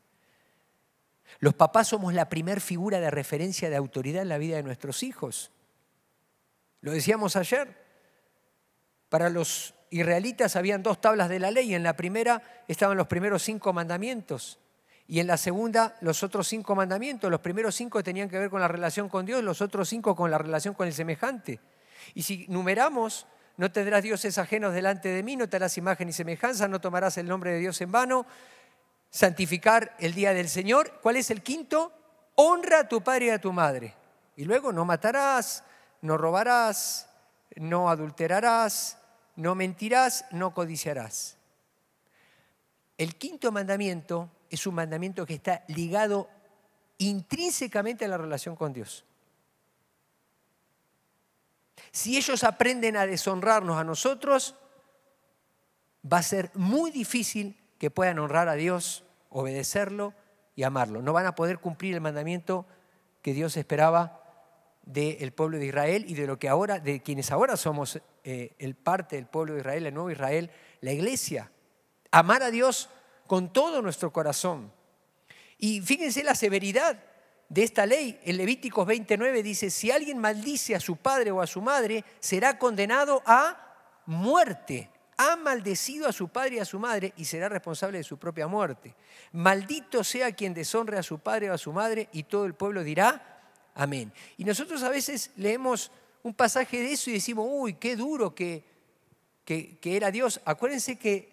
Los 1.40 1.54
papás 1.54 1.88
somos 1.88 2.14
la 2.14 2.28
primer 2.28 2.60
figura 2.60 3.00
de 3.00 3.10
referencia 3.10 3.70
de 3.70 3.76
autoridad 3.76 4.22
en 4.22 4.28
la 4.28 4.38
vida 4.38 4.54
de 4.54 4.62
nuestros 4.62 5.02
hijos. 5.02 5.50
Lo 6.80 6.92
decíamos 6.92 7.34
ayer. 7.34 7.84
Para 9.08 9.30
los 9.30 9.74
israelitas 9.90 10.56
habían 10.56 10.82
dos 10.82 11.00
tablas 11.00 11.28
de 11.28 11.38
la 11.38 11.50
ley. 11.50 11.74
En 11.74 11.82
la 11.82 11.96
primera 11.96 12.42
estaban 12.68 12.96
los 12.96 13.06
primeros 13.06 13.42
cinco 13.42 13.72
mandamientos 13.72 14.58
y 15.08 15.20
en 15.20 15.26
la 15.26 15.36
segunda 15.36 15.96
los 16.00 16.22
otros 16.22 16.48
cinco 16.48 16.74
mandamientos. 16.74 17.30
Los 17.30 17.40
primeros 17.40 17.74
cinco 17.74 18.02
tenían 18.02 18.28
que 18.28 18.38
ver 18.38 18.50
con 18.50 18.60
la 18.60 18.68
relación 18.68 19.08
con 19.08 19.26
Dios, 19.26 19.42
los 19.42 19.60
otros 19.60 19.88
cinco 19.88 20.16
con 20.16 20.30
la 20.30 20.38
relación 20.38 20.74
con 20.74 20.86
el 20.86 20.92
semejante. 20.92 21.60
Y 22.14 22.22
si 22.22 22.46
numeramos, 22.48 23.26
no 23.56 23.70
tendrás 23.70 24.02
dioses 24.02 24.38
ajenos 24.38 24.74
delante 24.74 25.08
de 25.08 25.22
mí, 25.22 25.36
no 25.36 25.48
te 25.48 25.56
harás 25.56 25.78
imagen 25.78 26.08
y 26.08 26.12
semejanza, 26.12 26.68
no 26.68 26.80
tomarás 26.80 27.16
el 27.18 27.26
nombre 27.26 27.52
de 27.52 27.58
Dios 27.58 27.80
en 27.80 27.90
vano, 27.90 28.26
santificar 29.10 29.96
el 29.98 30.14
día 30.14 30.34
del 30.34 30.48
Señor. 30.48 31.00
¿Cuál 31.02 31.16
es 31.16 31.30
el 31.30 31.42
quinto? 31.42 31.92
Honra 32.34 32.80
a 32.80 32.88
tu 32.88 33.02
padre 33.02 33.26
y 33.26 33.30
a 33.30 33.40
tu 33.40 33.52
madre. 33.52 33.94
Y 34.36 34.44
luego 34.44 34.72
no 34.72 34.84
matarás, 34.84 35.64
no 36.02 36.18
robarás, 36.18 37.08
no 37.56 37.88
adulterarás, 37.88 38.98
no 39.36 39.54
mentirás, 39.54 40.24
no 40.30 40.52
codiciarás. 40.52 41.36
El 42.98 43.16
quinto 43.16 43.52
mandamiento 43.52 44.30
es 44.50 44.66
un 44.66 44.74
mandamiento 44.74 45.26
que 45.26 45.34
está 45.34 45.64
ligado 45.68 46.28
intrínsecamente 46.98 48.06
a 48.06 48.08
la 48.08 48.16
relación 48.16 48.56
con 48.56 48.72
Dios. 48.72 49.04
Si 51.92 52.16
ellos 52.16 52.44
aprenden 52.44 52.96
a 52.96 53.06
deshonrarnos 53.06 53.78
a 53.78 53.84
nosotros, 53.84 54.54
va 56.10 56.18
a 56.18 56.22
ser 56.22 56.50
muy 56.54 56.90
difícil 56.90 57.56
que 57.78 57.90
puedan 57.90 58.18
honrar 58.18 58.48
a 58.48 58.54
Dios, 58.54 59.04
obedecerlo 59.30 60.14
y 60.54 60.62
amarlo. 60.62 61.02
No 61.02 61.12
van 61.12 61.26
a 61.26 61.34
poder 61.34 61.58
cumplir 61.58 61.94
el 61.94 62.00
mandamiento 62.00 62.66
que 63.22 63.34
Dios 63.34 63.56
esperaba 63.56 64.22
del 64.82 65.32
pueblo 65.32 65.58
de 65.58 65.66
Israel 65.66 66.04
y 66.08 66.14
de 66.14 66.26
lo 66.26 66.38
que 66.38 66.48
ahora, 66.48 66.78
de 66.78 67.02
quienes 67.02 67.30
ahora 67.32 67.56
somos 67.56 68.00
eh, 68.28 68.56
el 68.58 68.74
parte 68.74 69.14
del 69.14 69.26
pueblo 69.26 69.54
de 69.54 69.60
Israel, 69.60 69.86
el 69.86 69.94
nuevo 69.94 70.10
Israel, 70.10 70.50
la 70.80 70.90
iglesia. 70.90 71.52
Amar 72.10 72.42
a 72.42 72.50
Dios 72.50 72.88
con 73.28 73.52
todo 73.52 73.80
nuestro 73.80 74.12
corazón. 74.12 74.72
Y 75.58 75.80
fíjense 75.80 76.24
la 76.24 76.34
severidad 76.34 76.98
de 77.48 77.62
esta 77.62 77.86
ley. 77.86 78.18
En 78.24 78.36
Levíticos 78.36 78.84
29 78.84 79.44
dice, 79.44 79.70
si 79.70 79.92
alguien 79.92 80.18
maldice 80.18 80.74
a 80.74 80.80
su 80.80 80.96
padre 80.96 81.30
o 81.30 81.40
a 81.40 81.46
su 81.46 81.62
madre, 81.62 82.04
será 82.18 82.58
condenado 82.58 83.22
a 83.26 84.02
muerte. 84.06 84.90
Ha 85.18 85.36
maldecido 85.36 86.08
a 86.08 86.12
su 86.12 86.26
padre 86.26 86.56
y 86.56 86.58
a 86.58 86.64
su 86.64 86.80
madre 86.80 87.12
y 87.16 87.26
será 87.26 87.48
responsable 87.48 87.98
de 87.98 88.04
su 88.04 88.18
propia 88.18 88.48
muerte. 88.48 88.96
Maldito 89.30 90.02
sea 90.02 90.32
quien 90.32 90.52
deshonre 90.52 90.98
a 90.98 91.04
su 91.04 91.20
padre 91.20 91.48
o 91.48 91.54
a 91.54 91.58
su 91.58 91.72
madre 91.72 92.08
y 92.10 92.24
todo 92.24 92.44
el 92.44 92.54
pueblo 92.54 92.82
dirá, 92.82 93.40
amén. 93.76 94.12
Y 94.36 94.42
nosotros 94.42 94.82
a 94.82 94.88
veces 94.88 95.30
leemos 95.36 95.92
un 96.26 96.34
pasaje 96.34 96.80
de 96.80 96.92
eso 96.92 97.08
y 97.08 97.12
decimos, 97.12 97.46
uy, 97.48 97.74
qué 97.74 97.94
duro 97.94 98.34
que, 98.34 98.64
que, 99.44 99.78
que 99.78 99.96
era 99.96 100.10
Dios. 100.10 100.40
Acuérdense 100.44 100.96
que 100.96 101.32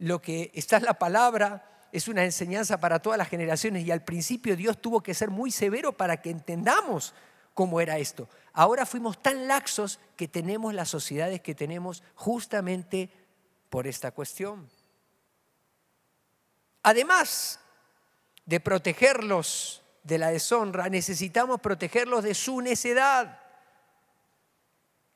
lo 0.00 0.20
que 0.20 0.50
está 0.54 0.78
en 0.78 0.86
la 0.86 0.94
palabra 0.94 1.86
es 1.92 2.08
una 2.08 2.24
enseñanza 2.24 2.80
para 2.80 2.98
todas 2.98 3.16
las 3.16 3.28
generaciones 3.28 3.86
y 3.86 3.92
al 3.92 4.02
principio 4.02 4.56
Dios 4.56 4.82
tuvo 4.82 5.04
que 5.04 5.14
ser 5.14 5.30
muy 5.30 5.52
severo 5.52 5.92
para 5.92 6.20
que 6.20 6.30
entendamos 6.30 7.14
cómo 7.54 7.80
era 7.80 7.98
esto. 7.98 8.28
Ahora 8.52 8.86
fuimos 8.86 9.22
tan 9.22 9.46
laxos 9.46 10.00
que 10.16 10.26
tenemos 10.26 10.74
las 10.74 10.88
sociedades 10.88 11.40
que 11.40 11.54
tenemos 11.54 12.02
justamente 12.16 13.10
por 13.70 13.86
esta 13.86 14.10
cuestión. 14.10 14.68
Además 16.82 17.60
de 18.46 18.58
protegerlos 18.58 19.80
de 20.02 20.18
la 20.18 20.32
deshonra, 20.32 20.88
necesitamos 20.88 21.60
protegerlos 21.60 22.24
de 22.24 22.34
su 22.34 22.60
necedad. 22.60 23.43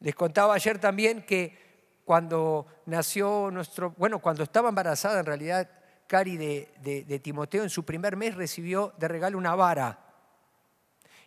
Les 0.00 0.14
contaba 0.14 0.54
ayer 0.54 0.78
también 0.78 1.22
que 1.22 1.68
cuando 2.04 2.66
nació 2.86 3.50
nuestro, 3.50 3.94
bueno, 3.98 4.20
cuando 4.20 4.42
estaba 4.42 4.70
embarazada 4.70 5.20
en 5.20 5.26
realidad 5.26 5.68
Cari 6.06 6.38
de, 6.38 7.20
Timoteo, 7.22 7.62
en 7.62 7.70
su 7.70 7.84
primer 7.84 8.16
mes 8.16 8.34
recibió 8.34 8.94
de 8.96 9.08
regalo 9.08 9.36
una 9.36 9.54
vara. 9.54 9.98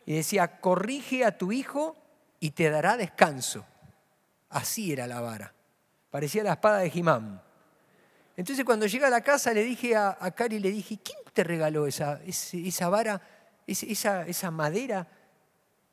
Y 0.05 0.15
decía, 0.15 0.59
corrige 0.59 1.23
a 1.23 1.37
tu 1.37 1.51
hijo 1.51 1.95
y 2.39 2.51
te 2.51 2.71
dará 2.71 2.97
descanso. 2.97 3.63
Así 4.49 4.91
era 4.91 5.05
la 5.05 5.21
vara. 5.21 5.53
Parecía 6.09 6.43
la 6.43 6.53
espada 6.53 6.79
de 6.79 6.89
Jimán. 6.89 7.43
Entonces 8.35 8.65
cuando 8.65 8.87
llega 8.87 9.05
a 9.05 9.11
la 9.11 9.21
casa 9.21 9.53
le 9.53 9.63
dije 9.63 9.95
a, 9.95 10.15
Cari, 10.35 10.57
le 10.57 10.71
dije, 10.71 10.97
¿quién 11.03 11.19
te 11.31 11.43
regaló 11.43 11.85
esa, 11.85 12.19
esa, 12.25 12.89
vara, 12.89 13.21
esa, 13.67 14.25
esa 14.25 14.49
madera 14.49 15.07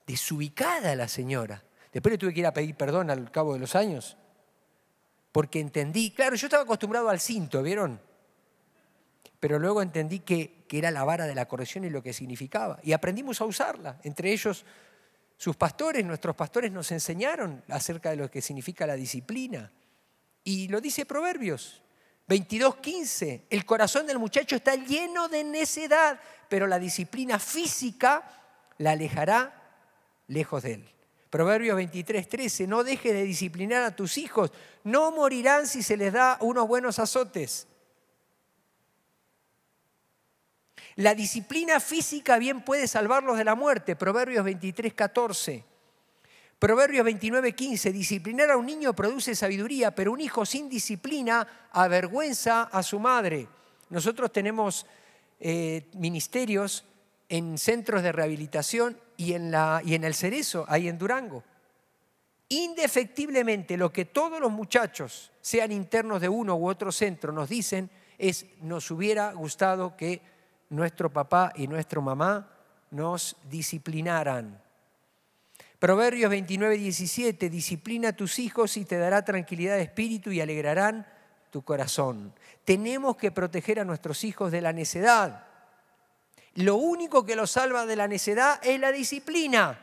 desubicada 0.06 0.92
a 0.92 0.96
la 0.96 1.08
señora? 1.08 1.62
Después 1.92 2.12
le 2.12 2.18
tuve 2.18 2.34
que 2.34 2.40
ir 2.40 2.46
a 2.46 2.52
pedir 2.52 2.74
perdón 2.74 3.10
al 3.10 3.30
cabo 3.30 3.54
de 3.54 3.60
los 3.60 3.74
años, 3.74 4.16
porque 5.32 5.60
entendí, 5.60 6.10
claro, 6.10 6.36
yo 6.36 6.46
estaba 6.46 6.64
acostumbrado 6.64 7.08
al 7.08 7.20
cinto, 7.20 7.62
¿vieron? 7.62 8.00
pero 9.40 9.58
luego 9.58 9.82
entendí 9.82 10.20
que, 10.20 10.58
era 10.70 10.90
la 10.90 11.04
vara 11.04 11.26
de 11.26 11.34
la 11.34 11.48
corrección 11.48 11.84
y 11.84 11.90
lo 11.90 12.02
que 12.02 12.12
significaba. 12.12 12.78
Y 12.82 12.92
aprendimos 12.92 13.40
a 13.40 13.46
usarla. 13.46 13.98
Entre 14.02 14.32
ellos, 14.32 14.66
sus 15.38 15.56
pastores, 15.56 16.04
nuestros 16.04 16.36
pastores 16.36 16.70
nos 16.70 16.92
enseñaron 16.92 17.62
acerca 17.68 18.10
de 18.10 18.16
lo 18.16 18.30
que 18.30 18.42
significa 18.42 18.86
la 18.86 18.94
disciplina. 18.94 19.72
Y 20.44 20.68
lo 20.68 20.80
dice 20.80 21.06
Proverbios 21.06 21.80
22.15. 22.28 23.44
El 23.48 23.64
corazón 23.64 24.06
del 24.06 24.18
muchacho 24.18 24.56
está 24.56 24.74
lleno 24.74 25.28
de 25.28 25.42
necedad, 25.42 26.20
pero 26.50 26.66
la 26.66 26.78
disciplina 26.78 27.38
física 27.38 28.28
la 28.76 28.90
alejará 28.90 29.54
lejos 30.26 30.62
de 30.64 30.74
él. 30.74 30.88
Proverbios 31.30 31.78
23.13. 31.78 32.66
No 32.66 32.84
dejes 32.84 33.12
de 33.12 33.24
disciplinar 33.24 33.82
a 33.82 33.94
tus 33.94 34.18
hijos. 34.18 34.50
No 34.84 35.10
morirán 35.10 35.66
si 35.66 35.82
se 35.82 35.96
les 35.96 36.12
da 36.12 36.38
unos 36.40 36.66
buenos 36.66 36.98
azotes. 36.98 37.66
La 40.96 41.14
disciplina 41.14 41.78
física 41.78 42.38
bien 42.38 42.64
puede 42.64 42.88
salvarlos 42.88 43.38
de 43.38 43.44
la 43.44 43.54
muerte, 43.54 43.94
Proverbios 43.94 44.44
23, 44.44 44.94
14. 44.94 45.64
Proverbios 46.58 47.04
29, 47.04 47.52
15. 47.52 47.92
Disciplinar 47.92 48.50
a 48.50 48.56
un 48.56 48.66
niño 48.66 48.92
produce 48.94 49.36
sabiduría, 49.36 49.94
pero 49.94 50.10
un 50.10 50.20
hijo 50.20 50.44
sin 50.44 50.68
disciplina 50.68 51.46
avergüenza 51.70 52.64
a 52.64 52.82
su 52.82 52.98
madre. 52.98 53.46
Nosotros 53.90 54.32
tenemos 54.32 54.86
eh, 55.38 55.86
ministerios 55.92 56.84
en 57.28 57.58
centros 57.58 58.02
de 58.02 58.12
rehabilitación 58.12 58.98
y 59.16 59.34
en, 59.34 59.52
el 60.04 60.14
Cerezo, 60.14 60.64
ahí 60.68 60.88
en 60.88 60.98
Durango. 60.98 61.44
Indefectiblemente 62.48 63.76
lo 63.76 63.92
que 63.92 64.06
todos 64.06 64.40
los 64.40 64.50
muchachos, 64.50 65.32
sean 65.40 65.72
internos 65.72 66.20
de 66.20 66.28
uno 66.28 66.56
u 66.56 66.68
otro 66.68 66.92
centro, 66.92 67.32
nos 67.32 67.48
dicen 67.48 67.90
es, 68.16 68.46
nos 68.62 68.90
hubiera 68.90 69.32
gustado 69.32 69.96
que 69.96 70.22
nuestro 70.70 71.10
papá 71.12 71.52
y 71.54 71.66
nuestra 71.66 72.00
mamá 72.00 72.50
nos 72.90 73.36
disciplinaran. 73.48 74.62
Proverbios 75.78 76.30
29, 76.30 76.76
17, 76.78 77.50
disciplina 77.50 78.08
a 78.08 78.16
tus 78.16 78.38
hijos 78.38 78.76
y 78.76 78.84
te 78.84 78.98
dará 78.98 79.24
tranquilidad 79.24 79.76
de 79.76 79.82
espíritu 79.82 80.32
y 80.32 80.40
alegrarán 80.40 81.06
tu 81.50 81.62
corazón. 81.62 82.32
Tenemos 82.64 83.16
que 83.16 83.30
proteger 83.30 83.80
a 83.80 83.84
nuestros 83.84 84.24
hijos 84.24 84.50
de 84.50 84.60
la 84.60 84.72
necedad. 84.72 85.47
Lo 86.58 86.74
único 86.74 87.24
que 87.24 87.36
los 87.36 87.52
salva 87.52 87.86
de 87.86 87.94
la 87.94 88.08
necedad 88.08 88.58
es 88.64 88.80
la 88.80 88.90
disciplina. 88.90 89.78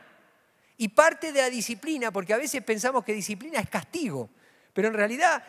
Y 0.76 0.88
parte 0.88 1.32
de 1.32 1.40
la 1.40 1.48
disciplina, 1.48 2.10
porque 2.10 2.34
a 2.34 2.36
veces 2.36 2.62
pensamos 2.62 3.02
que 3.02 3.14
disciplina 3.14 3.60
es 3.60 3.70
castigo, 3.70 4.28
pero 4.74 4.88
en 4.88 4.94
realidad 4.94 5.42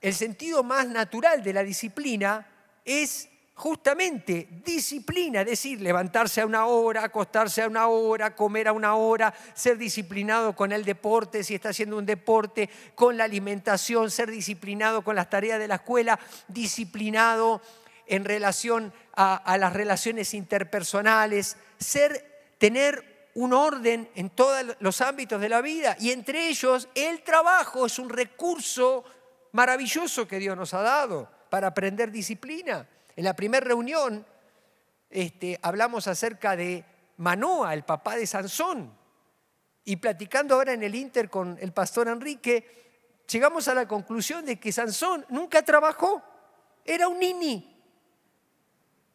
el 0.00 0.12
sentido 0.12 0.64
más 0.64 0.88
natural 0.88 1.44
de 1.44 1.52
la 1.52 1.62
disciplina 1.62 2.44
es 2.84 3.28
justamente 3.54 4.48
disciplina, 4.64 5.42
es 5.42 5.46
decir, 5.46 5.80
levantarse 5.80 6.40
a 6.40 6.46
una 6.46 6.66
hora, 6.66 7.04
acostarse 7.04 7.62
a 7.62 7.68
una 7.68 7.86
hora, 7.86 8.34
comer 8.34 8.66
a 8.66 8.72
una 8.72 8.96
hora, 8.96 9.32
ser 9.54 9.78
disciplinado 9.78 10.56
con 10.56 10.72
el 10.72 10.84
deporte, 10.84 11.44
si 11.44 11.54
está 11.54 11.68
haciendo 11.68 11.96
un 11.96 12.06
deporte, 12.06 12.68
con 12.96 13.16
la 13.16 13.24
alimentación, 13.24 14.10
ser 14.10 14.28
disciplinado 14.28 15.02
con 15.02 15.14
las 15.14 15.30
tareas 15.30 15.60
de 15.60 15.68
la 15.68 15.76
escuela, 15.76 16.18
disciplinado 16.48 17.62
en 18.08 18.24
relación 18.24 18.92
a, 19.14 19.56
las 19.58 19.72
relaciones 19.72 20.34
interpersonales, 20.34 21.56
ser, 21.78 22.54
tener 22.58 23.30
un 23.34 23.52
orden 23.52 24.08
en 24.14 24.30
todos 24.30 24.76
los 24.80 25.00
ámbitos 25.00 25.40
de 25.40 25.48
la 25.48 25.60
vida 25.60 25.96
y 26.00 26.10
entre 26.10 26.48
ellos 26.48 26.88
el 26.94 27.22
trabajo 27.22 27.86
es 27.86 27.98
un 27.98 28.08
recurso 28.08 29.04
maravilloso 29.52 30.26
que 30.26 30.38
Dios 30.38 30.56
nos 30.56 30.74
ha 30.74 30.82
dado 30.82 31.30
para 31.50 31.68
aprender 31.68 32.10
disciplina. 32.10 32.88
En 33.14 33.24
la 33.24 33.34
primera 33.34 33.64
reunión 33.64 34.26
este, 35.10 35.58
hablamos 35.62 36.06
acerca 36.06 36.56
de 36.56 36.84
Manoa, 37.18 37.74
el 37.74 37.84
papá 37.84 38.16
de 38.16 38.26
Sansón. 38.26 38.96
Y 39.84 39.96
platicando 39.96 40.54
ahora 40.54 40.72
en 40.72 40.82
el 40.82 40.94
Inter 40.94 41.30
con 41.30 41.58
el 41.60 41.72
pastor 41.72 42.08
Enrique, 42.08 43.24
llegamos 43.30 43.68
a 43.68 43.74
la 43.74 43.88
conclusión 43.88 44.44
de 44.44 44.58
que 44.60 44.72
Sansón 44.72 45.24
nunca 45.28 45.62
trabajó, 45.62 46.22
era 46.84 47.08
un 47.08 47.18
nini. 47.18 47.77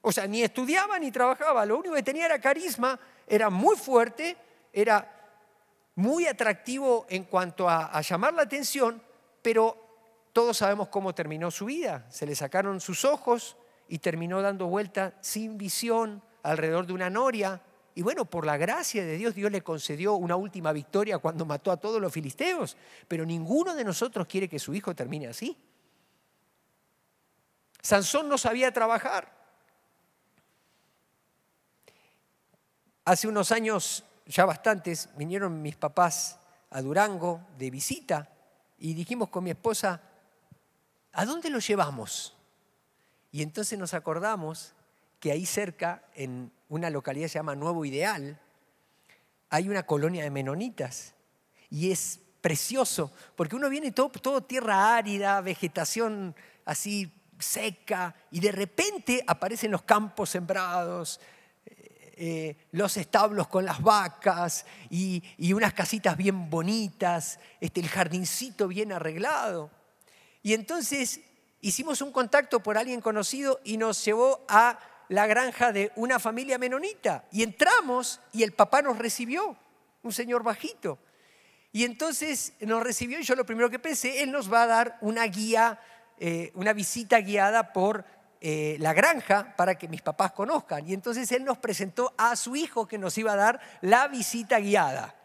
O 0.03 0.11
sea, 0.11 0.27
ni 0.27 0.43
estudiaba 0.43 0.99
ni 0.99 1.11
trabajaba, 1.11 1.65
lo 1.65 1.77
único 1.77 1.95
que 1.95 2.03
tenía 2.03 2.25
era 2.25 2.39
carisma, 2.39 2.99
era 3.25 3.49
muy 3.49 3.75
fuerte, 3.75 4.37
era 4.71 5.09
muy 5.95 6.27
atractivo 6.27 7.05
en 7.09 7.23
cuanto 7.23 7.67
a, 7.69 7.99
llamar 8.01 8.33
la 8.33 8.43
atención, 8.43 9.01
pero 9.41 9.77
todos 10.31 10.57
sabemos 10.57 10.89
cómo 10.89 11.15
terminó 11.15 11.49
su 11.51 11.65
vida. 11.65 12.05
Se 12.09 12.25
le 12.25 12.35
sacaron 12.35 12.79
sus 12.81 13.05
ojos, 13.05 13.55
y 13.87 13.99
terminó 13.99 14.41
dando 14.41 14.67
vuelta 14.67 15.13
sin 15.21 15.57
visión 15.57 16.23
alrededor 16.41 16.87
de 16.87 16.93
una 16.93 17.09
noria. 17.09 17.61
Y 17.95 18.01
bueno, 18.01 18.25
por 18.25 18.45
la 18.45 18.57
gracia 18.57 19.05
de 19.05 19.17
Dios, 19.17 19.35
Dios 19.35 19.51
le 19.51 19.61
concedió 19.61 20.15
una 20.15 20.35
última 20.35 20.71
victoria 20.73 21.19
cuando 21.19 21.45
mató 21.45 21.71
a 21.71 21.77
todos 21.77 22.01
los 22.01 22.11
filisteos. 22.11 22.75
Pero 23.07 23.25
ninguno 23.25 23.75
de 23.75 23.83
nosotros 23.83 24.25
quiere 24.27 24.49
que 24.49 24.59
su 24.59 24.73
hijo 24.73 24.95
termine 24.95 25.27
así. 25.27 25.55
Sansón 27.81 28.29
no 28.29 28.37
sabía 28.37 28.71
trabajar. 28.71 29.42
Hace 33.05 33.27
unos 33.27 33.51
años, 33.51 34.05
ya 34.25 34.45
bastantes, 34.45 35.09
vinieron 35.17 35.61
mis 35.61 35.75
papás 35.75 36.39
a 36.69 36.81
Durango 36.81 37.41
de 37.57 37.69
visita 37.69 38.29
y 38.77 38.93
dijimos 38.93 39.27
con 39.27 39.43
mi 39.43 39.49
esposa, 39.49 40.01
¿a 41.11 41.25
dónde 41.25 41.49
lo 41.49 41.59
llevamos? 41.59 42.33
Y 43.29 43.41
entonces 43.41 43.77
nos 43.77 43.93
acordamos 43.93 44.73
que 45.19 45.33
ahí 45.33 45.45
cerca, 45.45 46.03
en 46.15 46.51
una 46.69 46.89
localidad 46.89 47.25
que 47.25 47.29
se 47.29 47.39
llama 47.39 47.55
Nuevo 47.55 47.83
Ideal, 47.83 48.39
hay 49.49 49.67
una 49.67 49.83
colonia 49.83 50.23
de 50.23 50.31
menonitas. 50.31 51.13
Y 51.69 51.91
es 51.91 52.21
precioso, 52.39 53.11
porque 53.35 53.57
uno 53.57 53.67
viene 53.69 53.91
todo, 53.91 54.09
todo 54.09 54.43
tierra 54.43 54.95
árida, 54.95 55.41
vegetación 55.41 56.35
así 56.63 57.11
seca, 57.37 58.15
y 58.31 58.39
de 58.39 58.51
repente 58.53 59.23
aparecen 59.27 59.71
los 59.71 59.81
campos 59.81 60.29
sembrados, 60.29 61.19
eh, 62.25 62.55
los 62.71 62.95
establos 62.95 63.49
con 63.49 63.65
las 63.65 63.81
vacas 63.81 64.65
y, 64.89 65.21
y, 65.37 65.51
unas 65.51 65.73
casitas 65.73 66.15
bien 66.15 66.49
bonitas, 66.49 67.37
este, 67.59 67.81
el 67.81 67.89
jardincito 67.89 68.69
bien 68.69 68.93
arreglado. 68.93 69.69
Y 70.41 70.53
entonces 70.53 71.19
hicimos 71.59 72.01
un 72.01 72.13
contacto 72.13 72.61
por 72.61 72.77
alguien 72.77 73.01
conocido 73.01 73.59
y 73.65 73.75
nos 73.75 74.05
llevó 74.05 74.45
a 74.47 74.79
la 75.09 75.27
granja 75.27 75.73
de 75.73 75.91
una 75.97 76.17
familia 76.17 76.57
menonita. 76.57 77.25
Y 77.29 77.43
entramos 77.43 78.21
y 78.31 78.43
el 78.43 78.53
papá 78.53 78.81
nos 78.81 78.97
recibió, 78.97 79.57
un 80.01 80.13
señor 80.13 80.43
bajito. 80.43 80.99
Y 81.73 81.83
entonces 81.83 82.53
nos 82.61 82.83
recibió 82.83 83.19
y 83.19 83.23
yo 83.23 83.35
lo 83.35 83.45
primero 83.45 83.69
que 83.69 83.79
pensé, 83.79 84.23
él 84.23 84.31
nos 84.31 84.49
va 84.49 84.63
a 84.63 84.67
dar 84.67 84.97
una 85.01 85.25
guía, 85.25 85.77
eh, 86.19 86.53
una 86.55 86.71
visita 86.71 87.19
guiada 87.19 87.73
por 87.73 88.05
eh, 88.45 88.75
la 88.81 88.91
granja 88.91 89.55
para 89.55 89.75
que 89.75 89.87
mis 89.87 90.01
papás 90.01 90.33
conozcan. 90.33 90.85
Y 90.85 90.93
entonces 90.93 91.31
él 91.31 91.45
nos 91.45 91.59
presentó 91.59 92.13
a 92.17 92.35
su 92.35 92.57
hijo 92.57 92.85
que 92.85 92.97
nos 92.97 93.17
iba 93.17 93.31
a 93.31 93.37
dar 93.37 93.61
la 93.79 94.09
visita 94.09 94.59
guiada. 94.59 95.15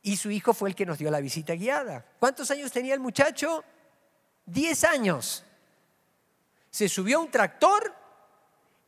Y 0.00 0.16
su 0.16 0.30
hijo 0.30 0.54
fue 0.54 0.70
el 0.70 0.74
que 0.74 0.86
nos 0.86 0.96
dio 0.96 1.10
la 1.10 1.20
visita 1.20 1.52
guiada. 1.52 2.06
¿Cuántos 2.18 2.50
años 2.50 2.72
tenía 2.72 2.94
el 2.94 3.00
muchacho? 3.00 3.62
Diez 4.46 4.82
años. 4.84 5.44
Se 6.70 6.88
subió 6.88 7.18
a 7.18 7.20
un 7.20 7.30
tractor. 7.30 7.94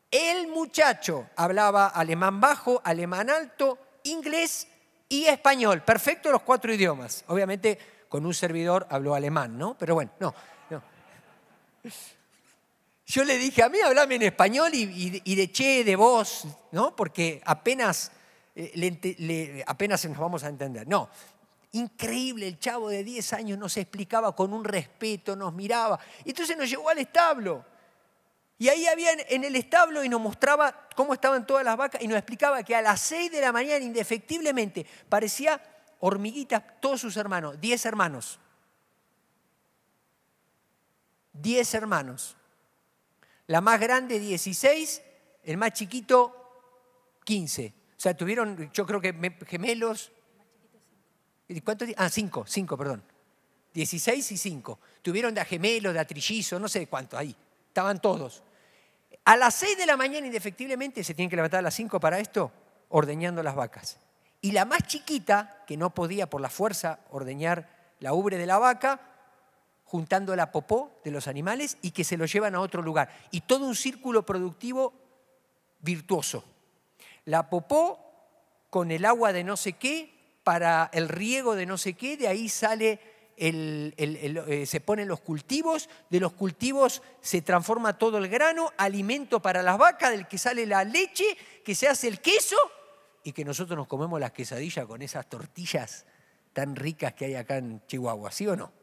El 0.09 0.47
muchacho 0.47 1.29
hablaba 1.35 1.85
alemán 1.89 2.41
bajo, 2.41 2.81
alemán 2.83 3.29
alto, 3.29 3.77
inglés 4.05 4.67
y 5.07 5.25
español. 5.25 5.83
Perfecto 5.83 6.31
los 6.31 6.41
cuatro 6.41 6.73
idiomas. 6.73 7.23
Obviamente 7.27 7.77
con 8.09 8.25
un 8.25 8.33
servidor 8.33 8.87
habló 8.89 9.13
alemán, 9.13 9.55
¿no? 9.55 9.77
Pero 9.77 9.93
bueno, 9.93 10.13
no, 10.19 10.33
no. 10.71 10.81
Yo 13.09 13.23
le 13.23 13.39
dije, 13.39 13.63
a 13.63 13.69
mí 13.69 13.79
hablame 13.79 14.15
en 14.15 14.21
español 14.21 14.69
y, 14.71 15.35
de 15.35 15.51
che, 15.51 15.83
de 15.83 15.95
vos, 15.95 16.45
¿no? 16.71 16.95
Porque 16.95 17.41
apenas, 17.43 18.11
eh, 18.55 19.63
apenas 19.65 20.05
nos 20.05 20.19
vamos 20.19 20.43
a 20.43 20.47
entender. 20.47 20.87
No, 20.87 21.09
increíble, 21.71 22.47
el 22.47 22.59
chavo 22.59 22.87
de 22.89 23.03
10 23.03 23.33
años 23.33 23.57
nos 23.57 23.77
explicaba 23.77 24.35
con 24.35 24.53
un 24.53 24.63
respeto, 24.63 25.35
nos 25.35 25.51
miraba. 25.55 25.99
Y 26.23 26.29
entonces 26.29 26.55
nos 26.55 26.69
llevó 26.69 26.87
al 26.87 26.99
establo. 26.99 27.65
Y 28.59 28.69
ahí 28.69 28.85
había 28.85 29.09
en 29.13 29.43
el 29.43 29.55
establo 29.55 30.03
y 30.03 30.09
nos 30.09 30.21
mostraba 30.21 30.87
cómo 30.95 31.15
estaban 31.15 31.47
todas 31.47 31.65
las 31.65 31.77
vacas 31.77 32.03
y 32.03 32.07
nos 32.07 32.17
explicaba 32.19 32.61
que 32.61 32.75
a 32.75 32.81
las 32.83 33.01
6 33.01 33.31
de 33.31 33.41
la 33.41 33.51
mañana, 33.51 33.83
indefectiblemente, 33.83 34.85
parecía 35.09 35.59
hormiguitas, 35.99 36.61
todos 36.79 37.01
sus 37.01 37.17
hermanos, 37.17 37.59
10 37.59 37.85
hermanos. 37.87 38.39
10 41.33 41.73
hermanos. 41.73 42.35
La 43.49 43.61
más 43.61 43.79
grande 43.79 44.19
16, 44.19 45.01
el 45.43 45.57
más 45.57 45.73
chiquito 45.73 46.35
15. 47.23 47.73
O 47.97 47.99
sea, 47.99 48.15
tuvieron, 48.15 48.71
yo 48.71 48.85
creo 48.85 49.01
que 49.01 49.11
gemelos. 49.47 50.11
¿Cuántos? 51.63 51.89
Ah, 51.97 52.09
5, 52.09 52.45
5, 52.45 52.77
perdón. 52.77 53.03
16 53.73 54.31
y 54.33 54.37
5. 54.37 54.79
Tuvieron 55.01 55.33
de 55.33 55.41
a 55.41 55.45
gemelos, 55.45 55.95
de 55.95 55.99
a 55.99 56.05
trillizo, 56.05 56.59
no 56.59 56.69
sé 56.69 56.85
cuántos 56.85 57.19
ahí. 57.19 57.35
Estaban 57.69 57.99
todos. 57.99 58.43
A 59.25 59.35
las 59.35 59.55
6 59.55 59.79
de 59.79 59.87
la 59.87 59.97
mañana, 59.97 60.27
indefectiblemente, 60.27 61.03
se 61.03 61.15
tienen 61.15 61.31
que 61.31 61.35
levantar 61.35 61.57
a 61.57 61.63
las 61.63 61.73
5 61.73 61.99
para 61.99 62.19
esto, 62.19 62.51
ordeñando 62.89 63.41
las 63.41 63.55
vacas. 63.55 63.97
Y 64.41 64.51
la 64.51 64.65
más 64.65 64.83
chiquita, 64.83 65.63
que 65.65 65.75
no 65.75 65.91
podía 65.91 66.29
por 66.29 66.39
la 66.39 66.51
fuerza 66.51 66.99
ordeñar 67.09 67.95
la 67.99 68.13
ubre 68.13 68.37
de 68.37 68.45
la 68.45 68.59
vaca, 68.59 69.08
juntando 69.89 70.35
la 70.35 70.51
popó 70.51 71.01
de 71.03 71.09
los 71.09 71.27
animales 71.27 71.79
y 71.81 71.91
que 71.91 72.03
se 72.03 72.15
lo 72.15 72.27
llevan 72.27 72.53
a 72.53 72.61
otro 72.61 72.83
lugar. 72.83 73.09
Y 73.31 73.41
todo 73.41 73.65
un 73.65 73.75
círculo 73.75 74.23
productivo 74.23 74.93
virtuoso. 75.79 76.43
La 77.25 77.49
popó 77.49 77.99
con 78.69 78.91
el 78.91 79.03
agua 79.03 79.33
de 79.33 79.43
no 79.43 79.57
sé 79.57 79.73
qué 79.73 80.13
para 80.43 80.91
el 80.93 81.09
riego 81.09 81.55
de 81.55 81.65
no 81.65 81.79
sé 81.79 81.93
qué, 81.93 82.17
de 82.17 82.27
ahí 82.27 82.49
sale 82.49 82.99
eh, 83.35 84.63
se 84.67 84.79
ponen 84.79 85.07
los 85.07 85.21
cultivos, 85.21 85.89
de 86.11 86.19
los 86.19 86.33
cultivos 86.33 87.01
se 87.19 87.41
transforma 87.41 87.97
todo 87.97 88.19
el 88.19 88.27
grano, 88.27 88.71
alimento 88.77 89.41
para 89.41 89.63
las 89.63 89.79
vacas, 89.79 90.11
del 90.11 90.27
que 90.27 90.37
sale 90.37 90.67
la 90.67 90.83
leche, 90.83 91.25
que 91.65 91.73
se 91.73 91.87
hace 91.87 92.07
el 92.07 92.21
queso 92.21 92.57
y 93.23 93.31
que 93.31 93.43
nosotros 93.43 93.75
nos 93.75 93.87
comemos 93.87 94.19
las 94.19 94.33
quesadillas 94.33 94.85
con 94.85 95.01
esas 95.01 95.27
tortillas 95.27 96.05
tan 96.53 96.75
ricas 96.75 97.13
que 97.13 97.25
hay 97.25 97.35
acá 97.35 97.57
en 97.57 97.81
Chihuahua, 97.87 98.31
¿sí 98.31 98.45
o 98.45 98.55
no? 98.55 98.78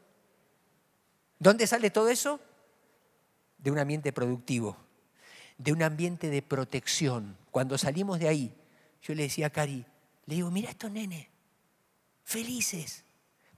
¿Dónde 1.39 1.67
sale 1.67 1.89
todo 1.89 2.09
eso? 2.09 2.39
De 3.57 3.71
un 3.71 3.79
ambiente 3.79 4.11
productivo, 4.11 4.77
de 5.57 5.71
un 5.71 5.83
ambiente 5.83 6.29
de 6.29 6.41
protección. 6.41 7.37
Cuando 7.51 7.77
salimos 7.77 8.19
de 8.19 8.27
ahí, 8.27 8.53
yo 9.01 9.13
le 9.13 9.23
decía 9.23 9.47
a 9.47 9.49
Cari, 9.49 9.85
le 10.25 10.35
digo, 10.35 10.51
mira 10.51 10.69
estos 10.69 10.91
nenes, 10.91 11.27
felices, 12.23 13.05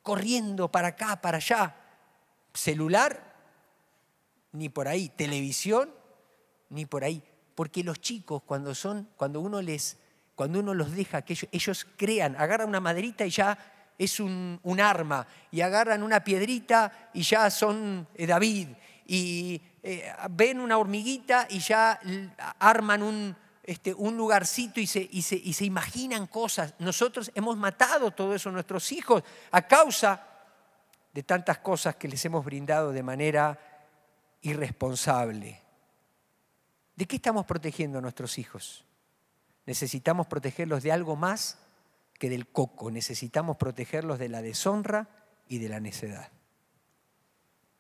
corriendo 0.03 0.71
para 0.71 0.89
acá, 0.89 1.21
para 1.21 1.37
allá. 1.37 1.75
Celular, 2.53 3.35
ni 4.51 4.69
por 4.69 4.87
ahí. 4.87 5.09
Televisión, 5.09 5.93
ni 6.69 6.85
por 6.85 7.03
ahí. 7.03 7.23
Porque 7.55 7.83
los 7.83 7.99
chicos, 7.99 8.43
cuando 8.43 8.75
son, 8.75 9.09
cuando 9.17 9.41
uno 9.41 9.61
les, 9.61 9.97
cuando 10.35 10.59
uno 10.59 10.73
los 10.73 10.91
deja 10.91 11.21
que 11.23 11.33
ellos, 11.33 11.49
ellos 11.51 11.87
crean, 11.97 12.35
agarran 12.37 12.69
una 12.69 12.79
maderita 12.79 13.25
y 13.25 13.29
ya 13.29 13.57
es 13.99 14.19
un, 14.21 14.79
arma, 14.81 15.27
y 15.51 15.59
agarran 15.59 16.01
una 16.01 16.23
piedrita 16.23 17.09
y 17.13 17.21
ya 17.21 17.49
son 17.51 18.07
eh, 18.15 18.25
David, 18.25 18.69
y 19.05 19.61
eh, 19.83 20.11
ven 20.31 20.61
una 20.61 20.77
hormiguita 20.77 21.47
y 21.49 21.59
ya 21.59 21.99
arman 22.59 23.03
un, 23.03 23.35
este, 23.63 23.93
un 23.93 24.15
lugarcito 24.15 24.79
y 24.79 24.87
se, 24.87 25.07
y, 25.11 25.21
se, 25.21 25.35
y 25.35 25.51
se 25.51 25.65
imaginan 25.65 26.27
cosas. 26.27 26.73
Nosotros 26.79 27.29
hemos 27.35 27.57
matado 27.57 28.11
todo 28.11 28.33
eso 28.33 28.49
a 28.49 28.53
nuestros 28.53 28.91
hijos 28.93 29.21
a 29.51 29.61
causa 29.63 30.25
de 31.13 31.23
tantas 31.23 31.57
cosas 31.57 31.95
que 31.95 32.07
les 32.07 32.23
hemos 32.23 32.45
brindado 32.45 32.93
de 32.93 33.03
manera 33.03 33.59
irresponsable. 34.41 35.61
¿De 36.95 37.05
qué 37.05 37.17
estamos 37.17 37.45
protegiendo 37.45 37.97
a 37.97 38.01
nuestros 38.01 38.37
hijos? 38.37 38.85
Necesitamos 39.65 40.27
protegerlos 40.27 40.83
de 40.83 40.91
algo 40.91 41.15
más 41.15 41.57
que 42.19 42.29
del 42.29 42.47
coco. 42.47 42.91
Necesitamos 42.91 43.57
protegerlos 43.57 44.19
de 44.19 44.29
la 44.29 44.43
deshonra 44.43 45.09
y 45.47 45.57
de 45.57 45.69
la 45.69 45.79
necedad. 45.79 46.29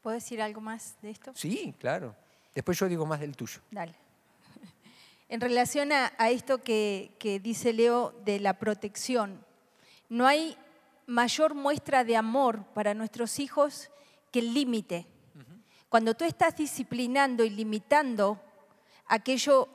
¿Puedo 0.01 0.15
decir 0.15 0.41
algo 0.41 0.61
más 0.61 0.95
de 1.01 1.11
esto? 1.11 1.31
Sí, 1.35 1.75
claro. 1.77 2.15
Después 2.55 2.79
yo 2.79 2.87
digo 2.87 3.05
más 3.05 3.19
del 3.19 3.35
tuyo. 3.35 3.61
Dale. 3.69 3.93
En 5.31 5.41
relación 5.41 5.91
a, 5.91 6.07
esto 6.31 6.63
que, 6.63 7.15
que 7.19 7.39
dice 7.39 7.71
Leo 7.71 8.15
de 8.25 8.39
la 8.39 8.57
protección, 8.57 9.45
no 10.09 10.25
hay 10.25 10.57
mayor 11.05 11.53
muestra 11.53 12.03
de 12.03 12.15
amor 12.15 12.65
para 12.73 12.95
nuestros 12.95 13.37
hijos 13.37 13.91
que 14.31 14.39
el 14.39 14.55
límite. 14.55 15.05
Cuando 15.87 16.15
tú 16.15 16.23
estás 16.23 16.55
disciplinando 16.55 17.43
y 17.43 17.49
limitando 17.49 18.39
aquello, 19.07 19.69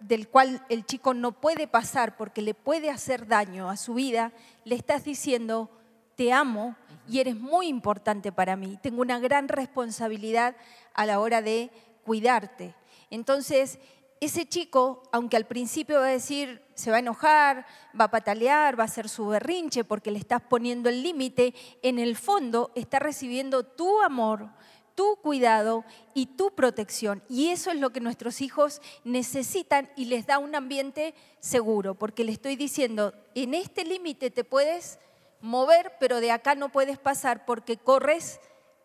del 0.00 0.28
cual 0.28 0.64
el 0.68 0.84
chico 0.84 1.14
no 1.14 1.32
puede 1.32 1.66
pasar 1.66 2.16
porque 2.16 2.42
le 2.42 2.54
puede 2.54 2.90
hacer 2.90 3.26
daño 3.26 3.70
a 3.70 3.76
su 3.76 3.94
vida, 3.94 4.32
le 4.64 4.74
estás 4.74 5.04
diciendo, 5.04 5.70
te 6.16 6.32
amo 6.32 6.76
y 7.08 7.20
eres 7.20 7.36
muy 7.36 7.68
importante 7.68 8.32
para 8.32 8.56
mí. 8.56 8.78
Tengo 8.82 9.02
una 9.02 9.18
gran 9.18 9.48
responsabilidad 9.48 10.56
a 10.94 11.06
la 11.06 11.20
hora 11.20 11.42
de 11.42 11.70
cuidarte. 12.04 12.74
Entonces, 13.10 13.78
ese 14.20 14.46
chico, 14.46 15.02
aunque 15.12 15.36
al 15.36 15.46
principio 15.46 15.98
va 15.98 16.06
a 16.06 16.10
decir, 16.10 16.62
se 16.74 16.90
va 16.90 16.96
a 16.96 17.00
enojar, 17.00 17.66
va 17.98 18.06
a 18.06 18.10
patalear, 18.10 18.78
va 18.78 18.84
a 18.84 18.86
hacer 18.86 19.08
su 19.08 19.26
berrinche 19.26 19.84
porque 19.84 20.10
le 20.10 20.18
estás 20.18 20.40
poniendo 20.40 20.88
el 20.88 21.02
límite, 21.02 21.54
en 21.82 21.98
el 21.98 22.16
fondo 22.16 22.70
está 22.74 22.98
recibiendo 22.98 23.64
tu 23.64 24.00
amor, 24.02 24.50
tu 24.94 25.16
cuidado 25.16 25.84
y 26.14 26.26
tu 26.26 26.54
protección. 26.54 27.22
Y 27.28 27.48
eso 27.48 27.70
es 27.70 27.78
lo 27.78 27.90
que 27.90 28.00
nuestros 28.00 28.40
hijos 28.40 28.80
necesitan 29.04 29.90
y 29.96 30.06
les 30.06 30.26
da 30.26 30.38
un 30.38 30.54
ambiente 30.54 31.14
seguro, 31.40 31.94
porque 31.94 32.24
le 32.24 32.32
estoy 32.32 32.56
diciendo, 32.56 33.14
en 33.34 33.54
este 33.54 33.84
límite 33.84 34.30
te 34.30 34.44
puedes 34.44 34.98
mover, 35.40 35.92
pero 36.00 36.20
de 36.20 36.30
acá 36.30 36.54
no 36.54 36.70
puedes 36.70 36.98
pasar 36.98 37.44
porque 37.44 37.76
corres 37.76 38.40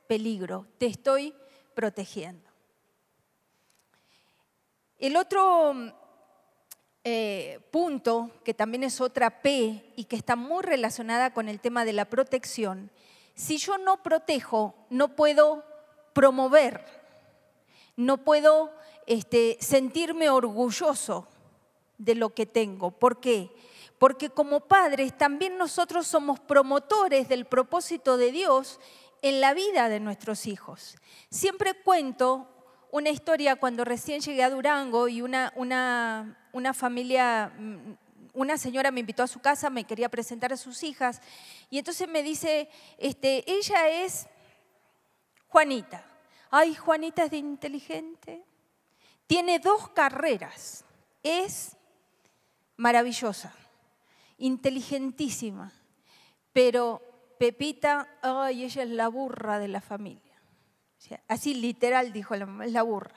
peligro, 0.07 0.67
te 0.77 0.87
estoy 0.87 1.33
protegiendo. 1.73 2.49
El 4.97 5.15
otro 5.15 5.73
eh, 7.05 7.61
punto, 7.71 8.31
que 8.43 8.53
también 8.53 8.83
es 8.83 8.99
otra 8.99 9.41
P 9.41 9.93
y 9.95 10.03
que 10.05 10.17
está 10.17 10.35
muy 10.35 10.61
relacionada 10.63 11.33
con 11.33 11.47
el 11.47 11.61
tema 11.61 11.85
de 11.85 11.93
la 11.93 12.05
protección, 12.05 12.91
si 13.35 13.57
yo 13.57 13.77
no 13.77 14.03
protejo, 14.03 14.75
no 14.89 15.15
puedo 15.15 15.63
promover, 16.19 16.83
no 17.95 18.17
puedo 18.17 18.73
este, 19.07 19.57
sentirme 19.61 20.29
orgulloso 20.29 21.29
de 21.97 22.13
lo 22.13 22.33
que 22.33 22.45
tengo. 22.45 22.91
¿Por 22.91 23.21
qué? 23.21 23.49
Porque 23.97 24.29
como 24.29 24.59
padres 24.59 25.17
también 25.17 25.57
nosotros 25.57 26.07
somos 26.07 26.41
promotores 26.41 27.29
del 27.29 27.45
propósito 27.45 28.17
de 28.17 28.33
Dios 28.33 28.81
en 29.21 29.39
la 29.39 29.53
vida 29.53 29.87
de 29.87 30.01
nuestros 30.01 30.45
hijos. 30.45 30.97
Siempre 31.29 31.73
cuento 31.73 32.49
una 32.91 33.11
historia 33.11 33.55
cuando 33.55 33.85
recién 33.85 34.19
llegué 34.19 34.43
a 34.43 34.49
Durango 34.49 35.07
y 35.07 35.21
una, 35.21 35.53
una, 35.55 36.37
una 36.51 36.73
familia 36.73 37.53
mm, 37.57 37.93
una 38.33 38.57
señora 38.57 38.91
me 38.91 38.99
invitó 38.99 39.23
a 39.23 39.27
su 39.27 39.39
casa, 39.39 39.69
me 39.69 39.85
quería 39.85 40.09
presentar 40.09 40.51
a 40.51 40.57
sus 40.57 40.83
hijas, 40.83 41.21
y 41.69 41.77
entonces 41.77 42.09
me 42.09 42.23
dice, 42.23 42.69
este, 42.97 43.49
ella 43.49 43.87
es 43.87 44.27
Juanita. 45.49 46.08
Ay, 46.51 46.75
Juanita 46.75 47.25
es 47.25 47.31
de 47.31 47.37
inteligente. 47.37 48.43
Tiene 49.27 49.59
dos 49.59 49.89
carreras. 49.89 50.83
Es 51.23 51.75
maravillosa, 52.77 53.53
inteligentísima. 54.37 55.71
Pero 56.53 57.01
Pepita, 57.37 58.07
ay, 58.21 58.63
ella 58.63 58.83
es 58.83 58.89
la 58.89 59.07
burra 59.07 59.59
de 59.59 59.67
la 59.67 59.81
familia. 59.81 60.23
así 61.27 61.53
literal 61.53 62.11
dijo 62.11 62.35
la 62.35 62.45
mamá, 62.45 62.65
es 62.65 62.73
la 62.73 62.83
burra. 62.83 63.15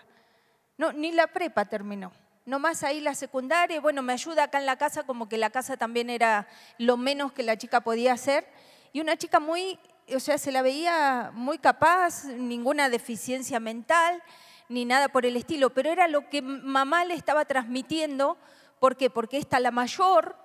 No, 0.78 0.92
ni 0.92 1.12
la 1.12 1.26
prepa 1.28 1.64
terminó. 1.64 2.12
Nomás 2.44 2.82
ahí 2.82 3.00
la 3.00 3.14
secundaria, 3.14 3.80
bueno, 3.80 4.02
me 4.02 4.12
ayuda 4.12 4.44
acá 4.44 4.58
en 4.58 4.66
la 4.66 4.76
casa, 4.76 5.04
como 5.04 5.28
que 5.28 5.38
la 5.38 5.50
casa 5.50 5.76
también 5.76 6.10
era 6.10 6.48
lo 6.78 6.96
menos 6.96 7.32
que 7.32 7.44
la 7.44 7.56
chica 7.56 7.82
podía 7.82 8.12
hacer. 8.12 8.46
Y 8.92 9.00
una 9.00 9.16
chica 9.16 9.38
muy, 9.38 9.78
o 10.14 10.20
sea, 10.20 10.38
se 10.38 10.52
la 10.52 10.62
veía 10.62 11.30
muy 11.34 11.58
capaz, 11.58 12.24
ninguna 12.24 12.88
deficiencia 12.88 13.60
mental, 13.60 14.22
ni 14.68 14.84
nada 14.84 15.08
por 15.08 15.26
el 15.26 15.36
estilo, 15.36 15.70
pero 15.70 15.90
era 15.90 16.08
lo 16.08 16.28
que 16.28 16.42
mamá 16.42 17.04
le 17.04 17.14
estaba 17.14 17.44
transmitiendo. 17.44 18.36
¿Por 18.80 18.96
qué? 18.96 19.10
Porque 19.10 19.38
esta, 19.38 19.60
la 19.60 19.70
mayor, 19.70 20.36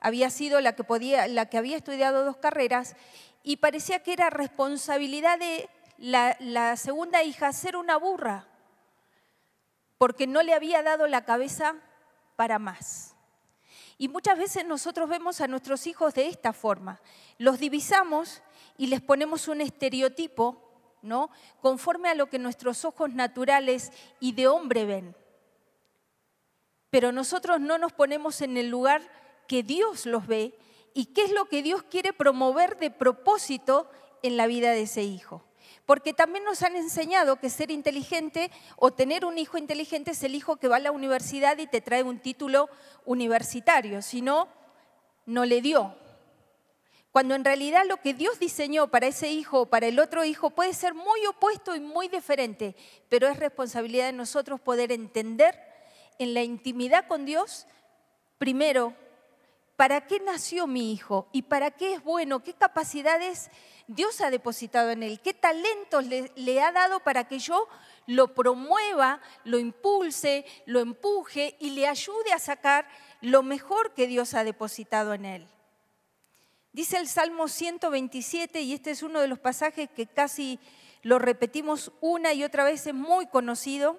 había 0.00 0.30
sido 0.30 0.60
la 0.60 0.74
que, 0.74 0.84
podía, 0.84 1.28
la 1.28 1.46
que 1.46 1.58
había 1.58 1.76
estudiado 1.76 2.24
dos 2.24 2.36
carreras 2.36 2.96
y 3.42 3.58
parecía 3.58 4.02
que 4.02 4.12
era 4.12 4.30
responsabilidad 4.30 5.38
de 5.38 5.68
la, 5.98 6.36
la 6.40 6.76
segunda 6.76 7.22
hija 7.22 7.52
ser 7.52 7.76
una 7.76 7.96
burra 7.96 8.46
porque 9.98 10.26
no 10.26 10.42
le 10.42 10.54
había 10.54 10.82
dado 10.82 11.06
la 11.06 11.26
cabeza 11.26 11.74
para 12.36 12.58
más. 12.58 13.14
Y 13.98 14.08
muchas 14.08 14.38
veces 14.38 14.64
nosotros 14.64 15.10
vemos 15.10 15.42
a 15.42 15.46
nuestros 15.46 15.86
hijos 15.86 16.14
de 16.14 16.26
esta 16.26 16.54
forma. 16.54 17.02
Los 17.36 17.58
divisamos 17.58 18.42
y 18.80 18.86
les 18.86 19.02
ponemos 19.02 19.46
un 19.46 19.60
estereotipo, 19.60 20.56
¿no? 21.02 21.28
Conforme 21.60 22.08
a 22.08 22.14
lo 22.14 22.30
que 22.30 22.38
nuestros 22.38 22.86
ojos 22.86 23.12
naturales 23.12 23.92
y 24.20 24.32
de 24.32 24.48
hombre 24.48 24.86
ven. 24.86 25.14
Pero 26.88 27.12
nosotros 27.12 27.60
no 27.60 27.76
nos 27.76 27.92
ponemos 27.92 28.40
en 28.40 28.56
el 28.56 28.70
lugar 28.70 29.02
que 29.46 29.62
Dios 29.62 30.06
los 30.06 30.26
ve 30.26 30.58
y 30.94 31.12
qué 31.12 31.24
es 31.24 31.30
lo 31.30 31.44
que 31.44 31.62
Dios 31.62 31.82
quiere 31.82 32.14
promover 32.14 32.78
de 32.78 32.90
propósito 32.90 33.90
en 34.22 34.38
la 34.38 34.46
vida 34.46 34.70
de 34.70 34.84
ese 34.84 35.02
hijo 35.02 35.44
porque 35.84 36.14
también 36.14 36.44
nos 36.44 36.62
han 36.62 36.76
enseñado 36.76 37.36
que 37.36 37.50
ser 37.50 37.70
inteligente 37.70 38.50
o 38.76 38.92
tener 38.92 39.24
un 39.24 39.38
hijo 39.38 39.58
inteligente 39.58 40.12
es 40.12 40.22
el 40.22 40.36
hijo 40.36 40.56
que 40.56 40.68
va 40.68 40.76
a 40.76 40.80
la 40.80 40.92
universidad 40.92 41.58
y 41.58 41.66
te 41.66 41.80
trae 41.80 42.04
un 42.04 42.20
título 42.20 42.70
universitario, 43.04 44.00
si 44.00 44.22
no, 44.22 44.46
no 45.26 45.44
le 45.44 45.60
dio. 45.60 45.96
Cuando 47.12 47.34
en 47.34 47.44
realidad 47.44 47.82
lo 47.88 47.96
que 47.96 48.14
Dios 48.14 48.38
diseñó 48.38 48.88
para 48.88 49.08
ese 49.08 49.30
hijo 49.30 49.62
o 49.62 49.66
para 49.66 49.88
el 49.88 49.98
otro 49.98 50.24
hijo 50.24 50.50
puede 50.50 50.72
ser 50.74 50.94
muy 50.94 51.26
opuesto 51.26 51.74
y 51.74 51.80
muy 51.80 52.06
diferente, 52.06 52.76
pero 53.08 53.26
es 53.26 53.38
responsabilidad 53.38 54.06
de 54.06 54.12
nosotros 54.12 54.60
poder 54.60 54.92
entender 54.92 55.58
en 56.20 56.34
la 56.34 56.42
intimidad 56.42 57.08
con 57.08 57.24
Dios, 57.24 57.66
primero, 58.38 58.94
¿para 59.74 60.06
qué 60.06 60.20
nació 60.20 60.68
mi 60.68 60.92
hijo? 60.92 61.28
¿Y 61.32 61.42
para 61.42 61.72
qué 61.72 61.94
es 61.94 62.04
bueno? 62.04 62.44
¿Qué 62.44 62.52
capacidades 62.52 63.50
Dios 63.88 64.20
ha 64.20 64.30
depositado 64.30 64.90
en 64.90 65.02
él? 65.02 65.20
¿Qué 65.20 65.34
talentos 65.34 66.04
le, 66.04 66.60
ha 66.60 66.70
dado 66.70 67.00
para 67.00 67.26
que 67.26 67.40
yo 67.40 67.66
lo 68.06 68.34
promueva, 68.34 69.20
lo 69.42 69.58
impulse, 69.58 70.44
lo 70.66 70.78
empuje 70.78 71.56
y 71.58 71.70
le 71.70 71.88
ayude 71.88 72.32
a 72.32 72.38
sacar 72.38 72.86
lo 73.20 73.42
mejor 73.42 73.94
que 73.94 74.06
Dios 74.06 74.34
ha 74.34 74.44
depositado 74.44 75.12
en 75.14 75.24
él? 75.24 75.48
Dice 76.72 76.98
el 76.98 77.08
Salmo 77.08 77.48
127, 77.48 78.60
y 78.60 78.74
este 78.74 78.92
es 78.92 79.02
uno 79.02 79.20
de 79.20 79.26
los 79.26 79.40
pasajes 79.40 79.90
que 79.90 80.06
casi 80.06 80.60
lo 81.02 81.18
repetimos 81.18 81.92
una 82.00 82.32
y 82.32 82.44
otra 82.44 82.64
vez, 82.64 82.86
es 82.86 82.94
muy 82.94 83.26
conocido. 83.26 83.98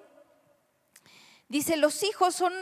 Dice, 1.48 1.76
los 1.76 2.02
hijos 2.02 2.34
son, 2.34 2.52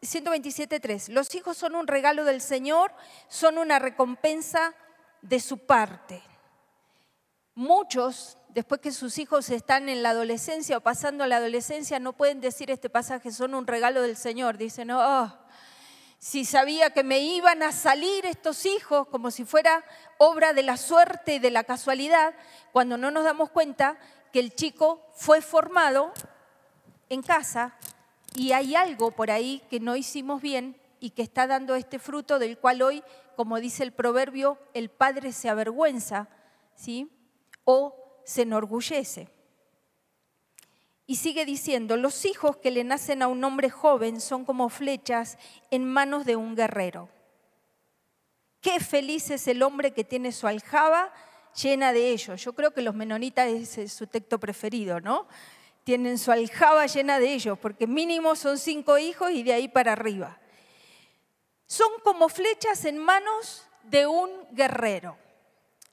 127.3, 0.00 1.08
los 1.08 1.34
hijos 1.34 1.58
son 1.58 1.74
un 1.74 1.86
regalo 1.86 2.24
del 2.24 2.40
Señor, 2.40 2.92
son 3.28 3.58
una 3.58 3.78
recompensa 3.78 4.74
de 5.20 5.40
su 5.40 5.58
parte. 5.58 6.22
Muchos, 7.54 8.38
después 8.48 8.80
que 8.80 8.92
sus 8.92 9.18
hijos 9.18 9.50
están 9.50 9.90
en 9.90 10.02
la 10.02 10.10
adolescencia 10.10 10.78
o 10.78 10.80
pasando 10.80 11.26
la 11.26 11.36
adolescencia, 11.36 11.98
no 11.98 12.14
pueden 12.14 12.40
decir 12.40 12.70
este 12.70 12.88
pasaje, 12.88 13.30
son 13.30 13.54
un 13.54 13.66
regalo 13.66 14.00
del 14.00 14.16
Señor. 14.16 14.56
Dicen, 14.56 14.90
oh, 14.90 15.39
si 16.20 16.44
sabía 16.44 16.90
que 16.90 17.02
me 17.02 17.20
iban 17.20 17.62
a 17.62 17.72
salir 17.72 18.26
estos 18.26 18.66
hijos 18.66 19.08
como 19.08 19.30
si 19.30 19.46
fuera 19.46 19.82
obra 20.18 20.52
de 20.52 20.62
la 20.62 20.76
suerte 20.76 21.36
y 21.36 21.38
de 21.38 21.50
la 21.50 21.64
casualidad, 21.64 22.34
cuando 22.72 22.98
no 22.98 23.10
nos 23.10 23.24
damos 23.24 23.48
cuenta 23.48 23.98
que 24.30 24.38
el 24.38 24.54
chico 24.54 25.02
fue 25.14 25.40
formado 25.40 26.12
en 27.08 27.22
casa 27.22 27.74
y 28.34 28.52
hay 28.52 28.76
algo 28.76 29.12
por 29.12 29.30
ahí 29.30 29.62
que 29.70 29.80
no 29.80 29.96
hicimos 29.96 30.42
bien 30.42 30.78
y 31.00 31.10
que 31.10 31.22
está 31.22 31.46
dando 31.46 31.74
este 31.74 31.98
fruto 31.98 32.38
del 32.38 32.58
cual 32.58 32.82
hoy, 32.82 33.02
como 33.34 33.58
dice 33.58 33.82
el 33.82 33.92
proverbio, 33.92 34.58
el 34.74 34.90
padre 34.90 35.32
se 35.32 35.48
avergüenza, 35.48 36.28
¿sí? 36.74 37.10
O 37.64 38.20
se 38.26 38.42
enorgullece. 38.42 39.30
Y 41.10 41.16
sigue 41.16 41.44
diciendo, 41.44 41.96
los 41.96 42.24
hijos 42.24 42.58
que 42.58 42.70
le 42.70 42.84
nacen 42.84 43.20
a 43.20 43.26
un 43.26 43.42
hombre 43.42 43.68
joven 43.68 44.20
son 44.20 44.44
como 44.44 44.68
flechas 44.68 45.38
en 45.72 45.84
manos 45.84 46.24
de 46.24 46.36
un 46.36 46.54
guerrero. 46.54 47.08
Qué 48.60 48.78
feliz 48.78 49.28
es 49.30 49.48
el 49.48 49.64
hombre 49.64 49.90
que 49.90 50.04
tiene 50.04 50.30
su 50.30 50.46
aljaba 50.46 51.12
llena 51.60 51.92
de 51.92 52.10
ellos. 52.10 52.40
Yo 52.40 52.52
creo 52.52 52.72
que 52.72 52.80
los 52.80 52.94
menonitas 52.94 53.48
es 53.48 53.92
su 53.92 54.06
texto 54.06 54.38
preferido, 54.38 55.00
¿no? 55.00 55.26
tienen 55.82 56.16
su 56.16 56.30
aljaba 56.30 56.86
llena 56.86 57.18
de 57.18 57.34
ellos, 57.34 57.58
porque 57.58 57.88
mínimo 57.88 58.36
son 58.36 58.56
cinco 58.56 58.96
hijos 58.96 59.32
y 59.32 59.42
de 59.42 59.52
ahí 59.52 59.66
para 59.66 59.94
arriba. 59.94 60.38
Son 61.66 61.88
como 62.04 62.28
flechas 62.28 62.84
en 62.84 62.98
manos 62.98 63.66
de 63.82 64.06
un 64.06 64.30
guerrero. 64.52 65.18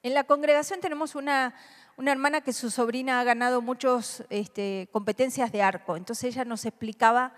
En 0.04 0.14
la 0.14 0.22
congregación 0.22 0.80
tenemos 0.80 1.16
una, 1.16 1.56
una 1.98 2.12
hermana 2.12 2.42
que 2.42 2.52
su 2.52 2.70
sobrina 2.70 3.18
ha 3.18 3.24
ganado 3.24 3.60
muchas 3.60 4.22
este, 4.30 4.88
competencias 4.92 5.50
de 5.50 5.62
arco, 5.62 5.96
entonces 5.96 6.32
ella 6.32 6.44
nos 6.44 6.64
explicaba 6.64 7.34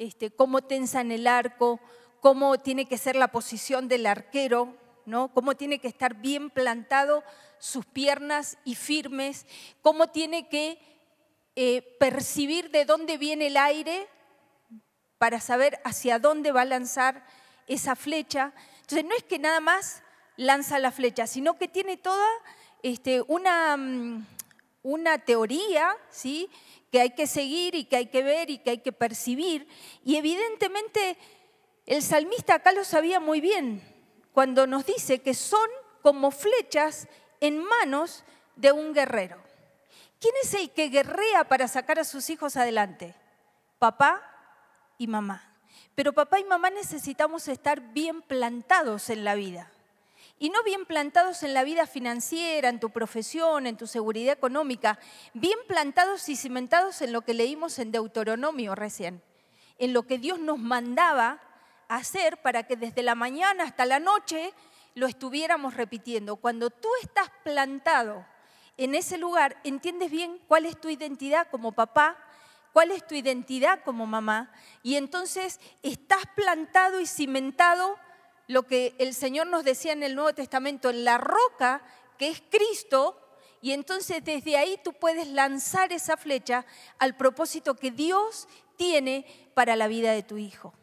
este, 0.00 0.32
cómo 0.32 0.60
tensan 0.60 1.12
el 1.12 1.28
arco, 1.28 1.78
cómo 2.20 2.58
tiene 2.58 2.86
que 2.86 2.98
ser 2.98 3.14
la 3.14 3.28
posición 3.28 3.86
del 3.86 4.06
arquero, 4.06 4.74
¿no? 5.04 5.32
cómo 5.32 5.54
tiene 5.54 5.78
que 5.78 5.86
estar 5.86 6.14
bien 6.14 6.50
plantado 6.50 7.22
sus 7.58 7.86
piernas 7.86 8.58
y 8.64 8.74
firmes, 8.74 9.46
cómo 9.82 10.08
tiene 10.08 10.48
que 10.48 10.80
eh, 11.54 11.96
percibir 12.00 12.72
de 12.72 12.86
dónde 12.86 13.18
viene 13.18 13.46
el 13.46 13.56
aire 13.56 14.08
para 15.16 15.38
saber 15.38 15.80
hacia 15.84 16.18
dónde 16.18 16.50
va 16.50 16.62
a 16.62 16.66
lanzar 16.66 17.24
esa 17.68 17.94
flecha. 17.94 18.52
Entonces 18.80 19.04
no 19.04 19.14
es 19.14 19.22
que 19.22 19.38
nada 19.38 19.60
más 19.60 20.02
lanza 20.36 20.80
la 20.80 20.90
flecha, 20.90 21.28
sino 21.28 21.56
que 21.56 21.68
tiene 21.68 21.96
toda 21.96 22.26
este, 22.92 23.20
una, 23.22 23.76
mm, 23.76 24.24
una 24.84 25.18
teoría, 25.18 25.96
¿sí? 26.08 26.48
que 26.92 27.00
hay 27.00 27.10
que 27.10 27.26
seguir 27.26 27.74
y 27.74 27.86
que 27.86 27.96
hay 27.96 28.06
que 28.06 28.22
ver 28.22 28.48
y 28.48 28.58
que 28.58 28.70
hay 28.70 28.78
que 28.78 28.92
percibir. 28.92 29.66
Y 30.04 30.14
evidentemente 30.14 31.18
el 31.84 32.00
salmista 32.00 32.54
acá 32.54 32.70
lo 32.70 32.84
sabía 32.84 33.18
muy 33.18 33.40
bien 33.40 33.82
cuando 34.32 34.68
nos 34.68 34.86
dice 34.86 35.20
que 35.20 35.34
son 35.34 35.68
como 36.00 36.30
flechas 36.30 37.08
en 37.40 37.58
manos 37.58 38.22
de 38.54 38.70
un 38.70 38.94
guerrero. 38.94 39.42
¿Quién 40.20 40.34
es 40.44 40.54
el 40.54 40.70
que 40.70 40.88
guerrea 40.88 41.42
para 41.48 41.66
sacar 41.66 41.98
a 41.98 42.04
sus 42.04 42.30
hijos 42.30 42.56
adelante? 42.56 43.16
Papá 43.80 44.22
y 44.96 45.08
mamá. 45.08 45.56
Pero 45.96 46.12
papá 46.12 46.38
y 46.38 46.44
mamá 46.44 46.70
necesitamos 46.70 47.48
estar 47.48 47.80
bien 47.92 48.22
plantados 48.22 49.10
en 49.10 49.24
la 49.24 49.34
vida. 49.34 49.72
Y 50.38 50.50
no 50.50 50.62
bien 50.64 50.84
plantados 50.84 51.42
en 51.42 51.54
la 51.54 51.64
vida 51.64 51.86
financiera, 51.86 52.68
en 52.68 52.80
tu 52.80 52.90
profesión, 52.90 53.66
en 53.66 53.76
tu 53.76 53.86
seguridad 53.86 54.34
económica, 54.34 54.98
bien 55.32 55.58
plantados 55.66 56.28
y 56.28 56.36
cimentados 56.36 57.00
en 57.00 57.12
lo 57.12 57.22
que 57.22 57.32
leímos 57.32 57.78
en 57.78 57.90
Deuteronomio 57.90 58.74
recién, 58.74 59.22
en 59.78 59.92
lo 59.94 60.02
que 60.02 60.18
Dios 60.18 60.38
nos 60.38 60.58
mandaba 60.58 61.40
hacer 61.88 62.36
para 62.42 62.64
que 62.64 62.76
desde 62.76 63.02
la 63.02 63.14
mañana 63.14 63.64
hasta 63.64 63.86
la 63.86 63.98
noche 63.98 64.52
lo 64.94 65.06
estuviéramos 65.06 65.74
repitiendo. 65.74 66.36
Cuando 66.36 66.70
tú 66.70 66.88
estás 67.02 67.30
plantado 67.42 68.26
en 68.76 68.94
ese 68.94 69.16
lugar 69.16 69.58
entiendes 69.64 70.10
bien 70.10 70.38
cuál 70.48 70.66
es 70.66 70.78
tu 70.78 70.90
identidad 70.90 71.48
como 71.50 71.72
papá, 71.72 72.18
cuál 72.72 72.90
es 72.90 73.06
tu 73.06 73.14
identidad 73.14 73.80
como 73.84 74.06
mamá, 74.06 74.52
y 74.82 74.96
entonces 74.96 75.60
estás 75.82 76.24
plantado 76.34 77.00
y 77.00 77.06
cimentado 77.06 77.98
lo 78.46 78.64
que 78.64 78.94
el 78.98 79.14
Señor 79.14 79.46
nos 79.46 79.64
decía 79.64 79.92
en 79.92 80.02
el 80.02 80.14
Nuevo 80.14 80.34
Testamento, 80.34 80.90
en 80.90 81.04
la 81.04 81.18
roca 81.18 81.82
que 82.18 82.28
es 82.28 82.42
Cristo, 82.50 83.20
y 83.60 83.72
entonces 83.72 84.22
desde 84.24 84.56
ahí 84.56 84.78
tú 84.84 84.92
puedes 84.92 85.28
lanzar 85.28 85.92
esa 85.92 86.16
flecha 86.16 86.64
al 86.98 87.16
propósito 87.16 87.74
que 87.74 87.90
Dios 87.90 88.48
tiene 88.76 89.50
para 89.54 89.76
la 89.76 89.88
vida 89.88 90.12
de 90.12 90.22
tu 90.22 90.36
hijo. 90.36 90.74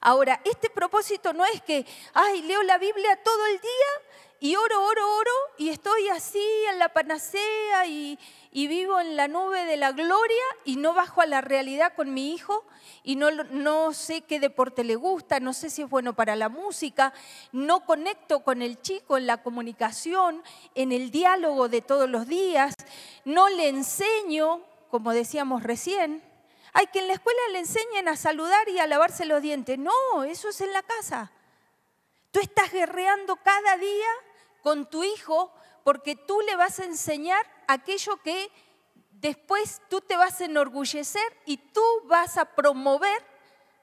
Ahora, 0.00 0.40
este 0.44 0.68
propósito 0.68 1.32
no 1.32 1.44
es 1.44 1.62
que, 1.62 1.86
ay, 2.12 2.42
leo 2.42 2.62
la 2.62 2.78
Biblia 2.78 3.22
todo 3.22 3.46
el 3.46 3.60
día 3.60 4.05
y 4.46 4.54
oro, 4.54 4.84
oro, 4.84 5.16
oro 5.16 5.32
y 5.58 5.70
estoy 5.70 6.08
así 6.08 6.40
en 6.70 6.78
la 6.78 6.88
panacea 6.88 7.84
y, 7.86 8.16
vivo 8.52 9.00
en 9.00 9.16
la 9.16 9.26
nube 9.26 9.64
de 9.64 9.76
la 9.76 9.90
gloria 9.90 10.44
y 10.64 10.76
no 10.76 10.94
bajo 10.94 11.20
a 11.20 11.26
la 11.26 11.40
realidad 11.40 11.94
con 11.96 12.14
mi 12.14 12.32
hijo 12.32 12.64
y 13.02 13.16
no, 13.16 13.32
no 13.32 13.92
sé 13.92 14.20
qué 14.20 14.38
deporte 14.38 14.84
le 14.84 14.94
gusta, 14.94 15.40
no 15.40 15.52
sé 15.52 15.68
si 15.68 15.82
es 15.82 15.90
bueno 15.90 16.14
para 16.14 16.36
la 16.36 16.48
música, 16.48 17.12
no 17.50 17.84
conecto 17.84 18.44
con 18.44 18.62
el 18.62 18.80
chico 18.80 19.16
en 19.16 19.26
la 19.26 19.42
comunicación, 19.42 20.44
en 20.76 20.92
el 20.92 21.10
diálogo 21.10 21.68
de 21.68 21.82
todos 21.82 22.08
los 22.08 22.28
días, 22.28 22.76
no 23.24 23.48
le 23.48 23.68
enseño, 23.68 24.60
como 24.92 25.12
decíamos 25.12 25.64
recién, 25.64 26.22
hay 26.72 26.86
que 26.86 27.00
en 27.00 27.08
la 27.08 27.14
escuela 27.14 27.40
le 27.50 27.58
enseñen 27.58 28.06
a 28.06 28.14
saludar 28.14 28.68
y 28.68 28.78
a 28.78 28.86
lavarse 28.86 29.24
los 29.24 29.42
dientes. 29.42 29.76
No, 29.76 30.22
eso 30.24 30.50
es 30.50 30.60
en 30.60 30.72
la 30.72 30.82
casa. 30.82 31.32
Tú 32.30 32.38
estás 32.40 32.70
guerreando 32.70 33.36
cada 33.36 33.78
día 33.78 34.08
con 34.66 34.90
tu 34.90 35.04
hijo 35.04 35.52
porque 35.84 36.16
tú 36.16 36.40
le 36.40 36.56
vas 36.56 36.80
a 36.80 36.84
enseñar 36.86 37.46
aquello 37.68 38.16
que 38.16 38.50
después 39.12 39.80
tú 39.88 40.00
te 40.00 40.16
vas 40.16 40.40
a 40.40 40.46
enorgullecer 40.46 41.22
y 41.44 41.56
tú 41.56 41.80
vas 42.06 42.36
a 42.36 42.46
promover 42.56 43.24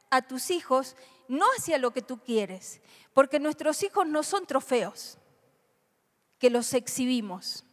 a 0.10 0.22
tus 0.24 0.52
hijos 0.52 0.98
no 1.30 1.46
hacia 1.58 1.78
lo 1.78 1.92
que 1.92 2.02
tú 2.02 2.20
quieres, 2.20 2.82
porque 3.14 3.40
nuestros 3.40 3.82
hijos 3.82 4.06
no 4.06 4.24
son 4.24 4.46
trofeos 4.46 5.18
que 6.38 6.50
los 6.50 6.74
exhibimos. 6.74 7.64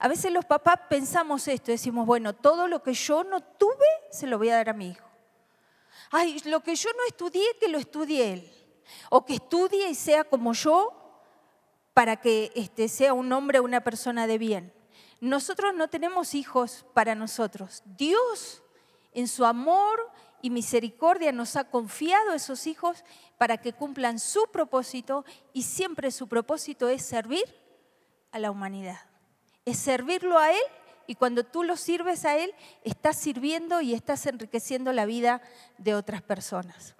A 0.00 0.08
veces 0.08 0.32
los 0.32 0.44
papás 0.44 0.80
pensamos 0.90 1.46
esto, 1.46 1.70
decimos, 1.70 2.04
bueno, 2.04 2.34
todo 2.34 2.66
lo 2.66 2.82
que 2.82 2.94
yo 2.94 3.22
no 3.22 3.44
tuve 3.44 3.86
se 4.10 4.26
lo 4.26 4.38
voy 4.38 4.48
a 4.48 4.56
dar 4.56 4.70
a 4.70 4.72
mi 4.72 4.88
hijo. 4.88 5.08
Ay, 6.10 6.40
lo 6.46 6.64
que 6.64 6.74
yo 6.74 6.90
no 6.96 7.06
estudié, 7.06 7.46
que 7.60 7.68
lo 7.68 7.78
estudie 7.78 8.32
él 8.32 8.52
o 9.08 9.24
que 9.24 9.34
estudie 9.34 9.88
y 9.88 9.94
sea 9.94 10.24
como 10.24 10.52
yo 10.52 10.95
para 11.96 12.16
que 12.16 12.52
este, 12.54 12.88
sea 12.88 13.14
un 13.14 13.32
hombre 13.32 13.58
o 13.58 13.62
una 13.62 13.80
persona 13.80 14.26
de 14.26 14.36
bien. 14.36 14.70
Nosotros 15.22 15.74
no 15.74 15.88
tenemos 15.88 16.34
hijos 16.34 16.84
para 16.92 17.14
nosotros. 17.14 17.82
Dios, 17.96 18.62
en 19.14 19.26
su 19.28 19.46
amor 19.46 20.12
y 20.42 20.50
misericordia, 20.50 21.32
nos 21.32 21.56
ha 21.56 21.70
confiado 21.70 22.34
esos 22.34 22.66
hijos 22.66 23.02
para 23.38 23.56
que 23.56 23.72
cumplan 23.72 24.18
su 24.18 24.46
propósito 24.52 25.24
y 25.54 25.62
siempre 25.62 26.10
su 26.10 26.28
propósito 26.28 26.90
es 26.90 27.00
servir 27.00 27.46
a 28.30 28.40
la 28.40 28.50
humanidad. 28.50 29.00
Es 29.64 29.78
servirlo 29.78 30.38
a 30.38 30.50
Él 30.52 30.64
y 31.06 31.14
cuando 31.14 31.44
tú 31.44 31.62
lo 31.62 31.78
sirves 31.78 32.26
a 32.26 32.36
Él, 32.36 32.52
estás 32.84 33.16
sirviendo 33.16 33.80
y 33.80 33.94
estás 33.94 34.26
enriqueciendo 34.26 34.92
la 34.92 35.06
vida 35.06 35.40
de 35.78 35.94
otras 35.94 36.20
personas. 36.20 36.94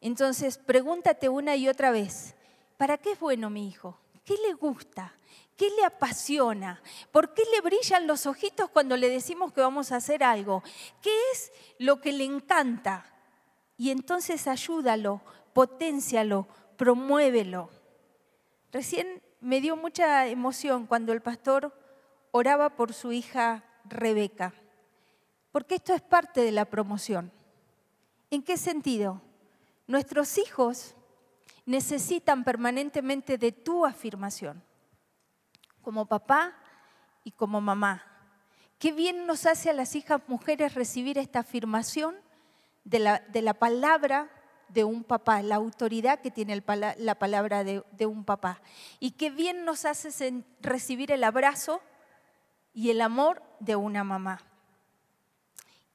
Entonces, 0.00 0.58
pregúntate 0.58 1.28
una 1.28 1.54
y 1.54 1.68
otra 1.68 1.92
vez, 1.92 2.34
¿para 2.76 2.98
qué 2.98 3.12
es 3.12 3.20
bueno 3.20 3.48
mi 3.48 3.68
hijo? 3.68 4.00
¿Qué 4.24 4.34
le 4.46 4.54
gusta? 4.54 5.12
¿Qué 5.56 5.68
le 5.70 5.84
apasiona? 5.84 6.82
¿Por 7.12 7.34
qué 7.34 7.42
le 7.54 7.60
brillan 7.60 8.06
los 8.06 8.26
ojitos 8.26 8.70
cuando 8.70 8.96
le 8.96 9.08
decimos 9.08 9.52
que 9.52 9.60
vamos 9.60 9.92
a 9.92 9.96
hacer 9.96 10.24
algo? 10.24 10.62
¿Qué 11.00 11.16
es 11.32 11.52
lo 11.78 12.00
que 12.00 12.12
le 12.12 12.24
encanta? 12.24 13.06
Y 13.76 13.90
entonces 13.90 14.48
ayúdalo, 14.48 15.20
potencialo, 15.52 16.48
promuévelo. 16.76 17.70
Recién 18.72 19.22
me 19.40 19.60
dio 19.60 19.76
mucha 19.76 20.26
emoción 20.26 20.86
cuando 20.86 21.12
el 21.12 21.22
pastor 21.22 21.72
oraba 22.32 22.70
por 22.70 22.92
su 22.92 23.12
hija 23.12 23.64
Rebeca, 23.84 24.54
porque 25.52 25.76
esto 25.76 25.94
es 25.94 26.02
parte 26.02 26.40
de 26.40 26.50
la 26.50 26.64
promoción. 26.64 27.30
¿En 28.30 28.42
qué 28.42 28.56
sentido? 28.56 29.20
Nuestros 29.86 30.38
hijos 30.38 30.96
necesitan 31.66 32.44
permanentemente 32.44 33.38
de 33.38 33.52
tu 33.52 33.86
afirmación, 33.86 34.62
como 35.82 36.06
papá 36.06 36.54
y 37.24 37.32
como 37.32 37.60
mamá. 37.60 38.04
Qué 38.78 38.92
bien 38.92 39.26
nos 39.26 39.46
hace 39.46 39.70
a 39.70 39.74
las 39.74 39.94
hijas 39.94 40.20
mujeres 40.26 40.74
recibir 40.74 41.18
esta 41.18 41.40
afirmación 41.40 42.16
de 42.84 42.98
la, 42.98 43.54
palabra 43.54 44.30
de 44.68 44.84
un 44.84 45.04
papá, 45.04 45.42
la 45.42 45.54
autoridad 45.54 46.20
que 46.20 46.30
tiene 46.30 46.62
la 46.98 47.14
palabra 47.14 47.64
de, 47.64 47.82
de 47.92 48.06
un 48.06 48.24
papá. 48.24 48.60
Y 49.00 49.12
qué 49.12 49.30
bien 49.30 49.64
nos 49.64 49.84
hace 49.86 50.44
recibir 50.60 51.12
el 51.12 51.24
abrazo 51.24 51.80
y 52.74 52.90
el 52.90 53.00
amor 53.00 53.42
de 53.60 53.76
una 53.76 54.04
mamá. 54.04 54.40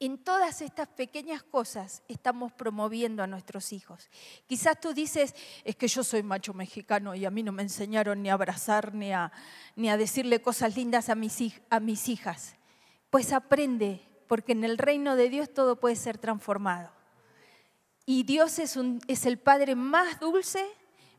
En 0.02 0.18
todas 0.18 0.62
estas 0.62 0.88
pequeñas 0.88 1.44
cosas 1.44 2.04
estamos 2.08 2.54
promoviendo 2.54 3.22
a 3.22 3.28
nuestros 3.28 3.74
hijos. 3.74 4.10
Quizás 4.48 4.80
tú 4.80 4.94
dices, 4.94 5.36
es 5.66 5.76
que 5.76 5.90
yo 5.90 6.06
soy 6.06 6.24
macho 6.24 6.54
mexicano 6.54 7.16
y 7.16 7.26
a 7.26 7.32
mí 7.32 7.44
no 7.44 7.52
me 7.52 7.64
enseñaron 7.64 8.22
ni 8.22 8.30
a 8.30 8.34
abrazar 8.34 8.94
ni 8.94 9.12
a, 9.12 9.34
ni 9.76 9.90
a 9.90 9.98
decirle 9.98 10.42
cosas 10.42 10.78
lindas 10.78 11.10
a 11.10 11.16
mis, 11.16 11.38
a 11.70 11.82
mis 11.82 12.08
hijas. 12.08 12.56
Pues 13.10 13.34
aprende, 13.34 14.02
porque 14.28 14.54
en 14.54 14.64
el 14.64 14.78
reino 14.78 15.18
de 15.18 15.30
Dios 15.30 15.54
todo 15.54 15.82
puede 15.82 15.98
ser 15.98 16.18
transformado. 16.18 16.92
Y 18.06 18.24
Dios 18.24 18.58
es, 18.58 18.80
es 19.08 19.26
el 19.26 19.38
Padre 19.38 19.76
más 19.76 20.22
dulce, 20.22 20.66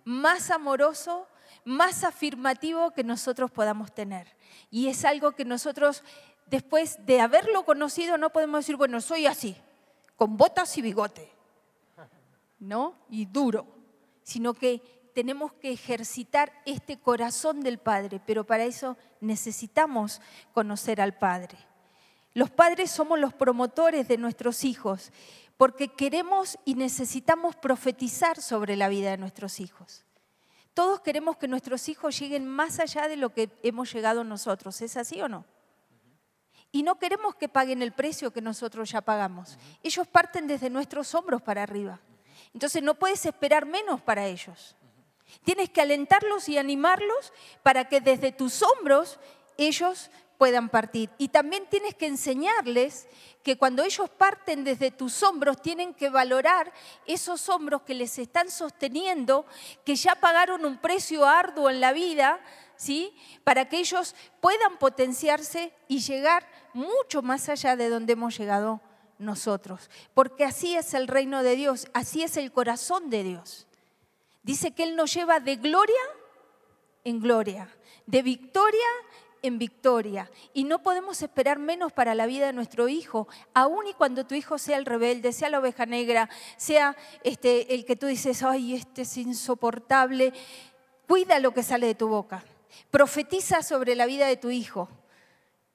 más 0.04 0.50
amoroso, 0.50 1.28
más 1.64 2.04
afirmativo 2.04 2.92
que 2.92 3.04
nosotros 3.04 3.50
podamos 3.50 3.92
tener. 3.94 4.36
Y 4.70 4.88
es 4.88 5.04
algo 5.04 5.32
que 5.32 5.44
nosotros 5.44 6.02
después 6.50 6.98
de 7.06 7.20
haberlo 7.20 7.64
conocido, 7.64 8.18
no 8.18 8.30
podemos 8.30 8.60
decir, 8.60 8.76
bueno, 8.76 9.00
soy 9.00 9.26
así, 9.26 9.56
con 10.16 10.36
botas 10.36 10.76
y 10.76 10.82
bigote, 10.82 11.32
¿no? 12.58 12.94
Y 13.08 13.26
duro, 13.26 13.66
sino 14.22 14.52
que 14.52 14.82
tenemos 15.14 15.52
que 15.54 15.72
ejercitar 15.72 16.52
este 16.66 16.98
corazón 16.98 17.60
del 17.60 17.78
Padre, 17.78 18.20
pero 18.26 18.44
para 18.44 18.64
eso 18.64 18.96
necesitamos 19.20 20.20
conocer 20.52 21.00
al 21.00 21.16
Padre. 21.16 21.56
Los 22.32 22.50
padres 22.50 22.90
somos 22.90 23.18
los 23.18 23.34
promotores 23.34 24.06
de 24.06 24.16
nuestros 24.16 24.64
hijos, 24.64 25.12
porque 25.56 25.88
queremos 25.88 26.58
y 26.64 26.74
necesitamos 26.74 27.56
profetizar 27.56 28.40
sobre 28.40 28.76
la 28.76 28.88
vida 28.88 29.10
de 29.10 29.18
nuestros 29.18 29.58
hijos. 29.58 30.04
Todos 30.74 31.00
queremos 31.00 31.36
que 31.36 31.48
nuestros 31.48 31.88
hijos 31.88 32.18
lleguen 32.18 32.46
más 32.46 32.78
allá 32.78 33.08
de 33.08 33.16
lo 33.16 33.34
que 33.34 33.50
hemos 33.62 33.92
llegado 33.92 34.22
nosotros. 34.22 34.80
¿Es 34.80 34.96
así 34.96 35.20
o 35.20 35.28
no? 35.28 35.44
Y 36.72 36.82
no 36.82 36.98
queremos 36.98 37.34
que 37.34 37.48
paguen 37.48 37.82
el 37.82 37.92
precio 37.92 38.32
que 38.32 38.40
nosotros 38.40 38.90
ya 38.90 39.00
pagamos. 39.00 39.58
Ellos 39.82 40.06
parten 40.06 40.46
desde 40.46 40.70
nuestros 40.70 41.14
hombros 41.14 41.42
para 41.42 41.62
arriba. 41.62 42.00
Entonces 42.54 42.82
no 42.82 42.94
puedes 42.94 43.24
esperar 43.26 43.66
menos 43.66 44.00
para 44.00 44.26
ellos. 44.26 44.76
Tienes 45.44 45.70
que 45.70 45.80
alentarlos 45.80 46.48
y 46.48 46.58
animarlos 46.58 47.32
para 47.62 47.88
que 47.88 48.00
desde 48.00 48.32
tus 48.32 48.62
hombros 48.62 49.18
ellos 49.56 50.10
puedan 50.38 50.70
partir. 50.70 51.10
Y 51.18 51.28
también 51.28 51.66
tienes 51.68 51.94
que 51.94 52.06
enseñarles 52.06 53.06
que 53.42 53.58
cuando 53.58 53.82
ellos 53.84 54.08
parten 54.08 54.64
desde 54.64 54.90
tus 54.90 55.22
hombros, 55.22 55.60
tienen 55.60 55.92
que 55.92 56.08
valorar 56.08 56.72
esos 57.06 57.48
hombros 57.48 57.82
que 57.82 57.94
les 57.94 58.18
están 58.18 58.50
sosteniendo, 58.50 59.44
que 59.84 59.96
ya 59.96 60.14
pagaron 60.14 60.64
un 60.64 60.78
precio 60.78 61.26
arduo 61.26 61.68
en 61.68 61.80
la 61.80 61.92
vida, 61.92 62.40
¿sí? 62.76 63.14
Para 63.44 63.68
que 63.68 63.78
ellos 63.78 64.14
puedan 64.40 64.78
potenciarse 64.78 65.74
y 65.88 66.00
llegar 66.00 66.46
mucho 66.74 67.22
más 67.22 67.48
allá 67.48 67.76
de 67.76 67.88
donde 67.88 68.14
hemos 68.14 68.36
llegado 68.36 68.80
nosotros. 69.18 69.90
Porque 70.14 70.44
así 70.44 70.76
es 70.76 70.94
el 70.94 71.08
reino 71.08 71.42
de 71.42 71.56
Dios, 71.56 71.88
así 71.92 72.22
es 72.22 72.36
el 72.36 72.52
corazón 72.52 73.10
de 73.10 73.22
Dios. 73.22 73.66
Dice 74.42 74.72
que 74.72 74.84
Él 74.84 74.96
nos 74.96 75.12
lleva 75.12 75.40
de 75.40 75.56
gloria 75.56 76.00
en 77.04 77.20
gloria, 77.20 77.68
de 78.06 78.22
victoria 78.22 78.86
en 79.42 79.58
victoria. 79.58 80.30
Y 80.52 80.64
no 80.64 80.82
podemos 80.82 81.22
esperar 81.22 81.58
menos 81.58 81.92
para 81.92 82.14
la 82.14 82.26
vida 82.26 82.46
de 82.46 82.52
nuestro 82.52 82.88
hijo, 82.88 83.28
aun 83.54 83.86
y 83.86 83.94
cuando 83.94 84.26
tu 84.26 84.34
hijo 84.34 84.58
sea 84.58 84.76
el 84.76 84.86
rebelde, 84.86 85.32
sea 85.32 85.50
la 85.50 85.60
oveja 85.60 85.86
negra, 85.86 86.28
sea 86.56 86.96
este, 87.24 87.74
el 87.74 87.84
que 87.84 87.96
tú 87.96 88.06
dices, 88.06 88.42
ay, 88.42 88.74
este 88.74 89.02
es 89.02 89.16
insoportable. 89.16 90.32
Cuida 91.06 91.38
lo 91.38 91.52
que 91.52 91.62
sale 91.62 91.86
de 91.86 91.94
tu 91.94 92.08
boca. 92.08 92.44
Profetiza 92.90 93.62
sobre 93.62 93.94
la 93.94 94.06
vida 94.06 94.26
de 94.26 94.36
tu 94.36 94.50
hijo. 94.50 94.88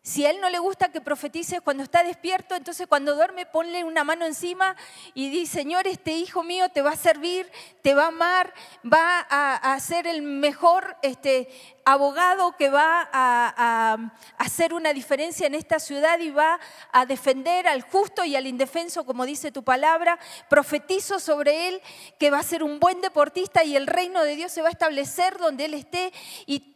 Si 0.05 0.23
a 0.23 0.29
él 0.29 0.39
no 0.39 0.51
le 0.51 0.59
gusta 0.59 0.91
que 0.91 1.01
profetices 1.01 1.61
cuando 1.61 1.81
está 1.81 2.03
despierto, 2.03 2.53
entonces 2.53 2.85
cuando 2.85 3.15
duerme 3.15 3.47
ponle 3.47 3.83
una 3.83 4.03
mano 4.03 4.27
encima 4.27 4.75
y 5.15 5.31
di, 5.31 5.47
Señor, 5.47 5.87
este 5.87 6.11
hijo 6.11 6.43
mío 6.43 6.69
te 6.69 6.83
va 6.83 6.91
a 6.91 6.95
servir, 6.95 7.51
te 7.81 7.95
va 7.95 8.03
a 8.03 8.07
amar, 8.09 8.53
va 8.85 9.21
a, 9.21 9.79
ser 9.79 10.05
el 10.05 10.21
mejor 10.21 10.95
este, 11.01 11.49
abogado 11.85 12.55
que 12.55 12.69
va 12.69 13.09
a, 13.11 13.97
hacer 14.37 14.75
una 14.75 14.93
diferencia 14.93 15.47
en 15.47 15.55
esta 15.55 15.79
ciudad 15.79 16.19
y 16.19 16.29
va 16.29 16.59
a 16.91 17.07
defender 17.07 17.67
al 17.67 17.81
justo 17.81 18.23
y 18.23 18.35
al 18.35 18.45
indefenso, 18.45 19.07
como 19.07 19.25
dice 19.25 19.51
tu 19.51 19.63
palabra. 19.63 20.19
Profetizo 20.49 21.19
sobre 21.19 21.69
él 21.69 21.81
que 22.19 22.29
va 22.29 22.37
a 22.37 22.43
ser 22.43 22.61
un 22.61 22.79
buen 22.79 23.01
deportista 23.01 23.63
y 23.63 23.75
el 23.75 23.87
reino 23.87 24.23
de 24.23 24.35
Dios 24.35 24.51
se 24.51 24.61
va 24.61 24.67
a 24.67 24.71
establecer 24.71 25.39
donde 25.39 25.65
él 25.65 25.73
esté 25.73 26.13
y 26.45 26.74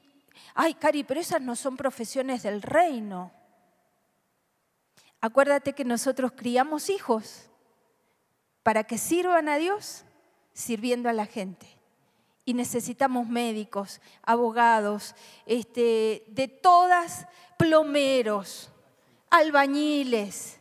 ay, 0.61 0.73
Cari, 0.73 1.05
pero 1.05 1.21
esas 1.21 1.41
no 1.41 1.55
son 1.55 1.77
profesiones 1.77 2.43
del 2.43 2.61
reino. 2.61 3.31
Acuérdate 5.21 5.71
que 5.71 5.85
nosotros 5.85 6.33
criamos 6.35 6.89
hijos 6.89 7.49
para 8.61 8.83
que 8.83 8.97
sirvan 8.97 9.47
a 9.47 9.55
Dios 9.55 10.03
sirviendo 10.51 11.07
a 11.07 11.13
la 11.13 11.25
gente. 11.25 11.65
Y 12.43 12.55
necesitamos 12.55 13.29
médicos, 13.29 14.01
abogados, 14.21 15.15
este, 15.45 16.25
de 16.27 16.49
todas, 16.49 17.25
plomeros, 17.57 18.69
albañiles, 19.29 20.59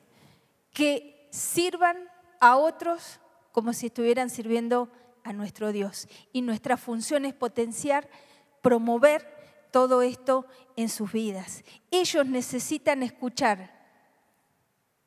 que 0.73 1.29
sirvan 1.33 2.09
a 2.39 2.57
otros 2.57 3.19
como 3.51 3.73
si 3.73 3.87
estuvieran 3.87 4.31
sirviendo 4.31 4.93
a 5.25 5.33
nuestro 5.33 5.73
Dios. 5.73 6.07
Y 6.33 6.43
nuestra 6.43 6.77
función 6.77 7.25
es 7.25 7.35
potenciar, 7.35 8.09
promover 8.63 9.38
todo 9.79 10.03
esto 10.03 10.45
en 10.75 10.89
sus 10.89 11.13
vidas. 11.13 11.63
Ellos 11.93 12.27
necesitan 12.27 13.05
escuchar, 13.05 13.71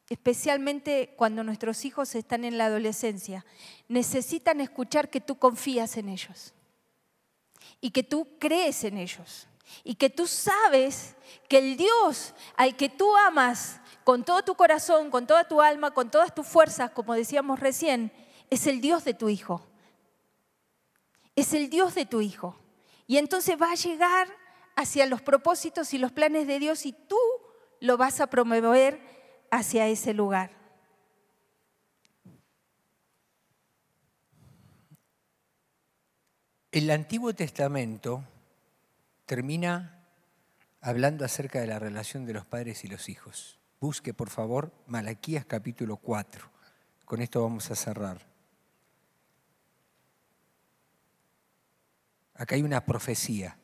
especialmente 0.10 1.14
cuando 1.18 1.44
nuestros 1.44 1.84
hijos 1.84 2.16
están 2.16 2.46
en 2.46 2.58
la 2.58 2.68
adolescencia, 2.68 3.46
necesitan 3.90 4.62
escuchar 4.62 5.10
que 5.10 5.20
tú 5.20 5.38
confías 5.38 5.98
en 5.98 6.08
ellos 6.08 6.54
y 7.82 7.92
que 7.92 8.02
tú 8.02 8.30
crees 8.40 8.86
en 8.86 8.98
ellos 8.98 9.46
y 9.84 9.96
que 9.96 10.10
tú 10.10 10.26
sabes 10.26 11.18
que 11.50 11.58
el 11.58 11.76
Dios 11.76 12.34
al 12.56 12.78
que 12.78 12.88
tú 12.88 13.14
amas 13.18 13.82
con 14.06 14.24
todo 14.24 14.42
tu 14.44 14.56
corazón, 14.56 15.12
con 15.12 15.28
toda 15.28 15.50
tu 15.50 15.62
alma, 15.62 15.92
con 15.92 16.10
todas 16.10 16.34
tus 16.34 16.48
fuerzas, 16.48 16.92
como 16.92 17.14
decíamos 17.14 17.60
recién, 17.60 18.14
es 18.50 18.68
el 18.68 18.80
Dios 18.80 19.04
de 19.04 19.16
tu 19.16 19.28
hijo. 19.28 19.68
Es 21.36 21.52
el 21.52 21.70
Dios 21.70 21.94
de 21.94 22.06
tu 22.06 22.22
hijo. 22.22 22.56
Y 23.06 23.18
entonces 23.18 23.62
va 23.62 23.72
a 23.72 23.76
llegar 23.76 24.41
hacia 24.76 25.06
los 25.06 25.22
propósitos 25.22 25.94
y 25.94 25.98
los 25.98 26.12
planes 26.12 26.48
de 26.48 26.60
Dios 26.60 26.86
y 26.86 26.94
tú 26.94 27.18
lo 27.80 27.98
vas 27.98 28.22
a 28.22 28.28
promover 28.28 29.00
hacia 29.52 29.88
ese 29.88 30.14
lugar. 30.14 30.52
El 36.72 36.90
Antiguo 36.90 37.34
Testamento 37.34 38.24
termina 39.26 40.06
hablando 40.80 41.26
acerca 41.26 41.60
de 41.60 41.68
la 41.68 41.80
relación 41.80 42.26
de 42.26 42.34
los 42.34 42.46
padres 42.46 42.86
y 42.86 42.88
los 42.88 43.10
hijos. 43.10 43.60
Busque, 43.80 44.14
por 44.14 44.30
favor, 44.30 44.72
Malaquías 44.88 45.46
capítulo 45.46 45.98
4. 45.98 46.50
Con 47.04 47.22
esto 47.22 47.42
vamos 47.42 47.70
a 47.72 47.76
cerrar. 47.76 48.26
Acá 52.36 52.56
hay 52.56 52.64
una 52.64 52.86
profecía 52.86 53.58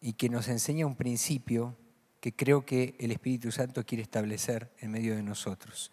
y 0.00 0.14
que 0.14 0.28
nos 0.28 0.48
enseña 0.48 0.86
un 0.86 0.96
principio 0.96 1.76
que 2.20 2.34
creo 2.34 2.64
que 2.64 2.96
el 2.98 3.12
Espíritu 3.12 3.52
Santo 3.52 3.84
quiere 3.84 4.02
establecer 4.02 4.72
en 4.78 4.90
medio 4.90 5.14
de 5.14 5.22
nosotros. 5.22 5.92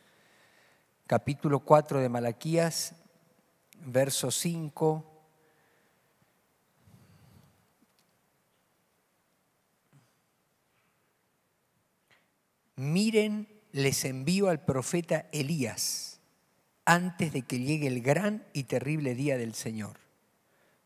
Capítulo 1.07 1.59
4 1.59 2.01
de 2.01 2.09
Malaquías, 2.09 2.95
verso 3.85 4.31
5. 4.31 5.11
Miren, 12.77 13.47
les 13.71 14.03
envío 14.05 14.49
al 14.49 14.65
profeta 14.65 15.27
Elías 15.31 16.19
antes 16.85 17.33
de 17.33 17.43
que 17.43 17.59
llegue 17.59 17.87
el 17.87 18.01
gran 18.01 18.45
y 18.53 18.63
terrible 18.63 19.15
día 19.15 19.37
del 19.37 19.53
Señor. 19.53 19.99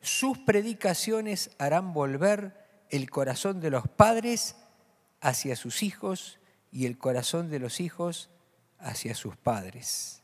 Sus 0.01 0.38
predicaciones 0.38 1.51
harán 1.57 1.93
volver 1.93 2.59
el 2.90 3.10
corazón 3.10 3.60
de 3.60 3.70
los 3.70 3.88
padres 3.88 4.56
hacia 5.22 5.56
sus 5.56 5.84
hijos 5.84 6.40
y 6.72 6.86
el 6.86 6.98
corazón 6.98 7.50
de 7.50 7.60
los 7.60 7.80
hijos 7.80 8.30
hacia 8.78 9.16
sus 9.16 9.36
padres. 9.36 10.24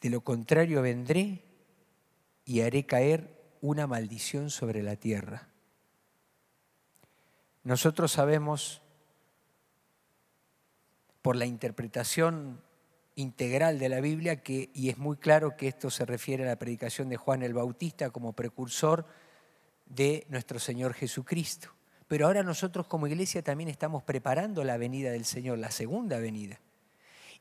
De 0.00 0.10
lo 0.10 0.20
contrario 0.22 0.82
vendré 0.82 1.44
y 2.44 2.60
haré 2.60 2.86
caer 2.86 3.36
una 3.60 3.86
maldición 3.86 4.50
sobre 4.50 4.82
la 4.82 4.96
tierra. 4.96 5.48
Nosotros 7.64 8.12
sabemos 8.12 8.82
por 11.22 11.34
la 11.34 11.46
interpretación 11.46 12.62
integral 13.16 13.78
de 13.78 13.88
la 13.88 14.00
Biblia 14.00 14.42
que, 14.42 14.70
y 14.74 14.90
es 14.90 14.98
muy 14.98 15.16
claro 15.16 15.56
que 15.56 15.66
esto 15.66 15.90
se 15.90 16.04
refiere 16.04 16.44
a 16.44 16.48
la 16.48 16.58
predicación 16.58 17.08
de 17.08 17.16
Juan 17.16 17.42
el 17.42 17.54
Bautista 17.54 18.10
como 18.10 18.34
precursor 18.34 19.06
de 19.86 20.26
nuestro 20.28 20.58
Señor 20.58 20.94
Jesucristo. 20.94 21.72
Pero 22.08 22.26
ahora 22.26 22.42
nosotros 22.42 22.86
como 22.86 23.06
iglesia 23.06 23.42
también 23.42 23.68
estamos 23.68 24.02
preparando 24.02 24.62
la 24.62 24.76
venida 24.76 25.10
del 25.10 25.24
Señor, 25.24 25.58
la 25.58 25.70
segunda 25.70 26.18
venida. 26.18 26.60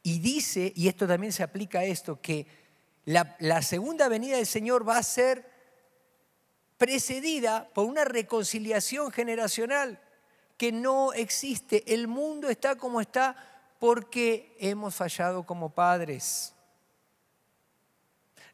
Y 0.02 0.20
dice, 0.20 0.72
y 0.76 0.88
esto 0.88 1.08
también 1.08 1.34
se 1.34 1.44
aplica 1.44 1.80
a 1.80 1.86
esto, 1.86 2.20
que 2.22 2.48
la, 3.06 3.36
la 3.40 3.62
segunda 3.62 4.08
venida 4.08 4.38
del 4.38 4.46
Señor 4.46 4.88
va 4.88 4.98
a 4.98 5.04
ser 5.04 5.50
precedida 6.78 7.70
por 7.74 7.86
una 7.86 8.06
reconciliación 8.06 9.12
generacional 9.12 10.00
que 10.58 10.72
no 10.72 11.14
existe. 11.14 11.84
El 11.94 12.08
mundo 12.08 12.50
está 12.50 12.76
como 12.76 13.02
está 13.02 13.36
porque 13.80 14.56
hemos 14.60 14.96
fallado 14.96 15.46
como 15.46 15.70
padres. 15.70 16.55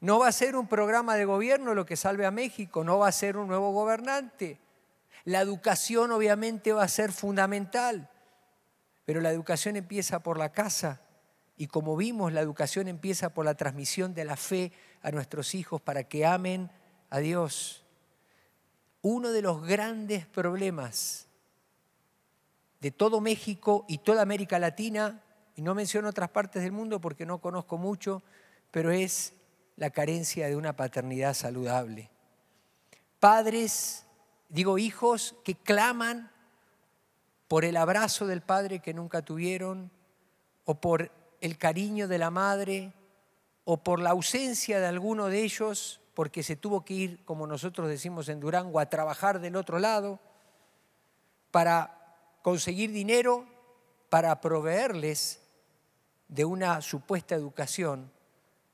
No 0.01 0.19
va 0.19 0.27
a 0.27 0.31
ser 0.31 0.55
un 0.55 0.67
programa 0.67 1.15
de 1.15 1.25
gobierno 1.25 1.73
lo 1.73 1.85
que 1.85 1.95
salve 1.95 2.25
a 2.25 2.31
México, 2.31 2.83
no 2.83 2.97
va 2.97 3.07
a 3.07 3.11
ser 3.11 3.37
un 3.37 3.47
nuevo 3.47 3.71
gobernante. 3.71 4.59
La 5.23 5.39
educación 5.39 6.11
obviamente 6.11 6.73
va 6.73 6.83
a 6.83 6.87
ser 6.87 7.11
fundamental, 7.11 8.09
pero 9.05 9.21
la 9.21 9.29
educación 9.29 9.75
empieza 9.75 10.19
por 10.21 10.37
la 10.37 10.51
casa 10.51 11.01
y 11.61 11.67
como 11.67 11.95
vimos, 11.95 12.33
la 12.33 12.41
educación 12.41 12.87
empieza 12.87 13.35
por 13.35 13.45
la 13.45 13.53
transmisión 13.53 14.15
de 14.15 14.25
la 14.25 14.35
fe 14.35 14.71
a 15.03 15.11
nuestros 15.11 15.53
hijos 15.53 15.79
para 15.79 16.05
que 16.05 16.25
amen 16.25 16.71
a 17.11 17.19
Dios. 17.19 17.85
Uno 19.03 19.31
de 19.31 19.43
los 19.43 19.61
grandes 19.61 20.25
problemas 20.25 21.27
de 22.79 22.89
todo 22.89 23.21
México 23.21 23.85
y 23.87 23.99
toda 23.99 24.23
América 24.23 24.57
Latina, 24.57 25.21
y 25.55 25.61
no 25.61 25.75
menciono 25.75 26.09
otras 26.09 26.29
partes 26.29 26.63
del 26.63 26.71
mundo 26.71 26.99
porque 26.99 27.27
no 27.27 27.39
conozco 27.39 27.77
mucho, 27.77 28.23
pero 28.71 28.89
es 28.89 29.35
la 29.81 29.89
carencia 29.89 30.47
de 30.47 30.55
una 30.55 30.75
paternidad 30.75 31.33
saludable. 31.33 32.11
Padres, 33.19 34.05
digo 34.47 34.77
hijos, 34.77 35.35
que 35.43 35.55
claman 35.55 36.31
por 37.47 37.65
el 37.65 37.75
abrazo 37.75 38.27
del 38.27 38.41
padre 38.41 38.77
que 38.77 38.93
nunca 38.93 39.23
tuvieron, 39.23 39.89
o 40.65 40.75
por 40.75 41.11
el 41.41 41.57
cariño 41.57 42.07
de 42.07 42.19
la 42.19 42.29
madre, 42.29 42.93
o 43.65 43.77
por 43.77 43.99
la 43.99 44.11
ausencia 44.11 44.79
de 44.79 44.85
alguno 44.85 45.29
de 45.29 45.41
ellos, 45.41 45.99
porque 46.13 46.43
se 46.43 46.55
tuvo 46.55 46.85
que 46.85 46.93
ir, 46.93 47.25
como 47.25 47.47
nosotros 47.47 47.89
decimos 47.89 48.29
en 48.29 48.39
Durango, 48.39 48.79
a 48.79 48.85
trabajar 48.85 49.39
del 49.39 49.55
otro 49.55 49.79
lado, 49.79 50.19
para 51.49 52.37
conseguir 52.43 52.91
dinero 52.91 53.47
para 54.11 54.41
proveerles 54.41 55.41
de 56.27 56.45
una 56.45 56.83
supuesta 56.83 57.33
educación 57.33 58.11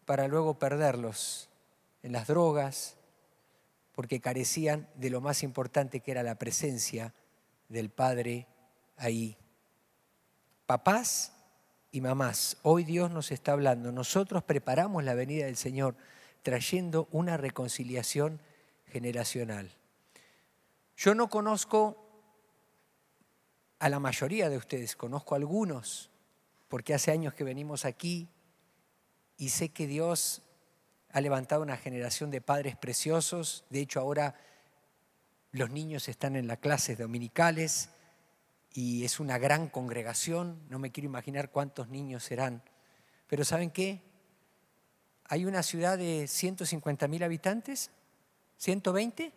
para 0.08 0.30
luego 0.30 0.58
perderlos 0.58 1.49
en 2.01 2.14
las 2.14 2.28
drogas, 2.28 2.95
porque 3.91 4.22
carecían 4.22 4.88
de 4.95 5.10
lo 5.10 5.20
más 5.20 5.43
importante 5.43 5.99
que 5.99 6.12
era 6.12 6.24
la 6.24 6.39
presencia 6.39 7.14
del 7.68 7.89
Padre 7.89 8.47
ahí. 8.95 9.36
Papás 10.66 11.34
y 11.91 11.99
mamás, 11.99 12.55
hoy 12.64 12.86
Dios 12.86 13.12
nos 13.12 13.32
está 13.32 13.51
hablando, 13.51 13.91
nosotros 13.91 14.43
preparamos 14.43 15.03
la 15.03 15.14
venida 15.14 15.45
del 15.45 15.58
Señor 15.58 15.97
trayendo 16.41 17.10
una 17.12 17.36
reconciliación 17.36 18.39
generacional. 18.86 19.74
Yo 20.95 21.16
no 21.16 21.30
conozco 21.30 21.97
a 23.80 23.89
la 23.89 23.99
mayoría 23.99 24.47
de 24.47 24.55
ustedes, 24.55 24.95
conozco 24.95 25.36
a 25.36 25.38
algunos, 25.38 26.10
porque 26.70 26.93
hace 26.93 27.12
años 27.12 27.34
que 27.34 27.43
venimos 27.43 27.84
aquí 27.84 28.30
y 29.38 29.49
sé 29.49 29.69
que 29.69 29.88
Dios 29.88 30.41
ha 31.11 31.21
levantado 31.21 31.61
una 31.61 31.77
generación 31.77 32.31
de 32.31 32.41
padres 32.41 32.75
preciosos. 32.75 33.63
De 33.69 33.79
hecho, 33.79 33.99
ahora 33.99 34.35
los 35.51 35.69
niños 35.69 36.09
están 36.09 36.35
en 36.35 36.47
las 36.47 36.57
clases 36.57 36.97
dominicales 36.97 37.89
y 38.73 39.05
es 39.05 39.19
una 39.19 39.38
gran 39.38 39.69
congregación. 39.69 40.59
No 40.69 40.79
me 40.79 40.91
quiero 40.91 41.07
imaginar 41.07 41.51
cuántos 41.51 41.88
niños 41.89 42.23
serán. 42.23 42.63
Pero 43.27 43.45
¿saben 43.45 43.71
qué? 43.71 44.01
Hay 45.25 45.45
una 45.45 45.63
ciudad 45.63 45.97
de 45.97 46.27
150 46.27 47.07
mil 47.07 47.23
habitantes, 47.23 47.91
120. 48.57 49.33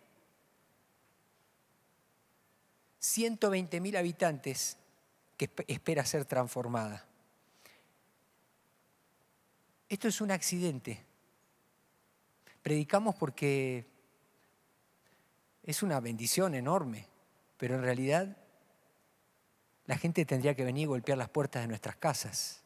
120 2.99 3.81
mil 3.81 3.97
habitantes 3.97 4.77
que 5.37 5.49
espera 5.67 6.05
ser 6.05 6.25
transformada. 6.25 7.07
Esto 9.91 10.07
es 10.07 10.21
un 10.21 10.31
accidente. 10.31 11.03
Predicamos 12.63 13.13
porque 13.15 13.85
es 15.63 15.83
una 15.83 15.99
bendición 15.99 16.55
enorme, 16.55 17.09
pero 17.57 17.75
en 17.75 17.81
realidad 17.81 18.37
la 19.87 19.97
gente 19.97 20.23
tendría 20.23 20.55
que 20.55 20.63
venir 20.63 20.83
y 20.83 20.85
golpear 20.85 21.17
las 21.17 21.27
puertas 21.27 21.63
de 21.63 21.67
nuestras 21.67 21.97
casas 21.97 22.63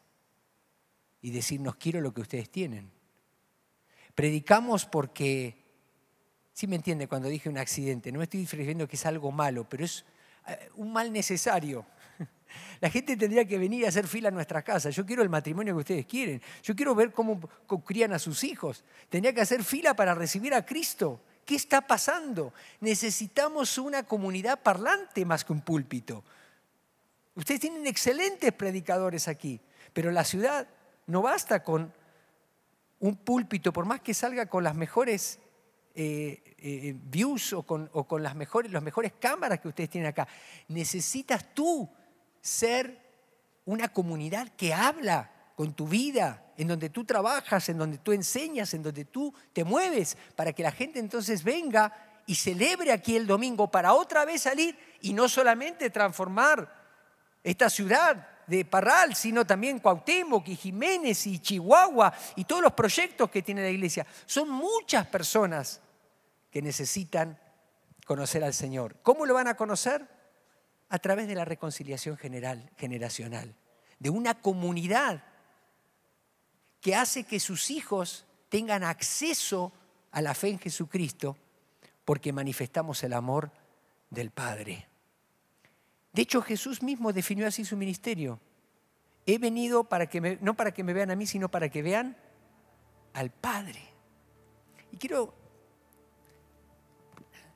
y 1.24 1.32
decirnos 1.32 1.78
quiero 1.78 2.00
lo 2.00 2.14
que 2.14 2.22
ustedes 2.22 2.52
tienen. 2.52 2.92
Predicamos 4.14 4.86
porque, 4.86 5.56
sí 6.54 6.68
me 6.68 6.76
entiende 6.76 7.08
cuando 7.08 7.28
dije 7.28 7.50
un 7.50 7.58
accidente, 7.58 8.12
no 8.12 8.20
me 8.20 8.26
estoy 8.26 8.46
refiriendo 8.46 8.88
que 8.88 8.98
es 8.98 9.06
algo 9.08 9.32
malo, 9.32 9.68
pero 9.68 9.84
es 9.84 10.06
eh, 10.46 10.70
un 10.76 10.94
mal 10.94 11.12
necesario. 11.12 11.88
La 12.82 12.90
gente 12.90 13.18
tendría 13.18 13.46
que 13.46 13.58
venir 13.58 13.86
a 13.86 13.90
hacer 13.90 14.08
fila 14.08 14.30
en 14.30 14.36
nuestras 14.36 14.64
casas. 14.64 14.96
Yo 14.96 15.06
quiero 15.06 15.22
el 15.22 15.30
matrimonio 15.30 15.74
que 15.74 15.80
ustedes 15.80 16.06
quieren. 16.06 16.42
Yo 16.64 16.76
quiero 16.76 16.96
ver 16.96 17.12
cómo, 17.12 17.40
crían 17.86 18.14
a 18.14 18.20
sus 18.20 18.44
hijos. 18.44 18.84
Tendría 19.10 19.34
que 19.34 19.42
hacer 19.42 19.64
fila 19.64 19.94
para 19.94 20.14
recibir 20.14 20.54
a 20.54 20.66
Cristo. 20.66 21.22
¿Qué 21.46 21.56
está 21.56 21.82
pasando? 21.82 22.54
Necesitamos 22.80 23.78
una 23.78 24.04
comunidad 24.04 24.62
parlante 24.62 25.26
más 25.26 25.44
que 25.46 25.54
un 25.54 25.62
púlpito. 25.62 26.24
Ustedes 27.36 27.62
tienen 27.62 27.86
excelentes 27.86 28.52
predicadores 28.54 29.28
aquí, 29.28 29.60
pero 29.94 30.12
la 30.12 30.24
ciudad 30.24 30.68
no 31.08 31.22
basta 31.22 31.64
con 31.64 31.94
un 33.00 33.16
púlpito, 33.18 33.74
por 33.74 33.86
más 33.86 34.02
que 34.02 34.14
salga 34.14 34.48
con 34.48 34.64
las 34.64 34.74
mejores 34.74 35.40
eh, 35.94 36.56
eh, 36.58 36.96
views 36.96 37.54
o 37.54 37.64
con, 37.64 37.90
o 37.94 38.06
con 38.06 38.24
las, 38.24 38.36
mejores, 38.36 38.72
las 38.72 38.82
mejores 38.82 39.14
cámaras 39.20 39.60
que 39.60 39.68
ustedes 39.68 39.90
tienen 39.90 40.10
acá. 40.10 40.28
Necesitas 40.70 41.54
tú 41.54 41.90
ser 42.46 43.02
una 43.66 43.88
comunidad 43.88 44.50
que 44.50 44.72
habla 44.72 45.32
con 45.56 45.74
tu 45.74 45.88
vida, 45.88 46.44
en 46.58 46.68
donde 46.68 46.92
tú 46.92 47.04
trabajas, 47.04 47.70
en 47.70 47.80
donde 47.80 47.98
tú 47.98 48.12
enseñas, 48.12 48.72
en 48.76 48.84
donde 48.84 49.06
tú 49.06 49.34
te 49.52 49.64
mueves, 49.64 50.16
para 50.36 50.54
que 50.54 50.62
la 50.62 50.72
gente 50.72 51.00
entonces 51.00 51.44
venga 51.44 51.92
y 52.28 52.36
celebre 52.36 52.92
aquí 52.92 53.16
el 53.16 53.26
domingo 53.26 53.72
para 53.72 53.94
otra 53.94 54.26
vez 54.26 54.44
salir 54.44 54.78
y 55.02 55.14
no 55.14 55.28
solamente 55.28 55.90
transformar 55.90 56.72
esta 57.44 57.68
ciudad 57.68 58.28
de 58.46 58.64
Parral, 58.64 59.16
sino 59.16 59.44
también 59.44 59.80
Cuauhtémoc 59.80 60.48
y 60.48 60.56
Jiménez 60.56 61.26
y 61.26 61.40
Chihuahua 61.40 62.14
y 62.36 62.46
todos 62.46 62.62
los 62.62 62.74
proyectos 62.74 63.32
que 63.32 63.42
tiene 63.42 63.64
la 63.64 63.70
iglesia. 63.70 64.06
Son 64.28 64.48
muchas 64.50 65.08
personas 65.08 65.82
que 66.52 66.62
necesitan 66.62 67.40
conocer 68.06 68.44
al 68.44 68.54
Señor. 68.54 68.98
¿Cómo 69.02 69.26
lo 69.26 69.34
van 69.34 69.48
a 69.48 69.58
conocer? 69.58 70.15
A 70.90 71.00
través 71.00 71.28
de 71.28 71.36
la 71.36 71.46
reconciliación 71.46 72.18
general, 72.18 72.72
generacional, 72.78 73.56
de 74.00 74.10
una 74.10 74.42
comunidad 74.42 75.24
que 76.82 76.96
hace 76.96 77.24
que 77.24 77.40
sus 77.40 77.72
hijos 77.72 78.26
tengan 78.50 78.84
acceso 78.84 79.74
a 80.12 80.22
la 80.22 80.34
fe 80.34 80.50
en 80.50 80.60
Jesucristo 80.60 81.38
porque 82.06 82.32
manifestamos 82.32 83.04
el 83.04 83.14
amor 83.14 83.52
del 84.10 84.30
Padre. 84.30 84.88
De 86.14 86.22
hecho, 86.22 86.42
Jesús 86.42 86.82
mismo 86.84 87.12
definió 87.12 87.48
así 87.48 87.66
su 87.66 87.76
ministerio. 87.76 88.40
He 89.26 89.40
venido 89.40 89.84
para 89.84 90.08
que 90.08 90.22
me, 90.22 90.38
no 90.40 90.54
para 90.54 90.72
que 90.72 90.84
me 90.84 90.94
vean 90.94 91.12
a 91.12 91.16
mí, 91.16 91.26
sino 91.26 91.50
para 91.50 91.70
que 91.70 91.82
vean 91.82 92.16
al 93.14 93.32
Padre. 93.32 93.82
Y 94.92 94.98
quiero 94.98 95.34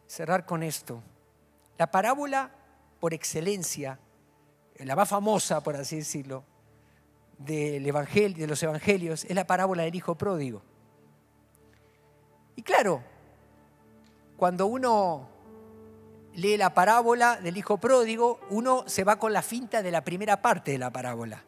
cerrar 0.07 0.45
con 0.45 0.63
esto. 0.63 1.03
La 1.77 1.91
parábola 1.91 2.51
por 2.99 3.13
excelencia, 3.13 3.99
la 4.75 4.95
más 4.95 5.09
famosa, 5.09 5.61
por 5.61 5.75
así 5.75 5.97
decirlo, 5.97 6.43
del 7.37 7.85
evangelio, 7.85 8.37
de 8.37 8.47
los 8.47 8.61
evangelios, 8.61 9.25
es 9.25 9.35
la 9.35 9.47
parábola 9.47 9.83
del 9.83 9.95
hijo 9.95 10.15
pródigo. 10.15 10.61
Y 12.55 12.61
claro, 12.61 13.01
cuando 14.37 14.67
uno 14.67 15.29
lee 16.35 16.57
la 16.57 16.73
parábola 16.73 17.37
del 17.37 17.57
hijo 17.57 17.77
pródigo, 17.77 18.39
uno 18.49 18.83
se 18.87 19.03
va 19.03 19.17
con 19.17 19.33
la 19.33 19.41
finta 19.41 19.81
de 19.81 19.91
la 19.91 20.03
primera 20.03 20.41
parte 20.41 20.71
de 20.71 20.77
la 20.77 20.91
parábola. 20.91 21.43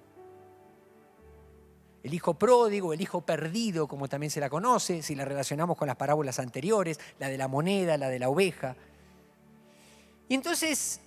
El 2.04 2.14
hijo 2.14 2.34
pródigo, 2.34 2.93
el 2.93 3.02
hijo 3.02 3.22
perdido, 3.22 3.88
como 3.88 4.08
también 4.08 4.32
se 4.32 4.39
la 4.39 4.49
conoce, 4.49 5.04
si 5.04 5.14
la 5.14 5.24
relacionamos 5.24 5.78
con 5.78 5.88
las 5.88 5.97
parábolas 5.97 6.39
anteriores, 6.39 6.99
la 7.20 7.30
de 7.30 7.38
la 7.38 7.47
moneda, 7.47 7.97
la 7.97 8.10
de 8.10 8.20
la 8.20 8.30
oveja. 8.30 8.76
Y 10.28 10.34
entonces 10.34 10.99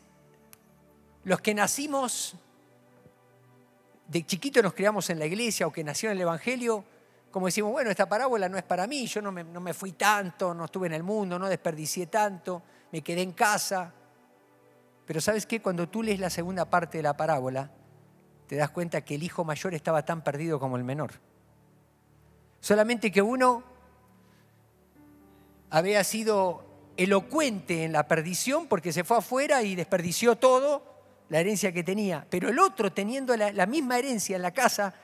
los 1.25 1.41
que 1.41 1.55
nacimos, 1.55 2.35
de 4.07 4.27
chiquito 4.27 4.63
nos 4.63 4.75
criamos 4.75 5.09
en 5.11 5.19
la 5.19 5.27
iglesia 5.27 5.67
o 5.67 5.73
que 5.73 5.83
nació 5.83 6.11
en 6.11 6.17
el 6.17 6.23
Evangelio, 6.23 6.85
como 7.31 7.47
decimos, 7.47 7.73
bueno, 7.73 7.91
esta 7.91 8.09
parábola 8.09 8.49
no 8.49 8.57
es 8.57 8.63
para 8.63 8.87
mí, 8.87 9.07
yo 9.07 9.21
no 9.21 9.33
me, 9.33 9.43
no 9.43 9.61
me 9.61 9.75
fui 9.75 9.93
tanto, 9.93 10.55
no 10.55 10.67
estuve 10.67 10.87
en 10.87 10.93
el 10.93 11.03
mundo, 11.03 11.39
no 11.39 11.49
desperdicié 11.49 12.07
tanto, 12.07 12.63
me 12.93 13.03
quedé 13.03 13.23
en 13.23 13.33
casa. 13.33 13.93
Pero 15.07 15.21
sabes 15.21 15.45
qué, 15.45 15.61
cuando 15.61 15.89
tú 15.89 16.03
lees 16.03 16.21
la 16.21 16.31
segunda 16.31 16.65
parte 16.67 16.99
de 16.99 17.03
la 17.03 17.17
parábola, 17.17 17.71
te 18.47 18.57
das 18.57 18.71
cuenta 18.71 19.01
que 19.01 19.17
el 19.17 19.23
hijo 19.23 19.45
mayor 19.45 19.75
estaba 19.75 20.05
tan 20.05 20.23
perdido 20.23 20.61
como 20.61 20.77
el 20.77 20.85
menor. 20.85 21.13
Solamente 22.61 23.11
que 23.11 23.21
uno 23.21 23.65
había 25.71 26.05
sido 26.05 26.65
elocuente 26.97 27.85
en 27.85 27.93
la 27.93 28.07
perdición 28.07 28.69
porque 28.69 28.93
se 28.93 29.03
fue 29.03 29.19
afuera 29.19 29.63
y 29.63 29.75
desperdició 29.75 30.37
todo 30.37 30.94
la 31.29 31.41
herencia 31.41 31.73
que 31.73 31.83
tenía, 31.83 32.27
pero 32.29 32.49
el 32.49 32.59
otro, 32.59 32.93
teniendo 32.93 33.37
la, 33.37 33.67
misma 33.67 33.99
herencia 33.99 34.37
en 34.37 34.43
la 34.43 34.53
casa, 34.53 34.95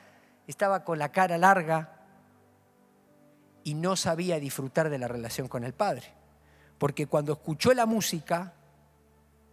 estaba 0.47 0.83
con 0.83 0.99
la 0.99 1.11
cara 1.11 1.37
larga 1.37 1.97
y 3.63 3.73
no 3.73 3.95
sabía 3.95 4.39
disfrutar 4.39 4.89
de 4.89 4.97
la 4.97 5.07
relación 5.07 5.47
con 5.47 5.63
el 5.63 5.73
Padre. 5.73 6.13
Porque 6.77 7.07
cuando 7.07 7.33
escuchó 7.33 7.73
la 7.73 7.85
música, 7.85 8.53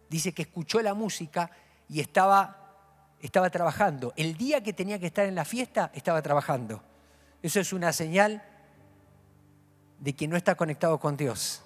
dice 0.08 0.32
que 0.32 0.42
escuchó 0.42 0.80
la 0.80 0.94
música 0.94 1.50
y 1.88 2.00
estaba, 2.00 3.14
estaba 3.20 3.50
trabajando. 3.50 4.12
El 4.16 4.36
día 4.36 4.62
que 4.62 4.72
tenía 4.72 4.98
que 4.98 5.06
estar 5.06 5.26
en 5.26 5.34
la 5.34 5.44
fiesta, 5.44 5.90
estaba 5.94 6.22
trabajando. 6.22 6.82
Eso 7.42 7.60
es 7.60 7.72
una 7.72 7.92
señal 7.92 8.42
de 9.98 10.14
que 10.14 10.28
no 10.28 10.36
está 10.36 10.54
conectado 10.54 10.98
con 10.98 11.16
Dios. 11.16 11.62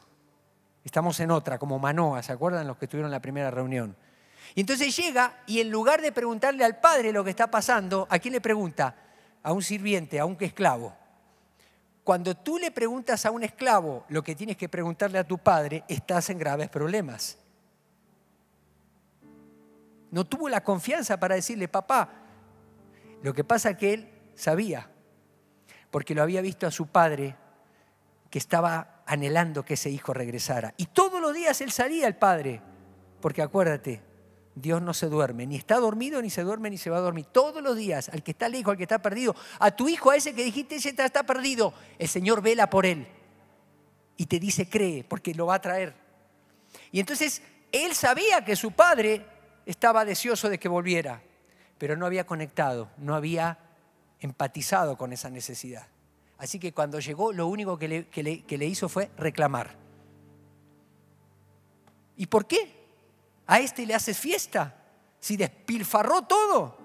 Estamos 0.84 1.18
en 1.20 1.30
otra, 1.30 1.59
como 1.59 1.78
Manoa, 1.78 2.22
¿se 2.22 2.32
acuerdan 2.32 2.66
los 2.66 2.76
que 2.76 2.86
estuvieron 2.86 3.09
en 3.09 3.12
la 3.12 3.22
primera 3.22 3.50
reunión? 3.50 3.96
Y 4.55 4.61
entonces 4.61 4.97
llega 4.97 5.43
y 5.47 5.61
en 5.61 5.70
lugar 5.70 6.03
de 6.03 6.12
preguntarle 6.12 6.64
al 6.64 6.80
padre 6.80 7.12
lo 7.12 7.24
que 7.24 7.30
está 7.30 7.51
pasando, 7.51 8.07
¿a 8.11 8.18
quién 8.18 8.32
le 8.32 8.40
pregunta? 8.40 8.97
A 9.43 9.53
un 9.53 9.62
sirviente, 9.62 10.20
a 10.20 10.24
un 10.24 10.36
esclavo. 10.40 10.95
Cuando 12.05 12.36
tú 12.36 12.59
le 12.59 12.70
preguntas 12.70 13.24
a 13.26 13.30
un 13.30 13.45
esclavo 13.45 14.05
lo 14.09 14.22
que 14.22 14.34
tienes 14.34 14.57
que 14.57 14.68
preguntarle 14.68 15.18
a 15.18 15.24
tu 15.24 15.38
padre, 15.38 15.84
estás 15.88 16.30
en 16.30 16.38
graves 16.38 16.68
problemas. 16.68 17.38
No 20.11 20.24
tuvo 20.24 20.49
la 20.49 20.62
confianza 20.62 21.18
para 21.18 21.36
decirle, 21.36 21.68
papá, 21.68 22.11
lo 23.22 23.32
que 23.32 23.45
pasa 23.45 23.70
es 23.70 23.76
que 23.78 23.95
él 23.95 24.09
sabía, 24.34 24.90
porque 25.90 26.14
lo 26.14 26.22
había 26.22 26.40
visto 26.40 26.66
a 26.66 26.70
su 26.70 26.88
padre 26.88 27.36
que 28.28 28.38
estaba 28.38 29.03
anhelando 29.07 29.64
que 29.64 29.74
ese 29.74 29.90
hijo 29.90 30.12
regresara. 30.12 30.74
Y 30.76 30.86
todos 30.86 31.20
los 31.20 31.32
días 31.32 31.61
él 31.61 31.70
salía 31.70 32.09
el 32.09 32.16
padre, 32.16 32.61
porque 33.20 33.43
acuérdate, 33.43 34.03
Dios 34.55 34.82
no 34.82 34.92
se 34.92 35.07
duerme, 35.07 35.46
ni 35.46 35.57
está 35.57 35.76
dormido, 35.76 36.20
ni 36.20 36.28
se 36.28 36.42
duerme, 36.42 36.68
ni 36.68 36.76
se 36.76 36.90
va 36.90 36.98
a 36.98 37.00
dormir. 37.00 37.26
Todos 37.32 37.62
los 37.62 37.76
días, 37.76 38.11
al 38.11 38.22
que 38.22 38.32
está 38.32 38.48
lejos, 38.48 38.72
al 38.72 38.76
que 38.76 38.82
está 38.82 39.00
perdido, 39.00 39.34
a 39.59 39.70
tu 39.70 39.88
hijo, 39.88 40.11
a 40.11 40.16
ese 40.16 40.34
que 40.34 40.44
dijiste, 40.44 40.76
ese 40.76 40.90
está 40.90 41.22
perdido, 41.22 41.72
el 41.98 42.09
Señor 42.09 42.42
vela 42.42 42.68
por 42.68 42.84
él. 42.84 43.07
Y 44.16 44.26
te 44.26 44.38
dice, 44.38 44.68
cree, 44.68 45.05
porque 45.05 45.34
lo 45.34 45.46
va 45.46 45.55
a 45.55 45.61
traer. 45.61 45.94
Y 46.90 47.00
entonces, 47.00 47.42
él 47.72 47.94
sabía 47.94 48.44
que 48.44 48.55
su 48.55 48.72
padre 48.72 49.24
estaba 49.64 50.05
deseoso 50.05 50.50
de 50.50 50.59
que 50.59 50.68
volviera, 50.68 51.22
pero 51.78 51.96
no 51.96 52.05
había 52.05 52.26
conectado, 52.26 52.90
no 52.98 53.14
había 53.14 53.59
empatizado 54.20 54.98
con 54.98 55.14
esa 55.14 55.30
necesidad. 55.30 55.86
Así 56.36 56.59
que 56.59 56.74
cuando 56.74 57.00
llegó, 57.00 57.32
lo 57.32 57.46
único 57.46 57.78
que 57.78 57.88
le, 57.88 58.07
que 58.07 58.59
le 58.59 58.66
hizo 58.66 58.88
fue 58.90 59.11
reclamar. 59.16 59.76
¿Y 62.16 62.26
por 62.26 62.46
qué? 62.46 62.82
A 63.47 63.61
este 63.61 63.86
le 63.86 63.95
haces 63.95 64.18
fiesta, 64.18 64.74
si 65.20 65.36
despilfarró 65.36 66.22
todo. 66.22 66.76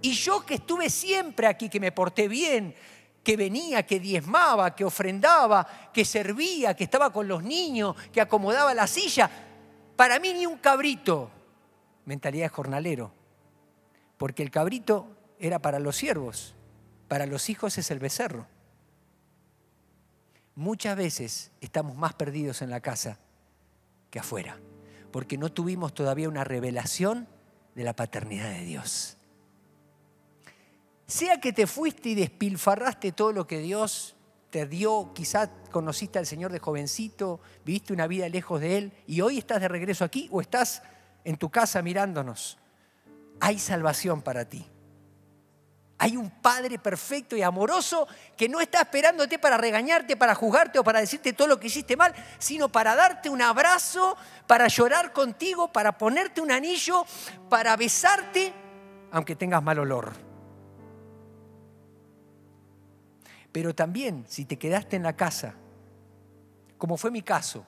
Y 0.00 0.12
yo 0.12 0.44
que 0.44 0.54
estuve 0.54 0.90
siempre 0.90 1.46
aquí, 1.46 1.68
que 1.68 1.80
me 1.80 1.92
porté 1.92 2.28
bien, 2.28 2.74
que 3.22 3.36
venía, 3.36 3.86
que 3.86 4.00
diezmaba, 4.00 4.74
que 4.74 4.84
ofrendaba, 4.84 5.66
que 5.92 6.04
servía, 6.04 6.74
que 6.74 6.84
estaba 6.84 7.12
con 7.12 7.28
los 7.28 7.42
niños, 7.42 7.94
que 8.12 8.20
acomodaba 8.20 8.74
la 8.74 8.86
silla, 8.86 9.30
para 9.96 10.18
mí 10.18 10.32
ni 10.34 10.46
un 10.46 10.58
cabrito, 10.58 11.30
mentalidad 12.04 12.46
de 12.46 12.48
jornalero, 12.48 13.12
porque 14.18 14.42
el 14.42 14.50
cabrito 14.50 15.06
era 15.38 15.60
para 15.60 15.78
los 15.78 15.96
siervos, 15.96 16.54
para 17.06 17.26
los 17.26 17.48
hijos 17.48 17.78
es 17.78 17.90
el 17.90 18.00
becerro. 18.00 18.46
Muchas 20.54 20.96
veces 20.96 21.52
estamos 21.60 21.96
más 21.96 22.14
perdidos 22.14 22.60
en 22.62 22.70
la 22.70 22.80
casa 22.80 23.18
que 24.10 24.18
afuera 24.18 24.58
porque 25.12 25.38
no 25.38 25.52
tuvimos 25.52 25.94
todavía 25.94 26.28
una 26.28 26.42
revelación 26.42 27.28
de 27.74 27.84
la 27.84 27.94
paternidad 27.94 28.50
de 28.50 28.64
Dios. 28.64 29.16
Sea 31.06 31.40
que 31.40 31.52
te 31.52 31.66
fuiste 31.66 32.10
y 32.10 32.14
despilfarraste 32.14 33.12
todo 33.12 33.32
lo 33.32 33.46
que 33.46 33.58
Dios 33.58 34.16
te 34.50 34.66
dio, 34.66 35.12
quizás 35.14 35.50
conociste 35.70 36.18
al 36.18 36.26
Señor 36.26 36.52
de 36.52 36.58
jovencito, 36.58 37.40
viviste 37.64 37.92
una 37.92 38.06
vida 38.06 38.28
lejos 38.28 38.60
de 38.60 38.78
Él 38.78 38.92
y 39.06 39.20
hoy 39.20 39.38
estás 39.38 39.60
de 39.60 39.68
regreso 39.68 40.04
aquí 40.04 40.28
o 40.32 40.40
estás 40.40 40.82
en 41.24 41.36
tu 41.36 41.50
casa 41.50 41.82
mirándonos. 41.82 42.58
Hay 43.40 43.58
salvación 43.58 44.22
para 44.22 44.46
ti. 44.46 44.66
Hay 46.02 46.16
un 46.16 46.30
Padre 46.30 46.80
perfecto 46.80 47.36
y 47.36 47.42
amoroso 47.42 48.08
que 48.36 48.48
no 48.48 48.60
está 48.60 48.80
esperándote 48.80 49.38
para 49.38 49.56
regañarte, 49.56 50.16
para 50.16 50.34
juzgarte 50.34 50.80
o 50.80 50.82
para 50.82 50.98
decirte 50.98 51.32
todo 51.32 51.46
lo 51.46 51.60
que 51.60 51.68
hiciste 51.68 51.96
mal, 51.96 52.12
sino 52.40 52.68
para 52.68 52.96
darte 52.96 53.30
un 53.30 53.40
abrazo, 53.40 54.16
para 54.48 54.66
llorar 54.66 55.12
contigo, 55.12 55.72
para 55.72 55.96
ponerte 55.96 56.40
un 56.40 56.50
anillo, 56.50 57.06
para 57.48 57.76
besarte, 57.76 58.52
aunque 59.12 59.36
tengas 59.36 59.62
mal 59.62 59.78
olor. 59.78 60.12
Pero 63.52 63.72
también 63.72 64.24
si 64.26 64.44
te 64.44 64.58
quedaste 64.58 64.96
en 64.96 65.04
la 65.04 65.14
casa, 65.14 65.54
como 66.78 66.96
fue 66.96 67.12
mi 67.12 67.22
caso, 67.22 67.64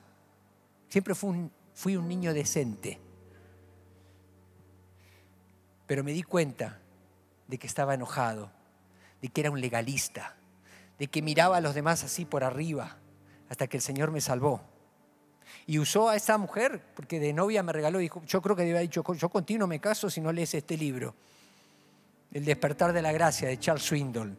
siempre 0.89 1.15
fui 1.15 1.29
un, 1.29 1.51
un 2.01 2.07
niño 2.09 2.33
decente, 2.33 2.99
pero 5.87 6.03
me 6.03 6.11
di 6.11 6.23
cuenta 6.23 6.81
de 7.47 7.57
que 7.57 7.67
estaba 7.67 7.93
enojado, 7.93 8.51
de 9.21 9.29
que 9.29 9.41
era 9.41 9.51
un 9.51 9.61
legalista, 9.61 10.35
de 10.99 11.07
que 11.07 11.21
miraba 11.21 11.57
a 11.57 11.61
los 11.61 11.75
demás 11.75 12.03
así 12.03 12.25
por 12.25 12.43
arriba, 12.43 12.97
hasta 13.49 13.67
que 13.67 13.77
el 13.77 13.83
Señor 13.83 14.11
me 14.11 14.21
salvó. 14.21 14.61
Y 15.67 15.79
usó 15.79 16.09
a 16.09 16.15
esa 16.15 16.37
mujer, 16.37 16.81
porque 16.95 17.19
de 17.19 17.33
novia 17.33 17.63
me 17.63 17.73
regaló, 17.73 17.99
dijo, 17.99 18.23
yo 18.25 18.41
creo 18.41 18.55
que 18.55 18.63
debe 18.63 18.79
haber 18.79 18.89
dicho, 18.89 19.03
yo 19.13 19.29
contigo 19.29 19.59
no 19.59 19.67
me 19.67 19.79
caso 19.79 20.09
si 20.09 20.21
no 20.21 20.31
lees 20.31 20.53
este 20.53 20.77
libro, 20.77 21.15
El 22.31 22.43
despertar 22.45 22.91
de 22.93 23.01
la 23.01 23.11
gracia 23.11 23.47
de 23.47 23.59
Charles 23.59 23.85
Swindoll. 23.85 24.37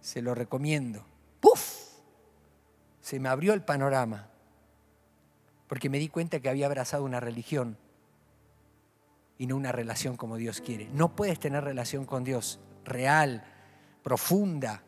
Se 0.00 0.22
lo 0.22 0.34
recomiendo. 0.34 1.04
¡Puf! 1.40 1.74
Se 3.00 3.20
me 3.20 3.28
abrió 3.28 3.52
el 3.52 3.62
panorama, 3.62 4.28
porque 5.68 5.90
me 5.90 5.98
di 5.98 6.08
cuenta 6.08 6.40
que 6.40 6.48
había 6.48 6.66
abrazado 6.66 7.04
una 7.04 7.20
religión 7.20 7.76
y 9.38 9.46
no 9.46 9.56
una 9.56 9.72
relación 9.72 10.16
como 10.16 10.36
Dios 10.36 10.60
quiere. 10.60 10.88
No 10.92 11.14
puedes 11.14 11.38
tener 11.38 11.64
relación 11.64 12.04
con 12.04 12.24
Dios 12.24 12.60
real, 12.84 13.44
profunda, 14.02 14.82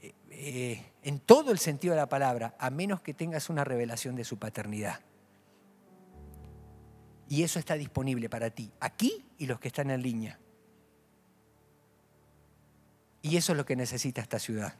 eh, 0.00 0.14
eh, 0.30 0.92
en 1.02 1.18
todo 1.18 1.50
el 1.50 1.58
sentido 1.58 1.94
de 1.94 2.00
la 2.00 2.08
palabra, 2.08 2.54
a 2.58 2.70
menos 2.70 3.00
que 3.00 3.14
tengas 3.14 3.50
una 3.50 3.64
revelación 3.64 4.14
de 4.14 4.24
su 4.24 4.38
paternidad. 4.38 5.00
Y 7.28 7.42
eso 7.42 7.58
está 7.58 7.74
disponible 7.74 8.28
para 8.28 8.50
ti, 8.50 8.70
aquí 8.78 9.24
y 9.38 9.46
los 9.46 9.58
que 9.58 9.68
están 9.68 9.90
en 9.90 10.02
línea. 10.02 10.38
Y 13.22 13.36
eso 13.36 13.52
es 13.52 13.56
lo 13.56 13.64
que 13.64 13.76
necesita 13.76 14.20
esta 14.20 14.38
ciudad. 14.38 14.74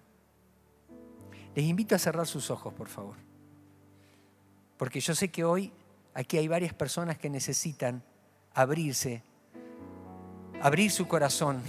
Les 1.54 1.64
invito 1.64 1.94
a 1.94 1.98
cerrar 1.98 2.26
sus 2.26 2.50
ojos, 2.50 2.74
por 2.74 2.88
favor. 2.88 3.16
Porque 4.76 5.00
yo 5.00 5.14
sé 5.14 5.30
que 5.30 5.44
hoy 5.44 5.72
Aquí 6.14 6.36
hay 6.36 6.48
varias 6.48 6.74
personas 6.74 7.16
que 7.16 7.30
necesitan 7.30 8.02
abrirse, 8.54 9.22
abrir 10.60 10.90
su 10.90 11.08
corazón 11.08 11.62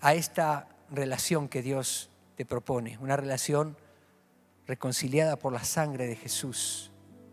a 0.00 0.14
esta 0.14 0.68
relación 0.90 1.48
que 1.48 1.62
Dios 1.62 2.10
te 2.36 2.44
propone, 2.44 2.96
una 2.98 3.16
relación 3.16 3.76
reconciliada 4.66 5.36
por 5.36 5.52
la 5.52 5.64
sangre 5.64 6.06
de 6.06 6.14
Jesús, 6.14 6.92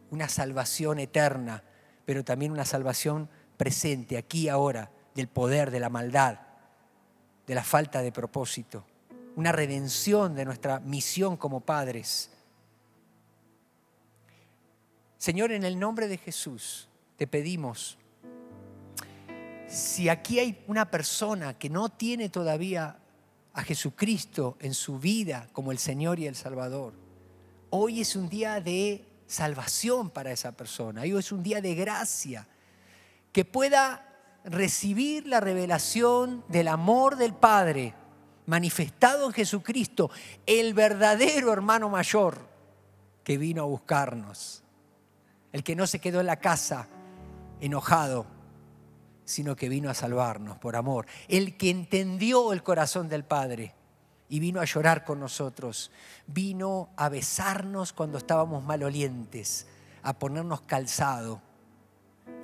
una 0.10 0.28
salvación 0.28 1.00
eterna, 1.00 1.64
pero 2.06 2.24
también 2.24 2.52
una 2.52 2.66
salvación 2.66 3.30
presente, 3.58 4.18
aquí 4.18 4.44
y 4.44 4.50
ahora, 4.50 4.90
del 5.14 5.28
poder, 5.28 5.70
de 5.70 5.80
la 5.80 5.90
maldad, 5.90 6.40
de 7.46 7.56
la 7.56 7.64
falta 7.64 8.02
de 8.02 8.12
propósito, 8.12 8.86
una 9.36 9.52
redención 9.52 10.34
de 10.34 10.46
nuestra 10.46 10.80
misión 10.80 11.38
como 11.38 11.62
padres 11.62 12.32
Señor, 15.18 15.52
en 15.52 15.64
el 15.64 15.80
nombre 15.80 16.08
de 16.08 16.18
Jesús, 16.18 16.90
te 17.16 17.28
pedimos, 17.28 17.98
si 19.68 20.10
aquí 20.10 20.40
hay 20.40 20.64
una 20.68 20.92
persona 20.92 21.58
que 21.58 21.70
no 21.70 21.90
tiene 21.90 22.30
todavía 22.30 23.00
a 23.54 23.64
Jesucristo 23.64 24.58
en 24.60 24.74
su 24.74 25.00
vida 25.00 25.48
como 25.54 25.72
el 25.72 25.78
Señor 25.78 26.20
y 26.20 26.28
el 26.28 26.36
Salvador, 26.36 26.94
hoy 27.70 28.02
es 28.02 28.16
un 28.16 28.30
día 28.30 28.60
de 28.60 29.06
salvación 29.26 30.10
para 30.10 30.32
esa 30.32 30.52
persona, 30.52 31.02
hoy 31.02 31.18
es 31.18 31.32
un 31.32 31.42
día 31.42 31.62
de 31.62 31.76
gracia, 31.76 32.48
que 33.32 33.46
pueda 33.46 34.14
recibir 34.44 35.28
la 35.28 35.40
revelación 35.40 36.44
del 36.50 36.68
amor 36.68 37.16
del 37.16 37.34
Padre 37.34 37.94
manifestado 38.46 39.26
en 39.26 39.34
Jesucristo, 39.34 40.12
el 40.46 40.74
verdadero 40.74 41.52
hermano 41.52 41.90
mayor 41.90 42.48
que 43.24 43.38
vino 43.38 43.64
a 43.64 43.66
buscarnos 43.66 44.65
el 45.56 45.64
que 45.64 45.78
no 45.78 45.88
se 45.88 46.00
quedó 46.00 46.20
en 46.20 46.26
la 46.26 46.36
casa 46.36 46.86
enojado, 47.62 48.26
sino 49.24 49.56
que 49.56 49.70
vino 49.70 49.90
a 49.90 49.94
salvarnos 49.94 50.58
por 50.58 50.76
amor, 50.76 51.06
el 51.30 51.56
que 51.56 51.70
entendió 51.70 52.52
el 52.52 52.62
corazón 52.62 53.08
del 53.08 53.24
Padre 53.24 53.74
y 54.28 54.42
vino 54.42 54.60
a 54.60 54.66
llorar 54.66 55.06
con 55.06 55.22
nosotros, 55.22 55.92
vino 56.28 56.90
a 56.98 57.08
besarnos 57.08 57.94
cuando 57.94 58.18
estábamos 58.18 58.66
malolientes, 58.66 59.66
a 60.04 60.20
ponernos 60.20 60.60
calzado 60.60 61.42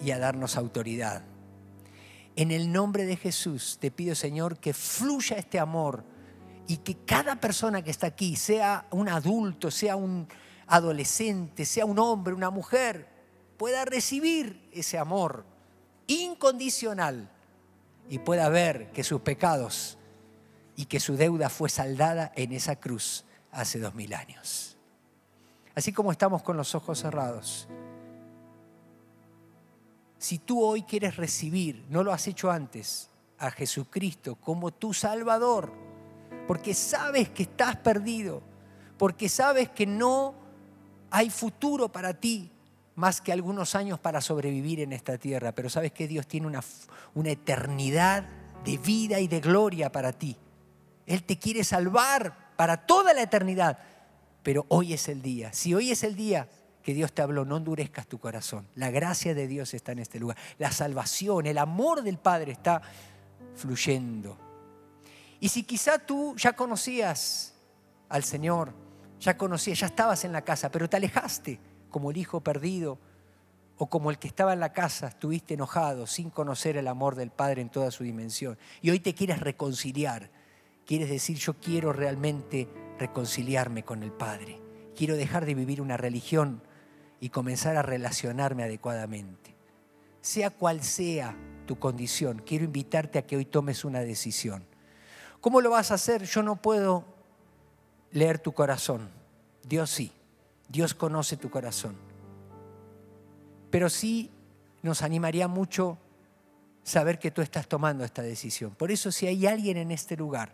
y 0.01 0.12
a 0.12 0.18
darnos 0.18 0.55
autoridad. 0.55 1.22
En 2.38 2.49
el 2.49 2.72
nombre 2.72 3.03
de 3.03 3.18
Jesús 3.18 3.78
te 3.82 3.91
pido, 3.91 4.16
Señor, 4.16 4.57
que 4.57 4.74
fluya 4.74 5.36
este 5.36 5.59
amor 5.59 6.05
y 6.66 6.78
que 6.78 6.95
cada 6.99 7.41
persona 7.41 7.82
que 7.82 7.91
está 7.91 8.07
aquí, 8.07 8.38
sea 8.38 8.86
un 8.91 9.09
adulto, 9.09 9.70
sea 9.70 9.97
un, 9.97 10.30
adolescente, 10.72 11.66
sea 11.66 11.84
un 11.84 12.00
hombre, 12.00 12.34
una 12.34 12.50
mujer, 12.50 13.06
pueda 13.58 13.84
recibir 13.84 14.70
ese 14.72 14.98
amor 14.98 15.46
incondicional 16.08 17.30
y 18.10 18.20
pueda 18.20 18.48
ver 18.48 18.90
que 18.92 19.04
sus 19.04 19.20
pecados 19.20 19.98
y 20.78 20.86
que 20.86 21.02
su 21.02 21.18
deuda 21.18 21.50
fue 21.50 21.68
saldada 21.68 22.32
en 22.36 22.54
esa 22.54 22.78
cruz 22.78 23.26
hace 23.52 23.80
dos 23.80 23.94
mil 23.96 24.14
años. 24.14 24.78
Así 25.76 25.92
como 25.92 26.10
estamos 26.10 26.42
con 26.42 26.56
los 26.56 26.74
ojos 26.74 27.00
cerrados, 27.00 27.68
si 30.20 30.40
tú 30.40 30.64
hoy 30.64 30.84
quieres 30.84 31.18
recibir, 31.18 31.86
no 31.90 32.02
lo 32.02 32.14
has 32.14 32.28
hecho 32.28 32.50
antes, 32.50 33.10
a 33.40 33.52
Jesucristo 33.52 34.36
como 34.36 34.72
tu 34.72 34.94
Salvador, 34.94 35.74
porque 36.48 36.74
sabes 36.74 37.30
que 37.30 37.44
estás 37.44 37.76
perdido, 37.76 38.42
porque 38.98 39.28
sabes 39.28 39.70
que 39.70 39.86
no 39.86 40.41
hay 41.12 41.30
futuro 41.30 41.89
para 41.91 42.14
ti 42.14 42.51
más 42.95 43.22
que 43.22 43.32
algunos 43.32 43.76
años 43.76 43.99
para 43.99 44.22
sobrevivir 44.22 44.80
en 44.80 44.93
esta 44.93 45.18
tierra, 45.18 45.53
pero 45.53 45.70
sabes 45.70 45.91
que 45.91 46.07
Dios 46.07 46.28
tiene 46.28 46.47
una, 46.47 46.62
una 47.14 47.30
eternidad 47.30 48.26
de 48.66 48.78
vida 48.78 49.20
y 49.20 49.28
de 49.28 49.39
gloria 49.39 49.91
para 49.91 50.14
ti. 50.14 50.38
Él 51.05 51.24
te 51.24 51.38
quiere 51.38 51.64
salvar 51.64 52.53
para 52.55 52.86
toda 52.86 53.14
la 53.14 53.24
eternidad, 53.24 53.80
pero 54.43 54.66
hoy 54.70 54.93
es 54.93 55.07
el 55.09 55.22
día. 55.22 55.51
Si 55.53 55.74
hoy 55.74 55.91
es 55.91 56.03
el 56.03 56.16
día 56.16 56.47
que 56.84 56.93
Dios 56.93 57.14
te 57.14 57.22
habló, 57.22 57.45
no 57.45 57.57
endurezcas 57.57 58.07
tu 58.07 58.20
corazón. 58.20 58.68
La 58.76 58.91
gracia 58.91 59.34
de 59.34 59.47
Dios 59.47 59.74
está 59.74 59.91
en 59.91 59.99
este 59.99 60.20
lugar. 60.20 60.38
La 60.57 60.72
salvación, 60.72 61.45
el 61.45 61.57
amor 61.57 62.03
del 62.03 62.18
Padre 62.18 62.51
está 62.51 62.82
fluyendo. 63.55 64.38
Y 65.39 65.49
si 65.49 65.64
quizá 65.64 65.99
tú 65.99 66.36
ya 66.38 66.53
conocías 66.53 67.53
al 68.09 68.24
Señor, 68.24 68.74
ya 69.22 69.38
conocías, 69.38 69.80
ya 69.80 69.86
estabas 69.86 70.26
en 70.26 70.34
la 70.34 70.42
casa, 70.42 70.72
pero 70.72 70.90
te 70.90 70.98
alejaste 70.98 71.60
como 71.90 72.12
el 72.12 72.18
hijo 72.18 72.42
perdido 72.42 72.98
o 73.78 73.88
como 73.88 74.12
el 74.12 74.18
que 74.20 74.28
estaba 74.28 74.54
en 74.54 74.60
la 74.60 74.74
casa, 74.74 75.08
estuviste 75.08 75.54
enojado 75.54 76.08
sin 76.08 76.30
conocer 76.30 76.76
el 76.76 76.88
amor 76.88 77.16
del 77.16 77.32
Padre 77.32 77.62
en 77.62 77.70
toda 77.70 77.92
su 77.92 78.04
dimensión. 78.04 78.58
Y 78.82 78.90
hoy 78.90 79.00
te 79.00 79.14
quieres 79.14 79.40
reconciliar, 79.40 80.30
quieres 80.86 81.10
decir 81.10 81.38
yo 81.38 81.54
quiero 81.54 81.94
realmente 81.94 82.68
reconciliarme 83.00 83.84
con 83.84 84.04
el 84.04 84.12
Padre, 84.12 84.60
quiero 84.96 85.16
dejar 85.16 85.46
de 85.46 85.56
vivir 85.56 85.82
una 85.82 85.98
religión 85.98 86.62
y 87.20 87.30
comenzar 87.30 87.78
a 87.78 87.82
relacionarme 87.84 88.64
adecuadamente. 88.64 89.56
Sea 90.22 90.50
cual 90.50 90.84
sea 90.84 91.36
tu 91.66 91.80
condición, 91.80 92.42
quiero 92.46 92.66
invitarte 92.66 93.20
a 93.20 93.26
que 93.26 93.38
hoy 93.38 93.46
tomes 93.46 93.86
una 93.86 94.02
decisión. 94.02 94.66
¿Cómo 95.42 95.62
lo 95.62 95.72
vas 95.72 95.92
a 95.92 95.96
hacer? 95.96 96.24
Yo 96.26 96.44
no 96.44 96.56
puedo 96.56 97.21
leer 98.12 98.39
tu 98.39 98.53
corazón. 98.53 99.09
Dios 99.64 99.89
sí. 99.89 100.12
Dios 100.70 100.93
conoce 100.93 101.36
tu 101.38 101.49
corazón. 101.49 101.95
Pero 103.70 103.89
sí 103.89 104.32
nos 104.82 105.01
animaría 105.01 105.47
mucho 105.47 105.97
saber 106.84 107.20
que 107.20 107.32
tú 107.32 107.41
estás 107.41 107.68
tomando 107.68 108.03
esta 108.03 108.22
decisión. 108.22 108.74
Por 108.76 108.91
eso 108.91 109.12
si 109.12 109.28
hay 109.28 109.45
alguien 109.47 109.78
en 109.78 109.91
este 109.91 110.16
lugar 110.18 110.53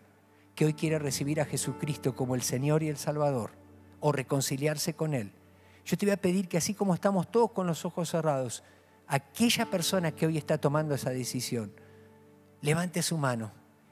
que 0.56 0.66
hoy 0.66 0.74
quiere 0.74 1.00
recibir 1.00 1.40
a 1.40 1.46
Jesucristo 1.46 2.16
como 2.16 2.36
el 2.36 2.42
Señor 2.42 2.84
y 2.84 2.90
el 2.90 2.98
Salvador 2.98 3.52
o 4.00 4.12
reconciliarse 4.12 4.96
con 4.96 5.14
Él, 5.14 5.32
yo 5.86 5.98
te 5.98 6.06
voy 6.06 6.14
a 6.14 6.22
pedir 6.22 6.50
que 6.50 6.58
así 6.58 6.74
como 6.74 6.94
estamos 6.94 7.32
todos 7.32 7.52
con 7.52 7.68
los 7.68 7.86
ojos 7.86 8.10
cerrados, 8.10 8.64
aquella 9.08 9.70
persona 9.70 10.12
que 10.12 10.26
hoy 10.26 10.38
está 10.38 10.58
tomando 10.58 10.96
esa 10.96 11.12
decisión, 11.12 11.72
levante 12.62 13.02
su 13.02 13.18
mano 13.18 13.52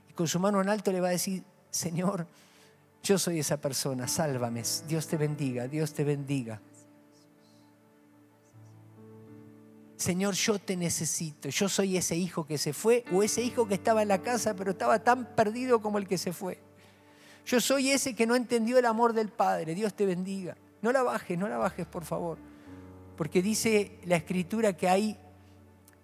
y 0.10 0.14
con 0.14 0.28
su 0.28 0.40
mano 0.40 0.62
en 0.62 0.70
alto 0.70 0.92
le 0.92 1.00
va 1.00 1.08
a 1.08 1.12
decir, 1.12 1.44
Señor, 1.70 2.28
yo 3.06 3.20
soy 3.20 3.40
esa 3.40 3.58
persona, 3.58 4.08
sálvame. 4.08 4.64
Dios 4.88 5.08
te 5.08 5.16
bendiga, 5.16 5.68
Dios 5.68 5.94
te 5.94 6.04
bendiga. 6.04 6.60
Señor, 9.96 10.34
yo 10.34 10.58
te 10.58 10.76
necesito. 10.76 11.50
Yo 11.50 11.70
soy 11.70 11.98
ese 11.98 12.16
hijo 12.16 12.46
que 12.48 12.58
se 12.58 12.74
fue 12.74 13.06
o 13.14 13.22
ese 13.22 13.44
hijo 13.44 13.68
que 13.68 13.76
estaba 13.76 14.02
en 14.02 14.08
la 14.08 14.22
casa 14.22 14.56
pero 14.56 14.72
estaba 14.72 15.00
tan 15.00 15.36
perdido 15.36 15.82
como 15.82 16.00
el 16.00 16.08
que 16.08 16.18
se 16.18 16.34
fue. 16.34 16.60
Yo 17.46 17.62
soy 17.62 17.92
ese 17.92 18.16
que 18.16 18.26
no 18.26 18.36
entendió 18.36 18.80
el 18.80 18.86
amor 18.86 19.14
del 19.14 19.30
Padre. 19.30 19.76
Dios 19.76 19.94
te 19.94 20.08
bendiga. 20.08 20.58
No 20.82 20.92
la 20.92 21.04
bajes, 21.04 21.38
no 21.38 21.48
la 21.48 21.58
bajes, 21.58 21.86
por 21.86 22.06
favor. 22.06 22.40
Porque 23.16 23.44
dice 23.44 24.00
la 24.06 24.16
escritura 24.16 24.74
que 24.76 24.90
hay 24.90 25.18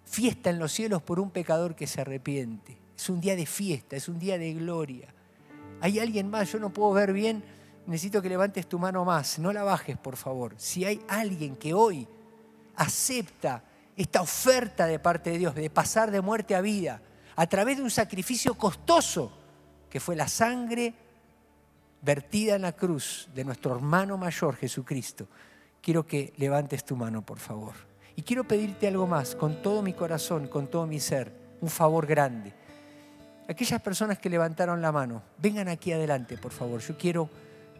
fiesta 0.04 0.50
en 0.50 0.60
los 0.60 0.72
cielos 0.72 1.02
por 1.02 1.18
un 1.18 1.30
pecador 1.30 1.74
que 1.74 1.88
se 1.88 2.00
arrepiente. 2.00 2.78
Es 2.96 3.10
un 3.10 3.20
día 3.20 3.34
de 3.34 3.46
fiesta, 3.46 3.96
es 3.96 4.08
un 4.08 4.20
día 4.20 4.38
de 4.38 4.54
gloria. 4.54 5.12
Hay 5.82 5.98
alguien 5.98 6.30
más, 6.30 6.52
yo 6.52 6.60
no 6.60 6.70
puedo 6.70 6.92
ver 6.92 7.12
bien, 7.12 7.42
necesito 7.86 8.22
que 8.22 8.28
levantes 8.28 8.68
tu 8.68 8.78
mano 8.78 9.04
más, 9.04 9.40
no 9.40 9.52
la 9.52 9.64
bajes, 9.64 9.98
por 9.98 10.16
favor. 10.16 10.54
Si 10.56 10.84
hay 10.84 11.04
alguien 11.08 11.56
que 11.56 11.74
hoy 11.74 12.06
acepta 12.76 13.64
esta 13.96 14.22
oferta 14.22 14.86
de 14.86 15.00
parte 15.00 15.30
de 15.30 15.38
Dios 15.38 15.56
de 15.56 15.68
pasar 15.70 16.12
de 16.12 16.20
muerte 16.20 16.54
a 16.54 16.60
vida 16.60 17.02
a 17.34 17.46
través 17.48 17.78
de 17.78 17.82
un 17.82 17.90
sacrificio 17.90 18.54
costoso 18.54 19.32
que 19.90 19.98
fue 19.98 20.14
la 20.14 20.28
sangre 20.28 20.94
vertida 22.00 22.54
en 22.54 22.62
la 22.62 22.72
cruz 22.72 23.28
de 23.34 23.44
nuestro 23.44 23.74
hermano 23.74 24.16
mayor 24.16 24.54
Jesucristo, 24.54 25.26
quiero 25.80 26.06
que 26.06 26.32
levantes 26.36 26.84
tu 26.84 26.94
mano, 26.94 27.26
por 27.26 27.40
favor. 27.40 27.74
Y 28.14 28.22
quiero 28.22 28.44
pedirte 28.44 28.86
algo 28.86 29.08
más, 29.08 29.34
con 29.34 29.62
todo 29.62 29.82
mi 29.82 29.94
corazón, 29.94 30.46
con 30.46 30.68
todo 30.68 30.86
mi 30.86 31.00
ser, 31.00 31.32
un 31.60 31.70
favor 31.70 32.06
grande. 32.06 32.54
Aquellas 33.52 33.82
personas 33.82 34.18
que 34.18 34.30
levantaron 34.30 34.80
la 34.80 34.90
mano, 34.90 35.22
vengan 35.36 35.68
aquí 35.68 35.92
adelante, 35.92 36.38
por 36.38 36.52
favor. 36.52 36.80
Yo 36.80 36.96
quiero 36.96 37.28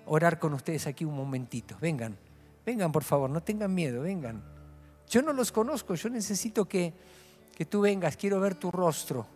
orar 0.04 0.38
con 0.38 0.52
ustedes 0.52 0.86
aquí 0.86 1.06
un 1.06 1.16
momentito. 1.16 1.78
Vengan, 1.80 2.14
vengan, 2.66 2.92
por 2.92 3.04
favor, 3.04 3.30
no 3.30 3.42
tengan 3.42 3.74
miedo, 3.74 4.02
vengan. 4.02 4.42
Yo 5.08 5.22
no 5.22 5.32
los 5.32 5.50
conozco, 5.50 5.94
yo 5.94 6.10
necesito 6.10 6.66
que, 6.66 6.92
que 7.56 7.64
tú 7.64 7.80
vengas, 7.80 8.18
quiero 8.18 8.38
ver 8.38 8.54
tu 8.54 8.70
rostro, 8.70 9.26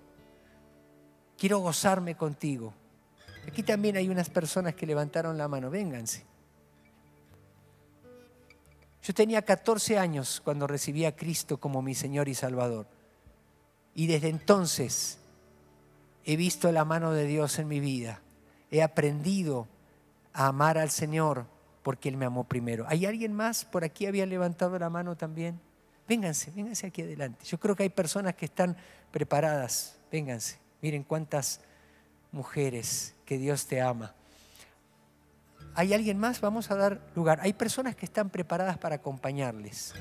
quiero 1.39 1.61
gozarme 1.61 2.17
contigo. 2.17 2.75
Aquí 3.49 3.63
también 3.63 3.97
hay 3.97 4.11
unas 4.11 4.29
personas 4.29 4.75
que 4.75 4.85
levantaron 4.85 5.39
la 5.39 5.49
mano, 5.49 5.71
vénganse. 5.71 6.23
Yo 9.03 9.15
tenía 9.15 9.41
14 9.41 9.99
años 9.99 10.43
cuando 10.45 10.67
recibí 10.67 11.07
a 11.07 11.17
Cristo 11.17 11.57
como 11.57 11.81
mi 11.81 11.95
Señor 11.95 12.29
y 12.29 12.35
Salvador. 12.35 12.87
Y 13.95 14.07
desde 14.07 14.29
entonces 14.29 15.19
he 16.27 16.37
visto 16.37 16.71
la 16.73 16.85
mano 16.85 17.13
de 17.13 17.25
Dios 17.25 17.59
en 17.59 17.69
mi 17.69 17.81
vida. 17.81 18.21
He 18.71 18.83
aprendido 18.83 19.69
a 20.33 20.49
amar 20.49 20.77
al 20.77 20.91
Señor 20.91 21.47
porque 21.83 22.09
Él 22.09 22.17
me 22.17 22.27
amó 22.27 22.45
primero. 22.45 22.85
¿Hay 22.89 23.07
alguien 23.07 23.33
más? 23.33 23.65
Por 23.65 23.85
aquí 23.85 24.07
había 24.07 24.27
levantado 24.27 24.77
la 24.77 24.91
mano 24.91 25.17
también. 25.17 25.61
Vénganse, 26.09 26.51
vénganse 26.51 26.89
aquí 26.89 27.03
adelante. 27.03 27.45
Yo 27.45 27.59
creo 27.59 27.77
que 27.77 27.85
hay 27.85 27.89
personas 27.89 28.35
que 28.35 28.45
están 28.45 28.77
preparadas. 29.13 29.97
Vénganse. 30.11 30.59
Miren 30.83 31.05
cuántas 31.05 31.61
mujeres 32.33 33.15
que 33.25 33.39
Dios 33.39 33.67
te 33.67 33.81
ama. 33.81 34.13
¿Hay 35.77 35.95
alguien 35.95 36.19
más? 36.19 36.41
Vamos 36.41 36.71
a 36.73 36.75
dar 36.75 37.01
lugar. 37.15 37.39
Hay 37.43 37.53
personas 37.53 37.95
que 37.95 38.05
están 38.05 38.31
preparadas 38.31 38.79
para 38.79 38.97
acompañarles. 38.97 39.95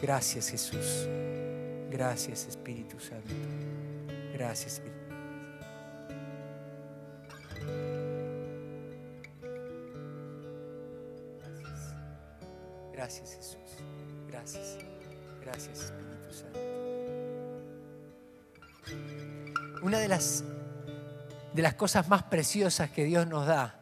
Gracias 0.00 0.48
Jesús. 0.48 1.08
Gracias 1.90 2.46
Espíritu 2.46 3.00
Santo. 3.00 3.34
Gracias 4.32 4.74
Espíritu. 4.74 4.99
Gracias. 13.00 13.34
Jesús. 13.34 13.56
Gracias. 14.28 14.76
Gracias, 15.40 15.84
Espíritu 15.84 16.32
Santo. 16.34 16.60
Una 19.82 19.98
de 19.98 20.06
las, 20.06 20.44
de 21.54 21.62
las 21.62 21.72
cosas 21.76 22.10
más 22.10 22.24
preciosas 22.24 22.90
que 22.90 23.04
Dios 23.04 23.26
nos 23.26 23.46
da, 23.46 23.80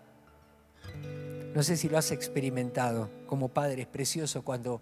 no 1.53 1.65
sé 1.65 1.77
si 1.77 1.89
lo 1.89 1.99
has 1.99 2.13
experimentado 2.13 3.11
como 3.27 3.49
padre, 3.49 3.83
es 3.83 3.89
precioso 3.89 4.43
cuando 4.43 4.81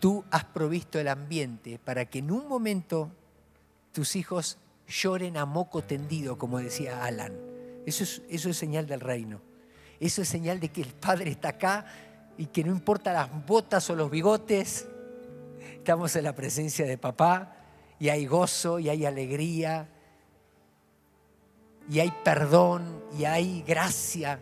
tú 0.00 0.22
has 0.30 0.44
provisto 0.44 0.98
el 0.98 1.08
ambiente 1.08 1.78
para 1.78 2.04
que 2.04 2.18
en 2.18 2.30
un 2.30 2.46
momento 2.46 3.10
tus 3.92 4.16
hijos 4.16 4.58
lloren 4.86 5.38
a 5.38 5.46
moco 5.46 5.82
tendido, 5.82 6.36
como 6.36 6.58
decía 6.58 7.06
Alan. 7.06 7.32
Eso 7.86 8.04
es, 8.04 8.20
eso 8.28 8.50
es 8.50 8.58
señal 8.58 8.86
del 8.86 9.00
reino. 9.00 9.40
Eso 9.98 10.20
es 10.20 10.28
señal 10.28 10.60
de 10.60 10.68
que 10.68 10.82
el 10.82 10.92
Padre 10.92 11.30
está 11.30 11.48
acá 11.48 11.86
y 12.38 12.46
que 12.46 12.64
no 12.64 12.70
importa 12.70 13.12
las 13.12 13.46
botas 13.46 13.90
o 13.90 13.96
los 13.96 14.10
bigotes, 14.10 14.86
estamos 15.74 16.16
en 16.16 16.24
la 16.24 16.34
presencia 16.34 16.86
de 16.86 16.96
papá 16.96 17.56
y 17.98 18.08
hay 18.08 18.24
gozo 18.26 18.78
y 18.78 18.88
hay 18.88 19.04
alegría 19.04 19.88
y 21.90 21.98
hay 21.98 22.12
perdón 22.24 23.02
y 23.18 23.24
hay 23.24 23.62
gracia. 23.66 24.40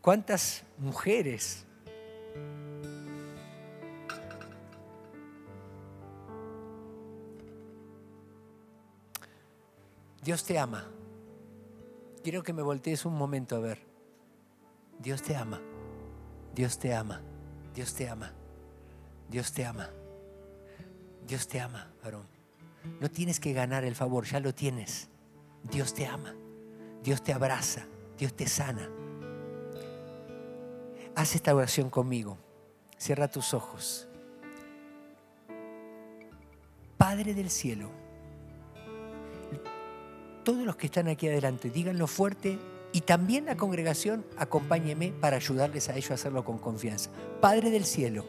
¿Cuántas 0.00 0.64
mujeres 0.78 1.64
Dios 10.24 10.42
te 10.42 10.58
ama. 10.58 10.90
Quiero 12.22 12.42
que 12.42 12.54
me 12.54 12.62
voltees 12.62 13.04
un 13.04 13.14
momento 13.14 13.56
a 13.56 13.58
ver. 13.58 13.93
Dios 15.04 15.20
te 15.22 15.36
ama. 15.36 15.60
Dios 16.54 16.78
te 16.78 16.94
ama. 16.94 17.20
Dios 17.74 17.94
te 17.94 18.08
ama. 18.08 18.32
Dios 19.28 19.52
te 19.52 19.66
ama. 19.66 19.90
Dios 21.26 21.46
te 21.46 21.60
ama, 21.60 21.92
varón. 22.02 22.26
No 23.00 23.10
tienes 23.10 23.38
que 23.38 23.52
ganar 23.52 23.84
el 23.84 23.94
favor, 23.94 24.24
ya 24.24 24.40
lo 24.40 24.54
tienes. 24.54 25.10
Dios 25.62 25.92
te 25.92 26.06
ama. 26.06 26.34
Dios 27.02 27.22
te 27.22 27.34
abraza. 27.34 27.86
Dios 28.16 28.34
te 28.34 28.46
sana. 28.46 28.88
Haz 31.14 31.34
esta 31.34 31.54
oración 31.54 31.90
conmigo. 31.90 32.38
Cierra 32.96 33.28
tus 33.28 33.52
ojos. 33.52 34.08
Padre 36.96 37.34
del 37.34 37.50
cielo, 37.50 37.90
todos 40.44 40.64
los 40.64 40.76
que 40.76 40.86
están 40.86 41.08
aquí 41.08 41.28
adelante, 41.28 41.68
díganlo 41.68 42.06
fuerte 42.06 42.58
y 42.94 43.00
también 43.00 43.46
la 43.46 43.56
congregación, 43.56 44.24
acompáñeme 44.36 45.12
para 45.20 45.36
ayudarles 45.36 45.88
a 45.88 45.96
ellos 45.96 46.12
a 46.12 46.14
hacerlo 46.14 46.44
con 46.44 46.58
confianza. 46.58 47.10
Padre 47.40 47.70
del 47.70 47.84
cielo, 47.84 48.24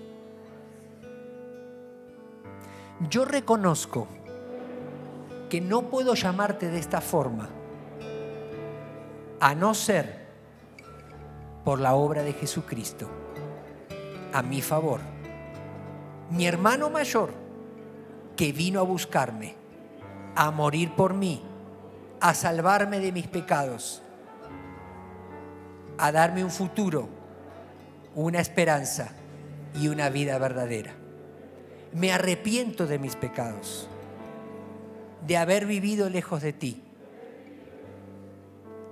yo 3.07 3.25
reconozco 3.25 4.07
que 5.51 5.61
no 5.61 5.83
puedo 5.91 6.15
llamarte 6.15 6.69
de 6.69 6.79
esta 6.79 6.99
forma 6.99 7.47
a 9.39 9.53
no 9.53 9.75
ser 9.75 10.25
por 11.63 11.79
la 11.79 11.93
obra 11.93 12.23
de 12.23 12.33
Jesucristo 12.33 13.07
a 14.33 14.41
mi 14.41 14.63
favor. 14.63 14.99
Mi 16.31 16.47
hermano 16.47 16.89
mayor 16.89 17.29
que 18.35 18.51
vino 18.51 18.79
a 18.79 18.83
buscarme, 18.83 19.53
a 20.35 20.49
morir 20.49 20.95
por 20.95 21.13
mí, 21.13 21.43
a 22.19 22.33
salvarme 22.33 22.99
de 22.99 23.11
mis 23.11 23.27
pecados, 23.27 24.01
a 25.97 26.11
darme 26.11 26.43
un 26.43 26.51
futuro, 26.51 27.09
una 28.15 28.39
esperanza 28.39 29.09
y 29.73 29.87
una 29.87 30.09
vida 30.09 30.37
verdadera 30.37 31.05
me 31.95 32.11
arrepiento 32.11 32.87
de 32.87 32.99
mis 32.99 33.15
pecados, 33.15 33.87
de 35.25 35.37
haber 35.37 35.65
vivido 35.65 36.09
lejos 36.09 36.41
de 36.41 36.51
ti. 36.51 36.81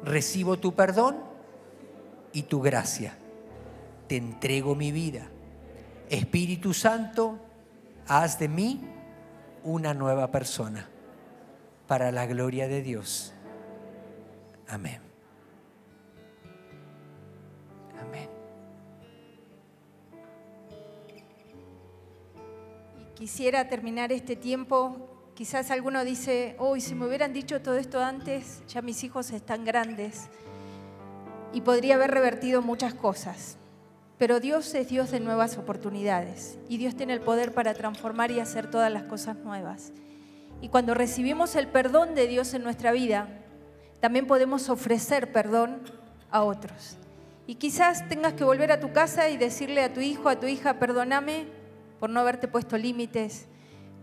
Recibo 0.04 0.58
tu 0.58 0.74
perdón 0.74 1.18
y 2.32 2.44
tu 2.44 2.62
gracia. 2.62 3.16
Te 4.08 4.16
entrego 4.16 4.76
mi 4.76 4.92
vida. 4.92 5.28
Espíritu 6.10 6.74
Santo, 6.74 7.40
haz 8.08 8.40
de 8.40 8.48
mí 8.48 8.82
una 9.64 9.94
nueva 9.94 10.32
persona 10.32 10.88
para 11.88 12.12
la 12.12 12.26
gloria 12.26 12.70
de 12.70 12.82
Dios. 12.82 13.34
Amén. 14.68 15.03
Quisiera 23.16 23.68
terminar 23.70 24.12
este 24.12 24.36
tiempo. 24.36 25.10
Quizás 25.36 25.72
alguno 25.72 26.04
dice, 26.04 26.56
hoy 26.60 26.82
si 26.82 26.96
me 26.96 27.06
hubieran 27.08 27.34
dicho 27.34 27.62
todo 27.62 27.78
esto 27.78 28.02
antes, 28.02 28.62
ya 28.68 28.82
mis 28.82 29.04
hijos 29.04 29.32
están 29.32 29.66
grandes 29.66 30.30
y 31.54 31.62
podría 31.62 31.96
haber 31.96 32.12
revertido 32.12 32.62
muchas 32.62 32.94
cosas. 32.94 33.58
Pero 34.18 34.40
Dios 34.40 34.74
es 34.76 34.88
Dios 34.88 35.12
de 35.12 35.20
nuevas 35.20 35.58
oportunidades 35.58 36.58
y 36.70 36.78
Dios 36.78 36.96
tiene 36.96 37.14
el 37.14 37.22
poder 37.22 37.54
para 37.54 37.74
transformar 37.74 38.32
y 38.32 38.40
hacer 38.40 38.70
todas 38.70 38.92
las 38.92 39.04
cosas 39.04 39.38
nuevas. 39.38 39.92
Y 40.62 40.70
cuando 40.70 40.94
recibimos 40.94 41.56
el 41.56 41.68
perdón 41.68 42.16
de 42.16 42.28
Dios 42.28 42.54
en 42.54 42.64
nuestra 42.64 42.92
vida, 42.92 43.28
también 44.00 44.28
podemos 44.28 44.70
ofrecer 44.70 45.32
perdón 45.32 45.82
a 46.32 46.44
otros. 46.44 46.98
Y 47.48 47.56
quizás 47.56 48.08
tengas 48.08 48.34
que 48.34 48.44
volver 48.44 48.72
a 48.72 48.80
tu 48.80 48.94
casa 48.94 49.30
y 49.30 49.38
decirle 49.38 49.84
a 49.84 49.94
tu 49.94 50.00
hijo, 50.00 50.30
a 50.30 50.40
tu 50.40 50.48
hija, 50.48 50.76
perdóname 50.80 51.63
por 52.04 52.10
no 52.10 52.20
haberte 52.20 52.50
puesto 52.50 52.78
límites, 52.78 53.46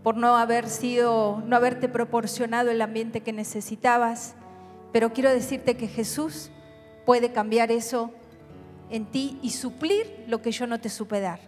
por 0.01 0.17
no 0.17 0.35
haber 0.35 0.67
sido, 0.69 1.43
no 1.45 1.55
haberte 1.55 1.87
proporcionado 1.87 2.71
el 2.71 2.81
ambiente 2.81 3.21
que 3.21 3.31
necesitabas. 3.31 4.33
Pero 4.91 5.13
quiero 5.13 5.29
decirte 5.29 5.77
que 5.77 5.87
Jesús 5.87 6.49
puede 7.05 7.31
cambiar 7.31 7.71
eso 7.71 8.09
en 8.89 9.05
ti 9.05 9.37
y 9.43 9.51
suplir 9.51 10.25
lo 10.27 10.41
que 10.41 10.51
yo 10.51 10.65
no 10.65 10.81
te 10.81 10.89
supe 10.89 11.19
dar. 11.19 11.41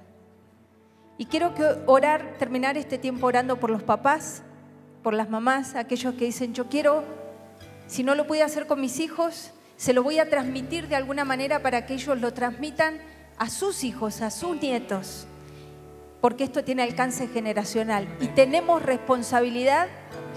Y 1.18 1.26
quiero 1.26 1.56
que 1.56 1.64
orar, 1.88 2.36
terminar 2.38 2.78
este 2.78 3.00
tiempo 3.00 3.26
orando 3.26 3.60
por 3.60 3.72
los 3.72 3.82
papás, 3.82 4.44
por 5.02 5.16
las 5.16 5.32
mamás, 5.32 5.74
aquellos 5.74 6.14
que 6.14 6.26
dicen, 6.26 6.54
yo 6.54 6.70
quiero, 6.70 7.04
si 7.88 8.04
no 8.04 8.14
lo 8.14 8.28
pude 8.28 8.44
hacer 8.44 8.68
con 8.68 8.80
mis 8.80 9.00
hijos, 9.00 9.50
se 9.76 9.92
lo 9.92 10.04
voy 10.04 10.20
a 10.20 10.30
transmitir 10.30 10.88
de 10.88 10.98
alguna 10.98 11.26
manera 11.26 11.64
para 11.64 11.88
que 11.88 11.96
ellos 11.96 12.22
lo 12.22 12.32
transmitan 12.32 13.00
a 13.40 13.50
sus 13.50 13.84
hijos, 13.84 14.22
a 14.22 14.30
sus 14.30 14.62
nietos 14.62 15.28
porque 16.24 16.46
esto 16.46 16.64
tiene 16.64 16.84
alcance 16.84 17.28
generacional 17.28 18.08
y 18.22 18.28
tenemos 18.28 18.82
responsabilidad 18.82 19.90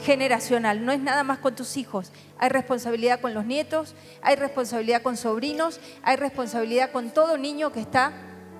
generacional. 0.02 0.84
No 0.84 0.90
es 0.90 0.98
nada 0.98 1.22
más 1.22 1.38
con 1.38 1.54
tus 1.54 1.76
hijos, 1.76 2.10
hay 2.38 2.48
responsabilidad 2.48 3.20
con 3.20 3.34
los 3.34 3.46
nietos, 3.46 3.94
hay 4.20 4.34
responsabilidad 4.34 5.00
con 5.02 5.16
sobrinos, 5.16 5.78
hay 6.02 6.16
responsabilidad 6.16 6.90
con 6.90 7.10
todo 7.10 7.38
niño 7.38 7.70
que 7.70 7.78
está 7.78 8.12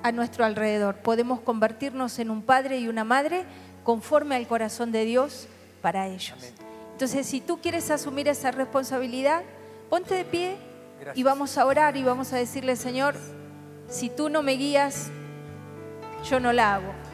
a 0.05 0.13
nuestro 0.13 0.45
alrededor. 0.45 0.99
Podemos 0.99 1.41
convertirnos 1.41 2.21
en 2.21 2.31
un 2.31 2.43
padre 2.43 2.79
y 2.79 2.87
una 2.87 3.03
madre 3.03 3.43
conforme 3.83 4.37
al 4.37 4.47
corazón 4.47 4.93
de 4.93 5.05
Dios 5.05 5.49
para 5.83 6.07
ellos. 6.07 6.55
Entonces, 6.93 7.27
si 7.27 7.41
tú 7.41 7.61
quieres 7.61 7.91
asumir 7.91 8.29
esa 8.29 8.53
responsabilidad, 8.53 9.43
ponte 9.91 10.15
de 10.15 10.25
pie 10.25 10.59
y 11.17 11.25
vamos 11.25 11.59
a 11.59 11.67
orar 11.67 11.97
y 11.97 12.05
vamos 12.05 12.33
a 12.33 12.37
decirle, 12.37 12.77
Señor, 12.77 13.17
si 13.89 14.11
tú 14.11 14.29
no 14.29 14.45
me 14.45 14.53
guías, 14.53 15.11
yo 16.31 16.39
no 16.39 16.53
la 16.53 16.77
hago. 16.77 17.06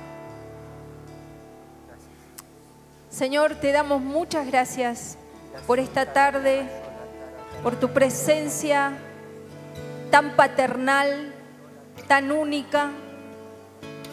Señor, 3.13 3.57
te 3.57 3.73
damos 3.73 4.01
muchas 4.01 4.47
gracias 4.47 5.19
por 5.67 5.79
esta 5.79 6.15
tarde, 6.15 6.63
por 7.63 7.77
tu 7.77 7.91
presencia 7.91 8.95
tan 10.11 10.35
paternal, 10.35 11.35
tan 12.09 12.33
única, 12.33 12.91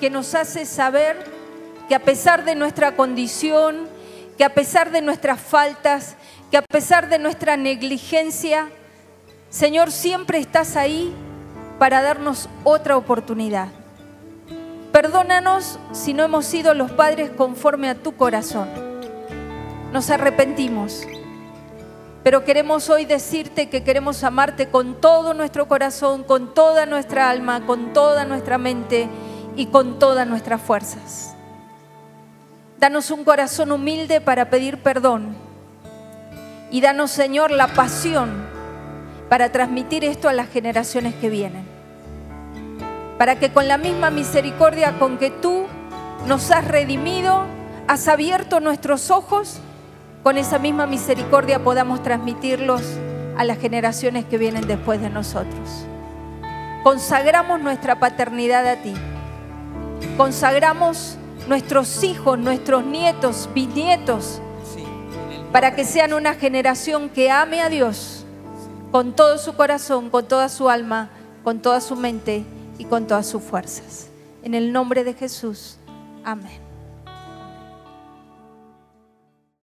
que 0.01 0.09
nos 0.09 0.35
hace 0.35 0.65
saber 0.65 1.15
que 1.87 1.95
a 1.95 1.99
pesar 1.99 2.43
de 2.43 2.55
nuestra 2.55 2.97
condición, 2.97 3.87
que 4.37 4.43
a 4.43 4.53
pesar 4.53 4.91
de 4.91 5.01
nuestras 5.01 5.39
faltas, 5.39 6.17
que 6.51 6.57
a 6.57 6.61
pesar 6.61 7.07
de 7.07 7.19
nuestra 7.19 7.55
negligencia, 7.55 8.67
Señor, 9.49 9.93
siempre 9.93 10.39
estás 10.39 10.75
ahí 10.75 11.15
para 11.79 12.01
darnos 12.01 12.49
otra 12.65 12.97
oportunidad. 12.97 13.69
Perdónanos 14.91 15.79
si 15.93 16.13
no 16.13 16.25
hemos 16.25 16.45
sido 16.45 16.73
los 16.73 16.91
padres 16.91 17.29
conforme 17.29 17.89
a 17.89 17.95
tu 17.95 18.17
corazón 18.17 18.88
nos 19.91 20.09
arrepentimos. 20.09 21.05
Pero 22.23 22.43
queremos 22.43 22.89
hoy 22.89 23.05
decirte 23.05 23.69
que 23.69 23.83
queremos 23.83 24.23
amarte 24.23 24.69
con 24.69 24.99
todo 24.99 25.33
nuestro 25.33 25.67
corazón, 25.67 26.23
con 26.23 26.53
toda 26.53 26.85
nuestra 26.85 27.29
alma, 27.29 27.65
con 27.65 27.93
toda 27.93 28.25
nuestra 28.25 28.57
mente 28.57 29.07
y 29.55 29.67
con 29.67 29.99
todas 29.99 30.27
nuestras 30.27 30.61
fuerzas. 30.61 31.35
Danos 32.77 33.09
un 33.11 33.23
corazón 33.23 33.71
humilde 33.71 34.21
para 34.21 34.49
pedir 34.49 34.77
perdón. 34.77 35.35
Y 36.71 36.81
danos, 36.81 37.11
Señor, 37.11 37.51
la 37.51 37.67
pasión 37.67 38.47
para 39.27 39.51
transmitir 39.51 40.03
esto 40.03 40.29
a 40.29 40.33
las 40.33 40.49
generaciones 40.49 41.15
que 41.15 41.29
vienen. 41.29 41.65
Para 43.17 43.39
que 43.39 43.51
con 43.51 43.67
la 43.67 43.77
misma 43.77 44.11
misericordia 44.11 44.97
con 44.99 45.17
que 45.17 45.29
tú 45.29 45.65
nos 46.27 46.51
has 46.51 46.67
redimido, 46.67 47.45
has 47.87 48.07
abierto 48.07 48.59
nuestros 48.59 49.09
ojos 49.09 49.61
con 50.23 50.37
esa 50.37 50.59
misma 50.59 50.85
misericordia 50.85 51.63
podamos 51.63 52.03
transmitirlos 52.03 52.81
a 53.37 53.43
las 53.43 53.57
generaciones 53.57 54.25
que 54.25 54.37
vienen 54.37 54.67
después 54.67 55.01
de 55.01 55.09
nosotros. 55.09 55.85
Consagramos 56.83 57.61
nuestra 57.61 57.99
paternidad 57.99 58.67
a 58.67 58.75
ti. 58.77 58.93
Consagramos 60.17 61.17
nuestros 61.47 62.03
hijos, 62.03 62.37
nuestros 62.37 62.85
nietos, 62.85 63.49
bisnietos, 63.53 64.41
para 65.51 65.75
que 65.75 65.83
sean 65.83 66.13
una 66.13 66.35
generación 66.35 67.09
que 67.09 67.31
ame 67.31 67.61
a 67.61 67.69
Dios 67.69 68.25
con 68.91 69.15
todo 69.15 69.37
su 69.37 69.55
corazón, 69.55 70.09
con 70.09 70.27
toda 70.27 70.49
su 70.49 70.69
alma, 70.69 71.09
con 71.43 71.59
toda 71.59 71.81
su 71.81 71.95
mente 71.95 72.43
y 72.77 72.85
con 72.85 73.07
todas 73.07 73.27
sus 73.27 73.41
fuerzas. 73.41 74.07
En 74.43 74.53
el 74.53 74.71
nombre 74.71 75.03
de 75.03 75.13
Jesús. 75.13 75.77
Amén. 76.23 76.68